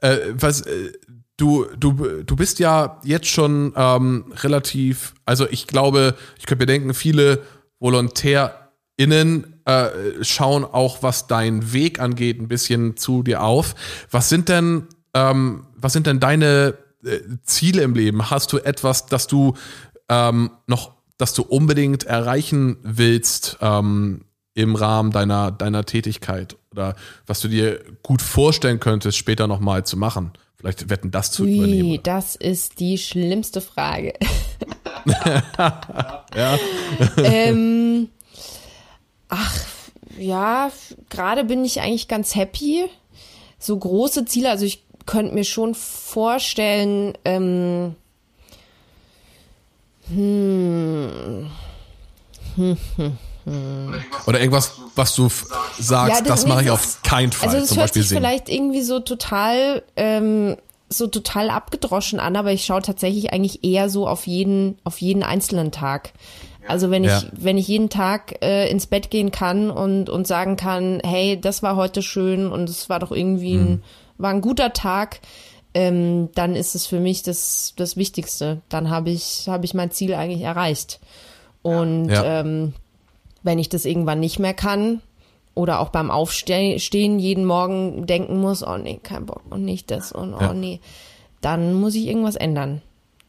äh, 0.00 0.16
was, 0.32 0.62
äh, 0.62 0.92
du, 1.36 1.66
du, 1.78 2.22
du 2.24 2.36
bist 2.36 2.58
ja 2.58 2.98
jetzt 3.04 3.26
schon 3.26 3.74
ähm, 3.76 4.32
relativ, 4.42 5.12
also 5.26 5.46
ich 5.50 5.66
glaube, 5.66 6.14
ich 6.38 6.46
könnte 6.46 6.62
mir 6.62 6.66
denken, 6.66 6.94
viele 6.94 7.42
VolontärInnen 7.80 9.57
äh, 9.68 10.24
schauen 10.24 10.64
auch, 10.64 11.02
was 11.02 11.26
deinen 11.26 11.72
Weg 11.72 12.00
angeht, 12.00 12.40
ein 12.40 12.48
bisschen 12.48 12.96
zu 12.96 13.22
dir 13.22 13.42
auf. 13.42 13.74
Was 14.10 14.28
sind 14.28 14.48
denn, 14.48 14.88
ähm, 15.14 15.66
was 15.76 15.92
sind 15.92 16.06
denn 16.06 16.20
deine 16.20 16.74
äh, 17.04 17.18
Ziele 17.44 17.82
im 17.82 17.94
Leben? 17.94 18.30
Hast 18.30 18.52
du 18.52 18.58
etwas, 18.58 19.06
das 19.06 19.26
du 19.26 19.54
ähm, 20.08 20.50
noch 20.66 20.98
das 21.18 21.34
du 21.34 21.42
unbedingt 21.42 22.04
erreichen 22.04 22.78
willst 22.82 23.58
ähm, 23.60 24.24
im 24.54 24.74
Rahmen 24.76 25.10
deiner, 25.10 25.50
deiner 25.50 25.84
Tätigkeit 25.84 26.56
oder 26.70 26.94
was 27.26 27.40
du 27.40 27.48
dir 27.48 27.80
gut 28.02 28.22
vorstellen 28.22 28.80
könntest, 28.80 29.18
später 29.18 29.46
nochmal 29.46 29.84
zu 29.84 29.96
machen? 29.96 30.32
Vielleicht 30.56 30.90
wetten 30.90 31.10
das 31.10 31.30
zu 31.30 31.44
Ui, 31.44 31.56
übernehmen. 31.56 32.00
das 32.02 32.34
ist 32.34 32.80
die 32.80 32.98
schlimmste 32.98 33.60
Frage. 33.60 34.14
ja. 36.34 36.58
ähm, 37.16 38.08
ach, 39.28 39.56
ja, 40.18 40.70
gerade 41.10 41.44
bin 41.44 41.64
ich 41.64 41.80
eigentlich 41.80 42.08
ganz 42.08 42.34
happy. 42.34 42.84
So 43.58 43.76
große 43.76 44.24
Ziele, 44.24 44.50
also 44.50 44.64
ich 44.64 44.82
könnte 45.06 45.34
mir 45.34 45.44
schon 45.44 45.74
vorstellen, 45.74 47.16
ähm, 47.24 47.94
hm, 50.08 51.50
hm, 52.56 52.76
hm, 52.96 53.18
hm. 53.44 53.94
Oder 54.26 54.40
irgendwas, 54.40 54.72
was 54.94 55.14
du 55.14 55.28
sagst, 55.78 55.88
Ja, 55.88 56.06
das, 56.20 56.22
das- 56.22 56.46
mache 56.46 56.62
ich 56.64 56.70
auf 56.70 57.02
keinen 57.02 57.32
Fall. 57.32 57.48
Also 57.48 57.60
es 57.62 57.68
zum 57.68 57.76
hört 57.78 57.86
Beispiel 57.88 58.02
sich 58.02 58.08
singen. 58.10 58.22
vielleicht 58.22 58.48
irgendwie 58.48 58.82
so 58.82 59.00
total, 59.00 59.82
ähm, 59.96 60.56
so 60.88 61.06
total 61.06 61.50
abgedroschen 61.50 62.20
an, 62.20 62.36
aber 62.36 62.52
ich 62.52 62.64
schaue 62.64 62.82
tatsächlich 62.82 63.32
eigentlich 63.32 63.62
eher 63.64 63.90
so 63.90 64.06
auf 64.06 64.26
jeden, 64.26 64.78
auf 64.84 65.00
jeden 65.00 65.22
einzelnen 65.22 65.70
Tag. 65.72 66.12
Also 66.68 66.90
wenn 66.90 67.04
ich, 67.04 67.10
Ja. 67.10 67.22
wenn 67.32 67.58
ich 67.58 67.66
jeden 67.68 67.88
Tag 67.88 68.42
äh, 68.42 68.68
ins 68.70 68.86
Bett 68.86 69.10
gehen 69.10 69.30
kann 69.32 69.70
und, 69.70 70.08
und 70.10 70.26
sagen 70.26 70.56
kann, 70.56 71.00
hey, 71.04 71.40
das 71.40 71.62
war 71.62 71.76
heute 71.76 72.02
schön 72.02 72.50
und 72.50 72.68
es 72.68 72.88
war 72.88 72.98
doch 72.98 73.10
irgendwie 73.12 73.54
Mhm. 73.56 73.66
ein, 73.66 73.82
war 74.18 74.30
ein 74.30 74.40
guter 74.40 74.72
Tag, 74.72 75.20
ähm, 75.74 76.30
dann 76.34 76.56
ist 76.56 76.74
es 76.74 76.86
für 76.86 76.98
mich 77.00 77.22
das, 77.22 77.74
das 77.76 77.96
Wichtigste. 77.96 78.60
Dann 78.68 78.90
habe 78.90 79.10
ich, 79.10 79.48
habe 79.48 79.64
ich 79.64 79.74
mein 79.74 79.90
Ziel 79.90 80.14
eigentlich 80.14 80.42
erreicht. 80.42 80.98
Und 81.62 82.08
Ja. 82.10 82.40
ähm, 82.40 82.72
wenn 83.42 83.58
ich 83.58 83.68
das 83.68 83.84
irgendwann 83.84 84.20
nicht 84.20 84.38
mehr 84.38 84.54
kann 84.54 85.00
oder 85.54 85.80
auch 85.80 85.88
beim 85.90 86.10
Aufstehen 86.10 87.18
jeden 87.18 87.44
Morgen 87.44 88.06
denken 88.06 88.40
muss, 88.40 88.62
oh 88.66 88.76
nee, 88.76 88.98
kein 89.02 89.26
Bock 89.26 89.42
und 89.50 89.64
nicht 89.64 89.90
das 89.90 90.12
und 90.12 90.34
oh 90.34 90.40
Ja. 90.40 90.52
nee, 90.54 90.80
dann 91.40 91.74
muss 91.74 91.94
ich 91.94 92.06
irgendwas 92.06 92.36
ändern. 92.36 92.82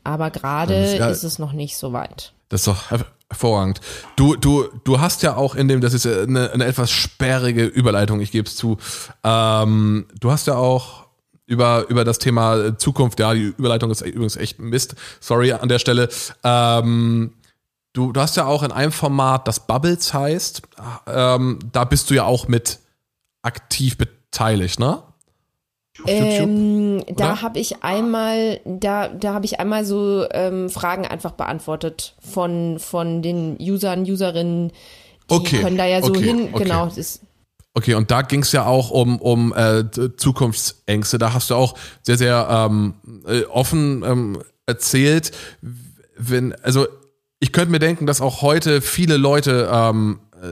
Aber 0.03 0.31
gerade 0.31 0.73
ist 0.75 0.97
ja- 0.97 1.09
ist 1.09 1.23
es 1.23 1.37
noch 1.39 1.53
nicht 1.53 1.77
so 1.77 1.93
weit. 1.93 2.33
Das 2.49 2.61
ist 2.61 2.67
doch 2.67 2.91
hervorragend. 3.29 3.79
Du, 4.15 4.35
du, 4.35 4.67
du 4.83 4.99
hast 4.99 5.21
ja 5.23 5.35
auch 5.35 5.55
in 5.55 5.67
dem, 5.67 5.81
das 5.81 5.93
ist 5.93 6.05
ja 6.05 6.23
eine, 6.23 6.51
eine 6.51 6.65
etwas 6.65 6.91
sperrige 6.91 7.65
Überleitung, 7.65 8.21
ich 8.21 8.31
gebe 8.31 8.47
es 8.47 8.55
zu. 8.55 8.77
Ähm, 9.23 10.07
du 10.19 10.31
hast 10.31 10.47
ja 10.47 10.55
auch 10.55 11.07
über, 11.45 11.85
über 11.89 12.03
das 12.03 12.19
Thema 12.19 12.77
Zukunft, 12.77 13.19
ja, 13.19 13.33
die 13.33 13.53
Überleitung 13.57 13.91
ist 13.91 14.01
übrigens 14.01 14.35
echt 14.35 14.59
Mist, 14.59 14.95
sorry 15.19 15.51
an 15.51 15.69
der 15.69 15.79
Stelle. 15.79 16.09
Ähm, 16.43 17.33
du, 17.93 18.11
du 18.11 18.21
hast 18.21 18.37
ja 18.37 18.45
auch 18.45 18.63
in 18.63 18.71
einem 18.71 18.91
Format, 18.91 19.47
das 19.47 19.65
Bubbles 19.65 20.13
heißt, 20.13 20.61
ähm, 21.07 21.59
da 21.71 21.85
bist 21.85 22.09
du 22.09 22.15
ja 22.15 22.25
auch 22.25 22.47
mit 22.47 22.79
aktiv 23.41 23.97
beteiligt, 23.97 24.79
ne? 24.79 25.03
Ähm, 26.07 27.03
da 27.15 27.41
habe 27.41 27.59
ich 27.59 27.83
einmal, 27.83 28.61
da, 28.65 29.09
da 29.09 29.33
habe 29.33 29.45
ich 29.45 29.59
einmal 29.59 29.85
so 29.85 30.25
ähm, 30.31 30.69
Fragen 30.69 31.05
einfach 31.05 31.31
beantwortet 31.31 32.15
von, 32.19 32.79
von 32.79 33.21
den 33.21 33.57
Usern, 33.59 34.03
Userinnen. 34.03 34.69
Die 34.69 35.35
Okay, 35.35 35.61
können 35.61 35.77
da 35.77 35.85
ja 35.85 36.01
so 36.01 36.09
okay, 36.09 36.23
hin, 36.23 36.49
okay. 36.53 36.63
genau. 36.63 36.91
Das, 36.95 37.19
Okay, 37.75 37.93
und 37.93 38.09
da 38.09 38.23
ging 38.23 38.41
es 38.41 38.51
ja 38.51 38.65
auch 38.65 38.89
um, 38.89 39.21
um 39.21 39.53
äh, 39.53 39.85
Zukunftsängste. 40.17 41.17
Da 41.17 41.33
hast 41.33 41.49
du 41.49 41.55
auch 41.55 41.75
sehr, 42.01 42.17
sehr 42.17 42.47
ähm, 42.49 42.95
äh, 43.27 43.43
offen 43.43 44.03
ähm, 44.03 44.41
erzählt. 44.65 45.31
Wenn, 46.17 46.53
also 46.63 46.87
ich 47.39 47.53
könnte 47.53 47.71
mir 47.71 47.79
denken, 47.79 48.05
dass 48.05 48.21
auch 48.21 48.41
heute 48.41 48.81
viele 48.81 49.17
Leute 49.17 49.69
ähm, 49.71 50.19
äh, 50.41 50.47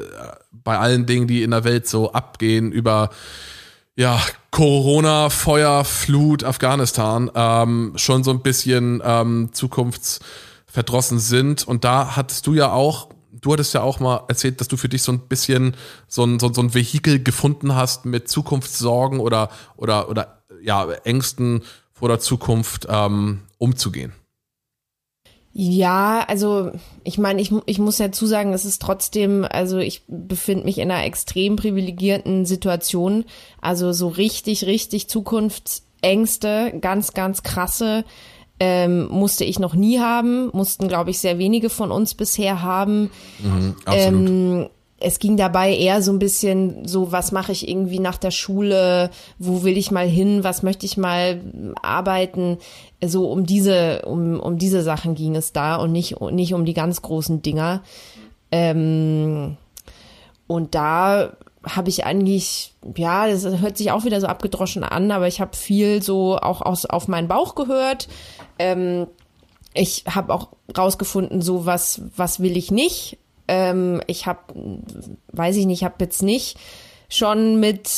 bei 0.51 0.77
allen 0.77 1.05
Dingen, 1.05 1.27
die 1.27 1.43
in 1.43 1.51
der 1.51 1.63
Welt 1.63 1.87
so 1.87 2.13
abgehen, 2.13 2.71
über 2.71 3.09
ja, 3.97 4.21
Corona, 4.51 5.29
Feuer, 5.29 5.83
Flut, 5.83 6.43
Afghanistan, 6.43 7.31
ähm, 7.33 7.93
schon 7.95 8.23
so 8.23 8.31
ein 8.31 8.41
bisschen 8.41 9.01
ähm, 9.03 9.49
zukunftsverdrossen 9.51 11.17
sind. 11.17 11.67
Und 11.67 11.83
da 11.83 12.15
hattest 12.15 12.45
du 12.45 12.53
ja 12.53 12.71
auch, 12.71 13.09
du 13.31 13.53
hattest 13.53 13.73
ja 13.73 13.81
auch 13.81 13.99
mal 13.99 14.23
erzählt, 14.27 14.61
dass 14.61 14.67
du 14.67 14.77
für 14.77 14.87
dich 14.87 15.01
so 15.01 15.11
ein 15.11 15.27
bisschen 15.27 15.75
so 16.07 16.23
ein, 16.23 16.39
so, 16.39 16.53
so 16.53 16.61
ein 16.61 16.75
Vehikel 16.75 17.23
gefunden 17.23 17.75
hast 17.75 18.05
mit 18.05 18.29
Zukunftssorgen 18.29 19.19
oder, 19.19 19.49
oder, 19.77 20.09
oder 20.09 20.43
ja, 20.61 20.87
Ängsten 21.03 21.63
vor 21.91 22.07
der 22.07 22.19
Zukunft 22.19 22.85
ähm, 22.89 23.41
umzugehen. 23.57 24.13
Ja, 25.59 26.23
also 26.27 26.69
ich 27.03 27.17
meine, 27.17 27.41
ich, 27.41 27.51
ich 27.65 27.79
muss 27.79 27.97
ja 27.97 28.11
zusagen, 28.11 28.53
es 28.53 28.63
ist 28.63 28.79
trotzdem, 28.79 29.43
also 29.43 29.79
ich 29.79 30.03
befinde 30.07 30.65
mich 30.65 30.77
in 30.77 30.91
einer 30.91 31.03
extrem 31.03 31.55
privilegierten 31.55 32.45
Situation. 32.45 33.25
Also 33.59 33.91
so 33.91 34.07
richtig, 34.07 34.67
richtig 34.67 35.09
Zukunftsängste, 35.09 36.75
ganz, 36.79 37.15
ganz 37.15 37.41
krasse, 37.41 38.05
ähm, 38.59 39.07
musste 39.07 39.45
ich 39.45 39.57
noch 39.57 39.73
nie 39.73 39.99
haben, 39.99 40.51
mussten, 40.53 40.87
glaube 40.87 41.09
ich, 41.09 41.17
sehr 41.17 41.39
wenige 41.39 41.71
von 41.71 41.91
uns 41.91 42.13
bisher 42.13 42.61
haben. 42.61 43.09
Absolut. 43.85 44.29
Ähm, 44.29 44.69
es 44.99 45.19
ging 45.19 45.37
dabei 45.37 45.75
eher 45.75 46.01
so 46.01 46.11
ein 46.11 46.19
bisschen 46.19 46.87
so, 46.87 47.11
was 47.11 47.31
mache 47.31 47.51
ich 47.51 47.67
irgendwie 47.67 47.99
nach 47.99 48.17
der 48.17 48.31
Schule, 48.31 49.11
wo 49.37 49.63
will 49.63 49.77
ich 49.77 49.91
mal 49.91 50.07
hin, 50.07 50.43
was 50.43 50.63
möchte 50.63 50.85
ich 50.85 50.97
mal 50.97 51.41
arbeiten, 51.81 52.57
so 53.03 53.29
um 53.29 53.45
diese, 53.45 54.03
um, 54.05 54.39
um 54.39 54.57
diese 54.57 54.81
Sachen 54.81 55.13
ging 55.13 55.35
es 55.35 55.53
da 55.53 55.75
und 55.75 55.91
nicht, 55.91 56.19
nicht 56.31 56.53
um 56.53 56.65
die 56.65 56.73
ganz 56.73 57.01
großen 57.03 57.43
Dinger. 57.43 57.83
Ähm, 58.51 59.57
und 60.47 60.73
da 60.73 61.33
habe 61.63 61.89
ich 61.89 62.05
eigentlich, 62.05 62.73
ja, 62.95 63.27
das 63.27 63.45
hört 63.45 63.77
sich 63.77 63.91
auch 63.91 64.05
wieder 64.05 64.21
so 64.21 64.27
abgedroschen 64.27 64.83
an, 64.83 65.11
aber 65.11 65.27
ich 65.27 65.41
habe 65.41 65.55
viel 65.55 66.01
so 66.01 66.37
auch 66.37 66.61
aus, 66.61 66.85
auf 66.85 67.07
meinen 67.07 67.27
Bauch 67.27 67.53
gehört. 67.53 68.07
Ähm, 68.57 69.07
ich 69.73 70.05
habe 70.09 70.33
auch 70.33 70.49
rausgefunden, 70.75 71.41
so 71.41 71.67
was, 71.67 72.01
was 72.15 72.39
will 72.39 72.57
ich 72.57 72.71
nicht. 72.71 73.19
Ähm, 73.47 74.01
ich 74.07 74.25
habe, 74.25 74.39
weiß 75.31 75.55
ich 75.55 75.65
nicht, 75.65 75.83
habe 75.83 75.95
jetzt 75.99 76.23
nicht 76.23 76.57
schon 77.09 77.59
mit 77.59 77.89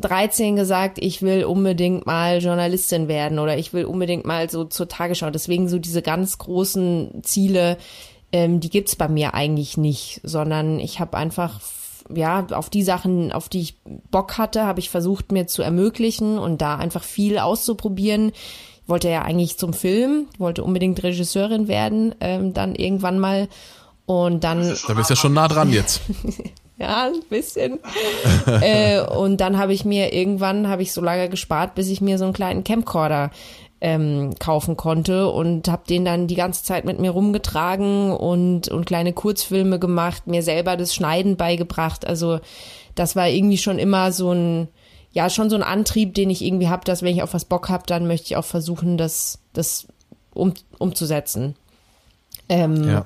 13 0.00 0.56
gesagt, 0.56 0.98
ich 1.00 1.22
will 1.22 1.44
unbedingt 1.44 2.06
mal 2.06 2.38
Journalistin 2.38 3.08
werden 3.08 3.38
oder 3.38 3.58
ich 3.58 3.72
will 3.72 3.84
unbedingt 3.84 4.24
mal 4.24 4.48
so 4.50 4.64
zur 4.64 4.88
Tagesschau. 4.88 5.30
Deswegen 5.30 5.68
so 5.68 5.78
diese 5.78 6.02
ganz 6.02 6.38
großen 6.38 7.22
Ziele, 7.24 7.76
ähm, 8.32 8.60
die 8.60 8.70
gibt's 8.70 8.94
bei 8.94 9.08
mir 9.08 9.34
eigentlich 9.34 9.76
nicht, 9.76 10.20
sondern 10.22 10.78
ich 10.78 11.00
habe 11.00 11.16
einfach 11.16 11.60
ja, 12.14 12.46
auf 12.52 12.70
die 12.70 12.82
Sachen, 12.82 13.32
auf 13.32 13.48
die 13.48 13.60
ich 13.60 13.76
Bock 14.10 14.38
hatte, 14.38 14.64
habe 14.64 14.80
ich 14.80 14.90
versucht 14.90 15.32
mir 15.32 15.46
zu 15.46 15.62
ermöglichen 15.62 16.38
und 16.38 16.60
da 16.60 16.76
einfach 16.76 17.02
viel 17.02 17.38
auszuprobieren. 17.38 18.30
Ich 18.30 18.88
wollte 18.88 19.08
ja 19.08 19.22
eigentlich 19.22 19.58
zum 19.58 19.72
Film, 19.72 20.26
wollte 20.38 20.64
unbedingt 20.64 21.02
Regisseurin 21.02 21.68
werden, 21.68 22.14
ähm, 22.20 22.52
dann 22.52 22.74
irgendwann 22.74 23.18
mal. 23.18 23.48
Und 24.06 24.44
dann 24.44 24.76
Da 24.86 24.94
bist 24.94 25.10
du 25.10 25.14
ja 25.14 25.16
schon 25.16 25.32
nah 25.32 25.48
dran 25.48 25.72
jetzt. 25.72 26.02
ja, 26.78 27.06
ein 27.06 27.22
bisschen. 27.30 27.78
äh, 28.46 29.00
und 29.00 29.38
dann 29.40 29.58
habe 29.58 29.72
ich 29.72 29.84
mir 29.84 30.12
irgendwann, 30.12 30.68
habe 30.68 30.82
ich 30.82 30.92
so 30.92 31.00
lange 31.00 31.28
gespart, 31.28 31.74
bis 31.74 31.88
ich 31.88 32.00
mir 32.00 32.18
so 32.18 32.24
einen 32.24 32.32
kleinen 32.32 32.64
Camcorder 32.64 33.30
ähm, 33.80 34.34
kaufen 34.38 34.76
konnte 34.76 35.28
und 35.28 35.68
habe 35.68 35.82
den 35.88 36.04
dann 36.04 36.28
die 36.28 36.36
ganze 36.36 36.62
Zeit 36.62 36.84
mit 36.84 37.00
mir 37.00 37.10
rumgetragen 37.10 38.12
und, 38.12 38.68
und 38.68 38.86
kleine 38.86 39.12
Kurzfilme 39.12 39.80
gemacht, 39.80 40.28
mir 40.28 40.42
selber 40.42 40.76
das 40.76 40.94
Schneiden 40.94 41.36
beigebracht. 41.36 42.06
Also 42.06 42.38
das 42.94 43.16
war 43.16 43.28
irgendwie 43.28 43.58
schon 43.58 43.80
immer 43.80 44.12
so 44.12 44.32
ein, 44.32 44.68
ja, 45.10 45.28
schon 45.30 45.50
so 45.50 45.56
ein 45.56 45.64
Antrieb, 45.64 46.14
den 46.14 46.30
ich 46.30 46.42
irgendwie 46.44 46.68
habe, 46.68 46.84
dass 46.84 47.02
wenn 47.02 47.14
ich 47.14 47.22
auf 47.22 47.34
was 47.34 47.44
Bock 47.44 47.68
habe, 47.68 47.82
dann 47.86 48.06
möchte 48.06 48.26
ich 48.26 48.36
auch 48.36 48.44
versuchen, 48.44 48.98
das, 48.98 49.40
das 49.52 49.88
um, 50.32 50.54
umzusetzen. 50.78 51.56
Ähm, 52.48 52.88
Ja. 52.88 53.04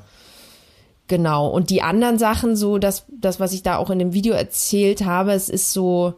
Genau. 1.09 1.49
Und 1.49 1.71
die 1.71 1.83
anderen 1.83 2.19
Sachen, 2.19 2.57
so 2.57 2.79
das, 2.79 3.05
das, 3.09 3.39
was 3.39 3.53
ich 3.53 3.63
da 3.63 3.77
auch 3.77 3.91
in 3.91 3.99
dem 3.99 4.13
Video 4.13 4.35
erzählt 4.35 5.05
habe, 5.05 5.33
es 5.33 5.49
ist 5.49 5.73
so, 5.73 6.15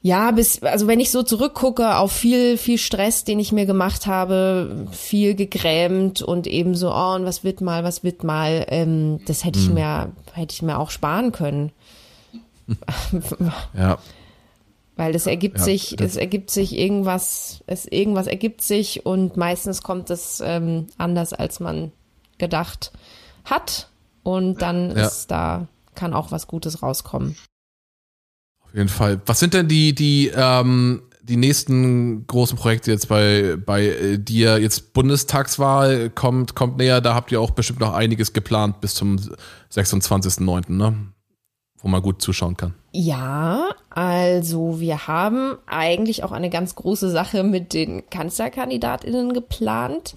ja, 0.00 0.30
bis, 0.30 0.62
also 0.62 0.86
wenn 0.86 1.00
ich 1.00 1.10
so 1.10 1.24
zurückgucke 1.24 1.96
auf 1.96 2.12
viel, 2.12 2.56
viel 2.56 2.78
Stress, 2.78 3.24
den 3.24 3.40
ich 3.40 3.50
mir 3.50 3.66
gemacht 3.66 4.06
habe, 4.06 4.86
viel 4.92 5.34
gegrämt 5.34 6.22
und 6.22 6.46
eben 6.46 6.76
so, 6.76 6.92
oh, 6.92 7.14
und 7.16 7.24
was 7.24 7.42
wird 7.42 7.60
mal, 7.60 7.82
was 7.82 8.04
wird 8.04 8.22
mal, 8.22 8.64
ähm, 8.68 9.18
das 9.26 9.44
hätte 9.44 9.58
ich 9.58 9.68
mir, 9.70 10.12
hätte 10.34 10.52
ich 10.54 10.62
mir 10.62 10.78
auch 10.78 10.90
sparen 10.90 11.32
können. 11.32 11.72
Ja. 13.76 13.98
Weil 14.96 15.14
es 15.14 15.26
ergibt 15.26 15.58
Ja, 15.58 15.64
sich, 15.64 15.94
das- 15.96 16.10
es 16.12 16.16
ergibt 16.16 16.50
sich 16.50 16.76
irgendwas, 16.76 17.62
es 17.66 17.86
irgendwas 17.86 18.26
ergibt 18.26 18.62
sich 18.62 19.06
und 19.06 19.36
meistens 19.36 19.82
kommt 19.82 20.10
es 20.10 20.42
ähm, 20.44 20.86
anders, 20.98 21.32
als 21.32 21.60
man 21.60 21.92
gedacht 22.38 22.92
hat. 23.50 23.88
Und 24.22 24.62
dann 24.62 24.96
Ja. 24.96 25.06
ist 25.06 25.28
da, 25.30 25.68
kann 25.94 26.12
auch 26.14 26.30
was 26.32 26.46
Gutes 26.46 26.82
rauskommen. 26.82 27.36
Auf 28.64 28.74
jeden 28.74 28.88
Fall. 28.88 29.20
Was 29.26 29.40
sind 29.40 29.54
denn 29.54 29.68
die, 29.68 29.94
die, 29.94 30.30
ähm, 30.34 31.02
die 31.22 31.36
nächsten 31.36 32.26
großen 32.26 32.56
Projekte 32.58 32.90
jetzt 32.90 33.08
bei, 33.08 33.56
bei 33.56 33.86
äh, 33.86 34.18
dir, 34.18 34.58
jetzt 34.58 34.92
Bundestagswahl 34.92 36.10
kommt, 36.10 36.54
kommt 36.54 36.76
näher, 36.78 37.00
da 37.00 37.14
habt 37.14 37.32
ihr 37.32 37.40
auch 37.40 37.50
bestimmt 37.52 37.80
noch 37.80 37.92
einiges 37.94 38.32
geplant 38.32 38.80
bis 38.80 38.94
zum 38.94 39.16
26.09., 39.72 40.72
ne? 40.72 40.94
Wo 41.80 41.86
man 41.86 42.02
gut 42.02 42.20
zuschauen 42.20 42.56
kann. 42.56 42.74
Ja, 42.92 43.68
also 43.90 44.80
wir 44.80 45.06
haben 45.06 45.56
eigentlich 45.66 46.24
auch 46.24 46.32
eine 46.32 46.50
ganz 46.50 46.74
große 46.74 47.08
Sache 47.08 47.44
mit 47.44 47.72
den 47.72 48.10
Kanzlerkandidatinnen 48.10 49.32
geplant. 49.32 50.14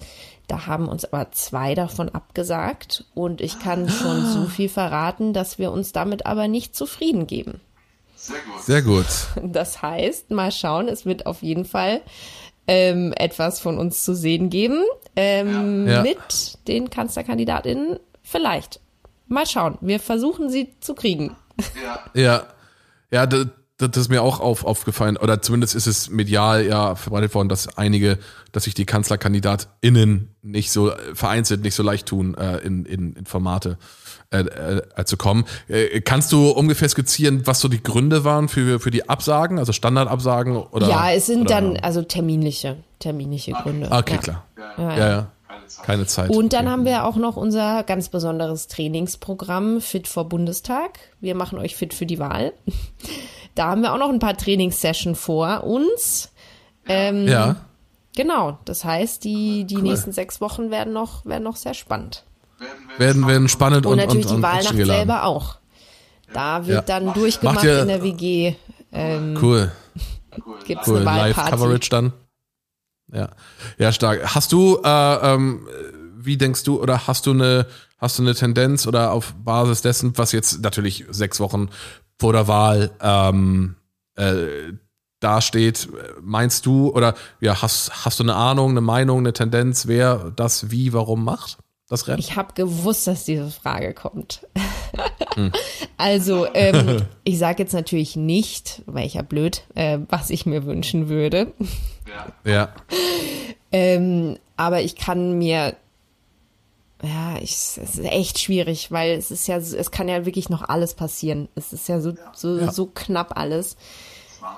Da 0.48 0.66
haben 0.66 0.88
uns 0.88 1.04
aber 1.04 1.30
zwei 1.32 1.74
davon 1.74 2.08
abgesagt 2.08 3.04
und 3.14 3.40
ich 3.40 3.58
kann 3.58 3.88
schon 3.88 4.26
so 4.26 4.44
viel 4.48 4.68
verraten, 4.68 5.32
dass 5.32 5.58
wir 5.58 5.72
uns 5.72 5.92
damit 5.92 6.26
aber 6.26 6.48
nicht 6.48 6.76
zufrieden 6.76 7.26
geben. 7.26 7.60
Sehr 8.16 8.36
gut. 8.40 8.62
Sehr 8.62 8.82
gut. 8.82 9.52
Das 9.52 9.82
heißt, 9.82 10.30
mal 10.30 10.52
schauen, 10.52 10.88
es 10.88 11.06
wird 11.06 11.26
auf 11.26 11.42
jeden 11.42 11.64
Fall 11.64 12.02
ähm, 12.66 13.12
etwas 13.16 13.60
von 13.60 13.78
uns 13.78 14.04
zu 14.04 14.14
sehen 14.14 14.50
geben 14.50 14.84
ähm, 15.16 15.88
ja. 15.88 16.02
mit 16.02 16.58
den 16.68 16.90
Kanzlerkandidatinnen. 16.90 17.98
Vielleicht. 18.22 18.80
Mal 19.26 19.46
schauen. 19.46 19.78
Wir 19.80 19.98
versuchen 19.98 20.50
sie 20.50 20.74
zu 20.80 20.94
kriegen. 20.94 21.36
Ja. 21.82 22.04
Ja. 22.14 22.46
Ja, 23.10 23.26
das, 23.82 23.90
das 23.90 24.02
ist 24.04 24.08
mir 24.08 24.22
auch 24.22 24.40
auf, 24.40 24.64
aufgefallen, 24.64 25.16
oder 25.16 25.42
zumindest 25.42 25.74
ist 25.74 25.86
es 25.86 26.08
medial 26.08 26.64
ja 26.64 26.94
verbreitet 26.94 27.34
worden, 27.34 27.48
dass 27.48 27.76
einige, 27.76 28.18
dass 28.52 28.64
sich 28.64 28.74
die 28.74 28.86
KanzlerkandidatInnen 28.86 30.34
nicht 30.42 30.70
so 30.70 30.92
vereinzelt 31.14 31.62
nicht 31.62 31.74
so 31.74 31.82
leicht 31.82 32.06
tun, 32.06 32.34
äh, 32.34 32.58
in, 32.58 32.84
in, 32.84 33.14
in 33.14 33.26
Formate 33.26 33.78
äh, 34.30 34.44
äh, 34.96 35.04
zu 35.04 35.16
kommen. 35.16 35.44
Äh, 35.68 36.00
kannst 36.00 36.32
du 36.32 36.50
ungefähr 36.50 36.88
skizzieren, 36.88 37.46
was 37.46 37.60
so 37.60 37.68
die 37.68 37.82
Gründe 37.82 38.24
waren 38.24 38.48
für, 38.48 38.80
für 38.80 38.90
die 38.90 39.08
Absagen, 39.08 39.58
also 39.58 39.72
Standardabsagen? 39.72 40.56
Oder, 40.56 40.88
ja, 40.88 41.12
es 41.12 41.26
sind 41.26 41.42
oder, 41.42 41.60
dann 41.60 41.76
also 41.76 42.02
terminliche, 42.02 42.78
terminliche 42.98 43.52
Gründe. 43.52 43.88
Okay, 43.90 44.14
ja. 44.14 44.20
klar. 44.20 44.46
Ja, 44.78 44.96
ja. 44.96 45.08
ja. 45.08 45.32
Keine 45.82 46.06
Zeit. 46.06 46.30
Und 46.30 46.52
dann 46.52 46.66
okay. 46.66 46.72
haben 46.72 46.84
wir 46.84 47.04
auch 47.04 47.16
noch 47.16 47.36
unser 47.36 47.82
ganz 47.82 48.08
besonderes 48.08 48.68
Trainingsprogramm 48.68 49.80
Fit 49.80 50.08
vor 50.08 50.28
Bundestag. 50.28 50.98
Wir 51.20 51.34
machen 51.34 51.58
euch 51.58 51.76
fit 51.76 51.94
für 51.94 52.06
die 52.06 52.18
Wahl. 52.18 52.52
Da 53.54 53.68
haben 53.68 53.82
wir 53.82 53.92
auch 53.92 53.98
noch 53.98 54.08
ein 54.08 54.18
paar 54.18 54.36
Trainingssessions 54.36 55.18
vor 55.18 55.64
uns. 55.64 56.30
Ähm, 56.86 57.28
ja. 57.28 57.56
Genau. 58.16 58.58
Das 58.64 58.84
heißt, 58.84 59.24
die, 59.24 59.64
die 59.64 59.76
cool. 59.76 59.82
nächsten 59.82 60.12
sechs 60.12 60.40
Wochen 60.40 60.70
werden 60.70 60.92
noch, 60.92 61.24
werden 61.24 61.44
noch 61.44 61.56
sehr 61.56 61.74
spannend. 61.74 62.24
Werden, 62.98 63.26
werden 63.26 63.48
spannend 63.48 63.86
und, 63.86 63.92
und 63.92 63.98
natürlich 63.98 64.26
und, 64.26 64.32
und 64.32 64.38
die 64.38 64.42
Wahlnacht 64.42 64.86
selber 64.86 65.24
auch. 65.24 65.56
Da 66.32 66.66
wird 66.66 66.88
ja. 66.88 67.00
dann 67.00 67.12
durchgemacht 67.12 67.64
ihr, 67.64 67.82
in 67.82 67.88
der 67.88 68.02
WG. 68.02 68.54
Ähm, 68.92 69.38
cool. 69.42 69.72
Gibt's 70.64 70.88
cool. 70.88 70.98
eine 70.98 71.06
Wahlparty. 71.06 71.50
Live-Coverage 71.50 71.90
dann. 71.90 72.12
Ja, 73.12 73.28
ja, 73.78 73.92
stark. 73.92 74.34
Hast 74.34 74.52
du, 74.52 74.80
äh, 74.82 74.88
ähm, 74.88 75.66
wie 76.16 76.36
denkst 76.36 76.62
du, 76.62 76.80
oder 76.80 77.06
hast 77.06 77.26
du 77.26 77.32
eine, 77.32 77.66
hast 77.98 78.18
du 78.18 78.22
eine 78.22 78.34
Tendenz 78.34 78.86
oder 78.86 79.12
auf 79.12 79.34
Basis 79.44 79.82
dessen, 79.82 80.16
was 80.16 80.32
jetzt 80.32 80.62
natürlich 80.62 81.04
sechs 81.10 81.40
Wochen 81.40 81.68
vor 82.22 82.32
der 82.32 82.46
Wahl 82.46 82.92
ähm, 83.00 83.74
äh, 84.14 84.74
dasteht, 85.18 85.88
meinst 86.20 86.66
du, 86.66 86.90
oder 86.90 87.14
ja, 87.40 87.60
hast, 87.62 88.04
hast 88.04 88.20
du 88.20 88.22
eine 88.22 88.36
Ahnung, 88.36 88.70
eine 88.70 88.80
Meinung, 88.80 89.18
eine 89.18 89.32
Tendenz, 89.32 89.88
wer 89.88 90.30
das 90.36 90.70
wie, 90.70 90.92
warum 90.92 91.24
macht? 91.24 91.58
Das 91.88 92.06
Rennen? 92.06 92.20
Ich 92.20 92.36
habe 92.36 92.54
gewusst, 92.54 93.08
dass 93.08 93.24
diese 93.24 93.50
Frage 93.50 93.92
kommt. 93.92 94.46
hm. 95.34 95.50
Also, 95.96 96.46
ähm, 96.54 97.02
ich 97.24 97.38
sage 97.38 97.64
jetzt 97.64 97.74
natürlich 97.74 98.14
nicht, 98.14 98.82
weil 98.86 99.04
ich 99.04 99.14
ja 99.14 99.22
blöd, 99.22 99.64
äh, 99.74 99.98
was 100.08 100.30
ich 100.30 100.46
mir 100.46 100.64
wünschen 100.64 101.08
würde. 101.08 101.52
Ja. 102.44 102.68
Ähm, 103.72 104.38
aber 104.56 104.82
ich 104.82 104.94
kann 104.94 105.38
mir, 105.38 105.74
ja, 107.02 107.36
ich, 107.40 107.52
es 107.52 107.76
ist 107.76 108.04
echt 108.04 108.38
schwierig, 108.38 108.92
weil 108.92 109.18
es 109.18 109.30
ist 109.30 109.48
ja, 109.48 109.56
es 109.56 109.90
kann 109.90 110.08
ja 110.08 110.24
wirklich 110.24 110.48
noch 110.48 110.62
alles 110.62 110.94
passieren. 110.94 111.48
Es 111.56 111.72
ist 111.72 111.88
ja 111.88 112.00
so, 112.00 112.14
so, 112.32 112.58
ja. 112.58 112.70
so 112.70 112.86
knapp 112.86 113.36
alles. 113.36 113.76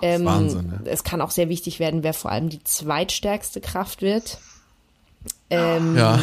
Ähm, 0.03 0.25
Wahnsinn, 0.25 0.67
ne? 0.67 0.81
Es 0.85 1.05
kann 1.05 1.21
auch 1.21 1.31
sehr 1.31 1.49
wichtig 1.49 1.79
werden, 1.79 2.03
wer 2.03 2.15
vor 2.15 2.31
allem 2.31 2.49
die 2.51 2.63
zweitstärkste 2.63 3.61
Kraft 3.61 4.03
wird. 4.03 4.39
Ähm, 5.51 5.97
ja. 5.97 6.19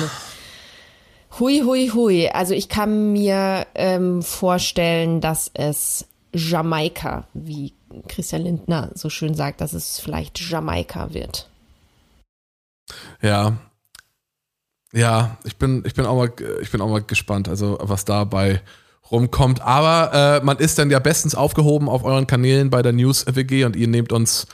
Hui, 1.40 1.62
hui, 1.62 1.90
hui. 1.94 2.28
Also 2.28 2.54
ich 2.54 2.70
kann 2.70 3.14
mir 3.14 3.66
ähm, 3.74 4.22
vorstellen, 4.22 5.22
dass 5.22 5.50
es 5.54 6.06
Jamaika, 6.34 7.26
wie 7.34 7.74
Christian 8.08 8.44
Lindner 8.44 8.92
so 8.94 9.10
schön 9.10 9.34
sagt, 9.34 9.62
dass 9.62 9.74
es 9.74 10.00
vielleicht 10.00 10.40
Jamaika 10.40 11.14
wird. 11.14 11.50
Ja. 13.22 13.58
Ja, 14.94 15.38
ich 15.44 15.58
bin, 15.58 15.84
ich 15.86 15.94
bin 15.94 16.06
auch 16.06 16.16
mal, 16.16 16.32
ich 16.62 16.72
bin 16.72 16.82
auch 16.82 16.90
mal 16.90 17.02
gespannt, 17.02 17.48
also 17.48 17.78
was 17.82 18.06
dabei 18.06 18.62
rumkommt. 19.10 19.62
Aber 19.62 20.40
äh, 20.42 20.46
man 20.46 20.58
ist 20.58 20.78
dann 20.78 20.90
ja 20.90 21.00
bestens 21.00 21.36
aufgehoben 21.36 21.90
auf 21.90 22.04
euren 22.04 22.28
Kanälen 22.28 22.70
bei 22.70 22.82
der 22.82 22.94
News 22.94 23.26
WG 23.28 23.66
und 23.66 23.76
ihr 23.76 23.88
nehmt 23.88 24.12
uns, 24.12 24.48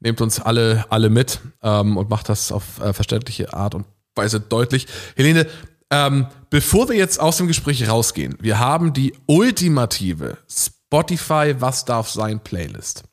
nehmt 0.00 0.20
uns 0.20 0.40
alle, 0.40 0.84
alle 0.88 1.10
mit 1.10 1.40
ähm, 1.62 1.96
und 1.96 2.10
macht 2.10 2.28
das 2.28 2.52
auf 2.52 2.80
äh, 2.80 2.92
verständliche 2.92 3.52
Art 3.52 3.74
und 3.74 3.86
Weise 4.14 4.40
deutlich. 4.40 4.86
Helene, 5.16 5.46
ähm, 5.90 6.26
bevor 6.50 6.88
wir 6.88 6.96
jetzt 6.96 7.20
aus 7.20 7.36
dem 7.36 7.46
Gespräch 7.46 7.88
rausgehen, 7.88 8.36
wir 8.40 8.58
haben 8.58 8.92
die 8.92 9.14
ultimative 9.26 10.38
Spotify 10.48 11.54
Was 11.58 11.84
darf 11.84 12.08
sein 12.08 12.40
Playlist. 12.40 13.04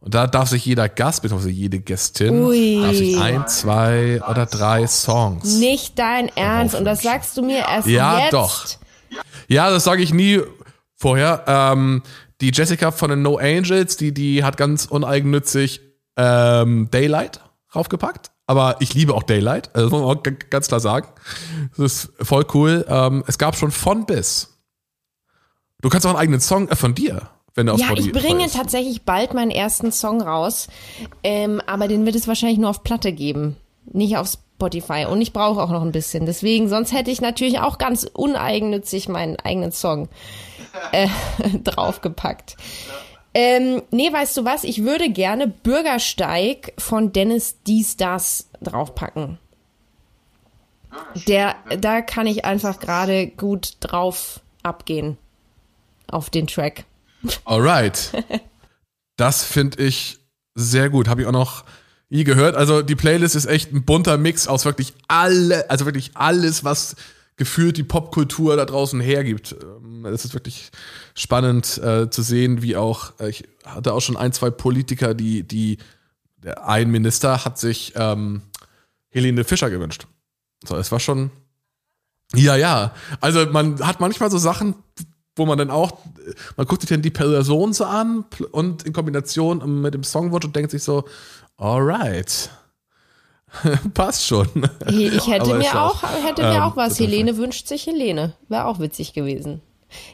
Und 0.00 0.14
da 0.14 0.26
darf 0.26 0.48
sich 0.48 0.64
jeder 0.64 0.88
Gast, 0.88 1.22
beziehungsweise 1.22 1.50
jede 1.50 1.78
Gästin, 1.78 2.42
Ui. 2.42 2.80
darf 2.80 2.96
sich 2.96 3.20
ein, 3.20 3.46
zwei 3.46 4.22
oder 4.28 4.46
drei 4.46 4.86
Songs. 4.86 5.58
Nicht 5.58 5.98
dein 5.98 6.28
Ernst. 6.28 6.74
Und 6.74 6.86
das 6.86 7.02
sagst 7.02 7.36
du 7.36 7.42
mir 7.42 7.58
erst 7.58 7.86
ja, 7.86 8.18
jetzt. 8.18 8.32
Ja, 8.32 8.38
doch. 8.38 8.66
Ja, 9.48 9.70
das 9.70 9.84
sage 9.84 10.02
ich 10.02 10.14
nie 10.14 10.40
vorher. 10.96 11.44
Ähm, 11.46 12.02
die 12.40 12.50
Jessica 12.52 12.90
von 12.90 13.10
den 13.10 13.22
No 13.22 13.36
Angels, 13.36 13.96
die, 13.96 14.12
die 14.12 14.42
hat 14.42 14.56
ganz 14.56 14.86
uneigennützig 14.86 15.82
ähm, 16.16 16.88
Daylight 16.90 17.40
raufgepackt. 17.74 18.30
Aber 18.46 18.76
ich 18.80 18.94
liebe 18.94 19.14
auch 19.14 19.22
Daylight, 19.22 19.70
also 19.74 19.90
muss 19.90 20.00
man 20.00 20.18
auch 20.18 20.22
ganz 20.50 20.66
klar 20.66 20.80
sagen. 20.80 21.08
Das 21.76 22.06
ist 22.06 22.12
voll 22.20 22.44
cool. 22.54 22.84
Ähm, 22.88 23.22
es 23.26 23.38
gab 23.38 23.54
schon 23.56 23.70
von 23.70 24.06
bis. 24.06 24.58
Du 25.82 25.88
kannst 25.88 26.04
auch 26.06 26.10
einen 26.10 26.18
eigenen 26.18 26.40
Song 26.40 26.68
äh, 26.68 26.74
von 26.74 26.94
dir, 26.94 27.30
wenn 27.54 27.66
du 27.66 27.72
auf 27.74 27.80
Ja, 27.80 27.86
Spotify 27.86 28.08
ich 28.08 28.12
bringe 28.12 28.46
ist. 28.46 28.56
tatsächlich 28.56 29.02
bald 29.02 29.34
meinen 29.34 29.50
ersten 29.50 29.92
Song 29.92 30.20
raus, 30.22 30.68
ähm, 31.22 31.60
aber 31.66 31.88
den 31.88 32.06
wird 32.06 32.16
es 32.16 32.28
wahrscheinlich 32.28 32.58
nur 32.58 32.70
auf 32.70 32.82
Platte 32.82 33.12
geben, 33.12 33.56
nicht 33.92 34.16
auf 34.16 34.28
Spotify. 34.28 35.06
Und 35.10 35.20
ich 35.22 35.32
brauche 35.32 35.62
auch 35.62 35.70
noch 35.70 35.82
ein 35.82 35.92
bisschen. 35.92 36.26
Deswegen, 36.26 36.68
sonst 36.68 36.92
hätte 36.92 37.10
ich 37.10 37.20
natürlich 37.20 37.60
auch 37.60 37.78
ganz 37.78 38.04
uneigennützig 38.04 39.08
meinen 39.08 39.36
eigenen 39.36 39.72
Song 39.72 40.08
äh, 40.92 41.08
draufgepackt. 41.64 42.56
Ähm, 43.32 43.82
nee, 43.90 44.12
weißt 44.12 44.36
du 44.36 44.44
was? 44.44 44.64
Ich 44.64 44.82
würde 44.82 45.08
gerne 45.10 45.46
Bürgersteig 45.46 46.72
von 46.78 47.12
Dennis 47.12 47.56
Dies 47.66 47.96
Das 47.96 48.48
draufpacken. 48.60 49.38
Der, 51.28 51.54
da 51.78 52.02
kann 52.02 52.26
ich 52.26 52.44
einfach 52.44 52.80
gerade 52.80 53.28
gut 53.28 53.76
drauf 53.80 54.40
abgehen 54.64 55.16
auf 56.10 56.28
den 56.30 56.48
Track. 56.48 56.84
Alright. 57.44 58.12
Das 59.16 59.44
finde 59.44 59.82
ich 59.82 60.18
sehr 60.54 60.90
gut. 60.90 61.08
Habe 61.08 61.22
ich 61.22 61.26
auch 61.26 61.32
noch 61.32 61.64
nie 62.08 62.24
gehört. 62.24 62.56
Also 62.56 62.82
die 62.82 62.96
Playlist 62.96 63.36
ist 63.36 63.46
echt 63.46 63.72
ein 63.72 63.84
bunter 63.84 64.18
Mix 64.18 64.48
aus 64.48 64.64
wirklich 64.64 64.94
alle, 65.08 65.70
also 65.70 65.86
wirklich 65.86 66.12
alles, 66.14 66.64
was 66.64 66.96
gefühlt 67.36 67.78
die 67.78 67.84
Popkultur 67.84 68.56
da 68.56 68.66
draußen 68.66 69.00
hergibt. 69.00 69.56
Ähm, 69.62 70.04
es 70.04 70.24
ist 70.24 70.34
wirklich 70.34 70.70
spannend 71.14 71.78
äh, 71.78 72.10
zu 72.10 72.20
sehen, 72.20 72.60
wie 72.60 72.76
auch, 72.76 73.18
äh, 73.18 73.30
ich 73.30 73.44
hatte 73.64 73.94
auch 73.94 74.00
schon 74.00 74.18
ein, 74.18 74.32
zwei 74.32 74.50
Politiker, 74.50 75.14
die, 75.14 75.42
die, 75.42 75.78
der 76.36 76.66
ein 76.68 76.90
Minister 76.90 77.44
hat 77.44 77.58
sich 77.58 77.94
ähm, 77.96 78.42
Helene 79.08 79.44
Fischer 79.44 79.70
gewünscht. 79.70 80.06
So, 80.66 80.76
es 80.76 80.92
war 80.92 81.00
schon, 81.00 81.30
ja, 82.34 82.56
ja. 82.56 82.94
Also 83.20 83.46
man 83.46 83.86
hat 83.86 84.00
manchmal 84.00 84.30
so 84.30 84.36
Sachen, 84.36 84.74
wo 85.40 85.46
man 85.46 85.56
dann 85.56 85.70
auch, 85.70 85.92
man 86.58 86.66
guckt 86.66 86.82
sich 86.82 86.90
dann 86.90 87.00
die 87.00 87.10
Person 87.10 87.72
so 87.72 87.86
an 87.86 88.26
und 88.52 88.82
in 88.82 88.92
Kombination 88.92 89.80
mit 89.80 89.94
dem 89.94 90.04
Songwort 90.04 90.44
und 90.44 90.54
denkt 90.54 90.70
sich 90.70 90.82
so, 90.82 91.04
alright. 91.56 92.50
Passt 93.94 94.26
schon. 94.26 94.48
Ich 94.86 95.26
hätte 95.28 95.54
mir 95.54 95.82
auch, 95.82 96.02
hätte 96.02 96.42
mir 96.42 96.56
ähm, 96.56 96.62
auch 96.62 96.76
was. 96.76 97.00
Helene 97.00 97.38
wünscht 97.38 97.66
sich 97.66 97.86
Helene. 97.86 98.34
Wäre 98.48 98.66
auch 98.66 98.80
witzig 98.80 99.14
gewesen. 99.14 99.62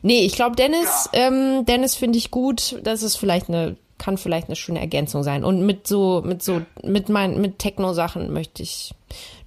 Nee, 0.00 0.24
ich 0.24 0.36
glaube, 0.36 0.54
Dennis, 0.54 1.10
ja. 1.12 1.26
ähm, 1.26 1.66
Dennis 1.66 1.96
finde 1.96 2.18
ich 2.18 2.30
gut. 2.30 2.80
Das 2.84 3.02
ist 3.02 3.16
vielleicht 3.16 3.48
eine, 3.48 3.76
kann 3.98 4.18
vielleicht 4.18 4.46
eine 4.46 4.56
schöne 4.56 4.78
Ergänzung 4.78 5.24
sein. 5.24 5.42
Und 5.42 5.66
mit 5.66 5.88
so, 5.88 6.22
mit 6.24 6.40
so, 6.40 6.62
mit 6.84 7.08
meinen, 7.08 7.40
mit 7.40 7.58
Techno-Sachen 7.58 8.32
möchte 8.32 8.62
ich, 8.62 8.94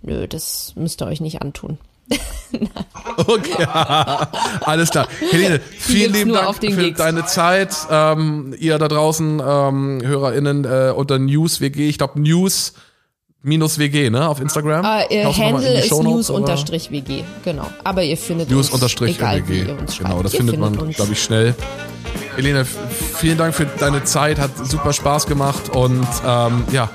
nö, 0.02 0.28
das 0.28 0.74
müsst 0.76 1.02
ihr 1.02 1.08
euch 1.08 1.22
nicht 1.22 1.42
antun. 1.42 1.80
Okay, 3.18 3.66
alles 4.62 4.90
klar. 4.90 5.08
Helene, 5.32 5.60
vielen 5.78 6.14
lieben 6.14 6.34
Dank 6.34 6.56
für 6.56 6.68
Gigs. 6.68 6.98
deine 6.98 7.26
Zeit. 7.26 7.76
Ähm, 7.92 8.56
ihr 8.60 8.78
da 8.78 8.88
draußen, 8.88 9.42
ähm, 9.46 10.02
HörerInnen 10.04 10.66
äh, 10.66 10.94
unter 10.96 11.20
NewsWG, 11.20 11.90
ich 11.90 11.98
glaube 11.98 12.20
News 12.22 12.74
minus 13.42 13.78
WG, 13.78 14.10
ne, 14.10 14.28
auf 14.28 14.42
Instagram. 14.42 14.86
Äh, 14.86 15.16
ihr 15.16 15.22
in 15.24 15.38
Handle 15.38 15.80
ist 15.80 15.90
Shownotes, 15.90 16.30
oder? 16.30 16.56
news-wg, 16.56 17.24
genau. 17.44 17.68
Aber 17.84 18.04
ihr 18.04 18.18
findet 18.18 18.50
News 18.50 18.68
uns, 18.68 18.74
unterstrich 18.74 19.18
egal 19.18 19.48
WG. 19.48 19.66
Genau, 19.98 20.22
das 20.22 20.34
ihr 20.34 20.40
findet 20.40 20.60
man, 20.60 20.78
uns. 20.78 20.96
glaube 20.96 21.14
ich, 21.14 21.24
schnell. 21.24 21.56
Helene, 22.36 22.66
vielen 22.66 23.38
Dank 23.38 23.54
für 23.54 23.66
deine 23.66 24.04
Zeit, 24.04 24.40
hat 24.40 24.52
super 24.68 24.94
Spaß 24.94 25.26
gemacht 25.26 25.76
und 25.76 26.08
ähm, 26.26 26.64
ja, 26.72 26.90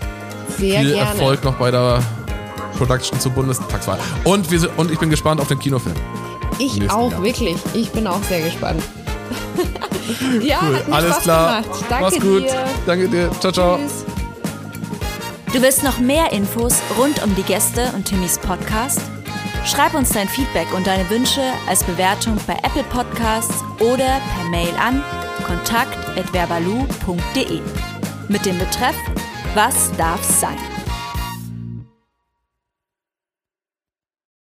Sehr 0.59 0.81
viel 0.81 0.95
gerne. 0.95 1.11
Erfolg 1.11 1.45
noch 1.45 1.55
bei 1.55 1.71
der 1.71 2.03
Production 2.75 3.19
zur 3.21 3.33
Bundestagswahl. 3.33 3.99
Und, 4.25 4.51
wir, 4.51 4.69
und 4.77 4.91
ich 4.91 4.99
bin 4.99 5.09
gespannt 5.11 5.41
auf 5.41 5.49
den 5.49 5.59
Kinofilm. 5.59 5.97
Ich 6.59 6.91
auch, 6.91 7.11
Jahr. 7.11 7.23
wirklich. 7.23 7.57
Ich 7.73 7.91
bin 7.91 8.07
auch 8.07 8.23
sehr 8.25 8.43
gespannt. 8.43 8.83
ja, 10.43 10.61
hat 10.61 10.87
mir 10.89 10.95
Alles 10.95 11.11
Spaß 11.13 11.23
klar. 11.23 11.63
gemacht. 11.63 11.85
Danke 11.89 12.05
Mach's 12.05 12.21
gut. 12.21 12.43
dir. 12.43 12.65
Danke 12.87 13.09
dir. 13.09 13.31
Ciao, 13.41 13.53
ciao. 13.53 13.79
Tschüss. 13.79 14.05
Du 15.53 15.63
willst 15.63 15.83
noch 15.85 15.99
mehr 15.99 16.33
Infos 16.33 16.75
rund 16.99 17.23
um 17.23 17.35
die 17.37 17.43
Gäste 17.43 17.91
und 17.95 18.05
Timmys 18.05 18.39
Podcast? 18.39 19.01
Schreib 19.65 19.95
uns 19.95 20.11
dein 20.11 20.29
Feedback 20.29 20.67
und 20.75 20.87
deine 20.87 21.09
Wünsche 21.09 21.41
als 21.69 21.83
Bewertung 21.85 22.37
bei 22.47 22.55
Apple 22.63 22.83
Podcasts 22.85 23.55
oder 23.79 24.21
per 24.35 24.45
Mail 24.51 24.75
an 24.79 25.03
kontakt@verbalu.de 25.47 27.61
mit 28.29 28.45
dem 28.47 28.59
Betreff 28.59 28.97
Was 29.55 29.91
darf's 29.97 30.41
sein? 30.41 30.57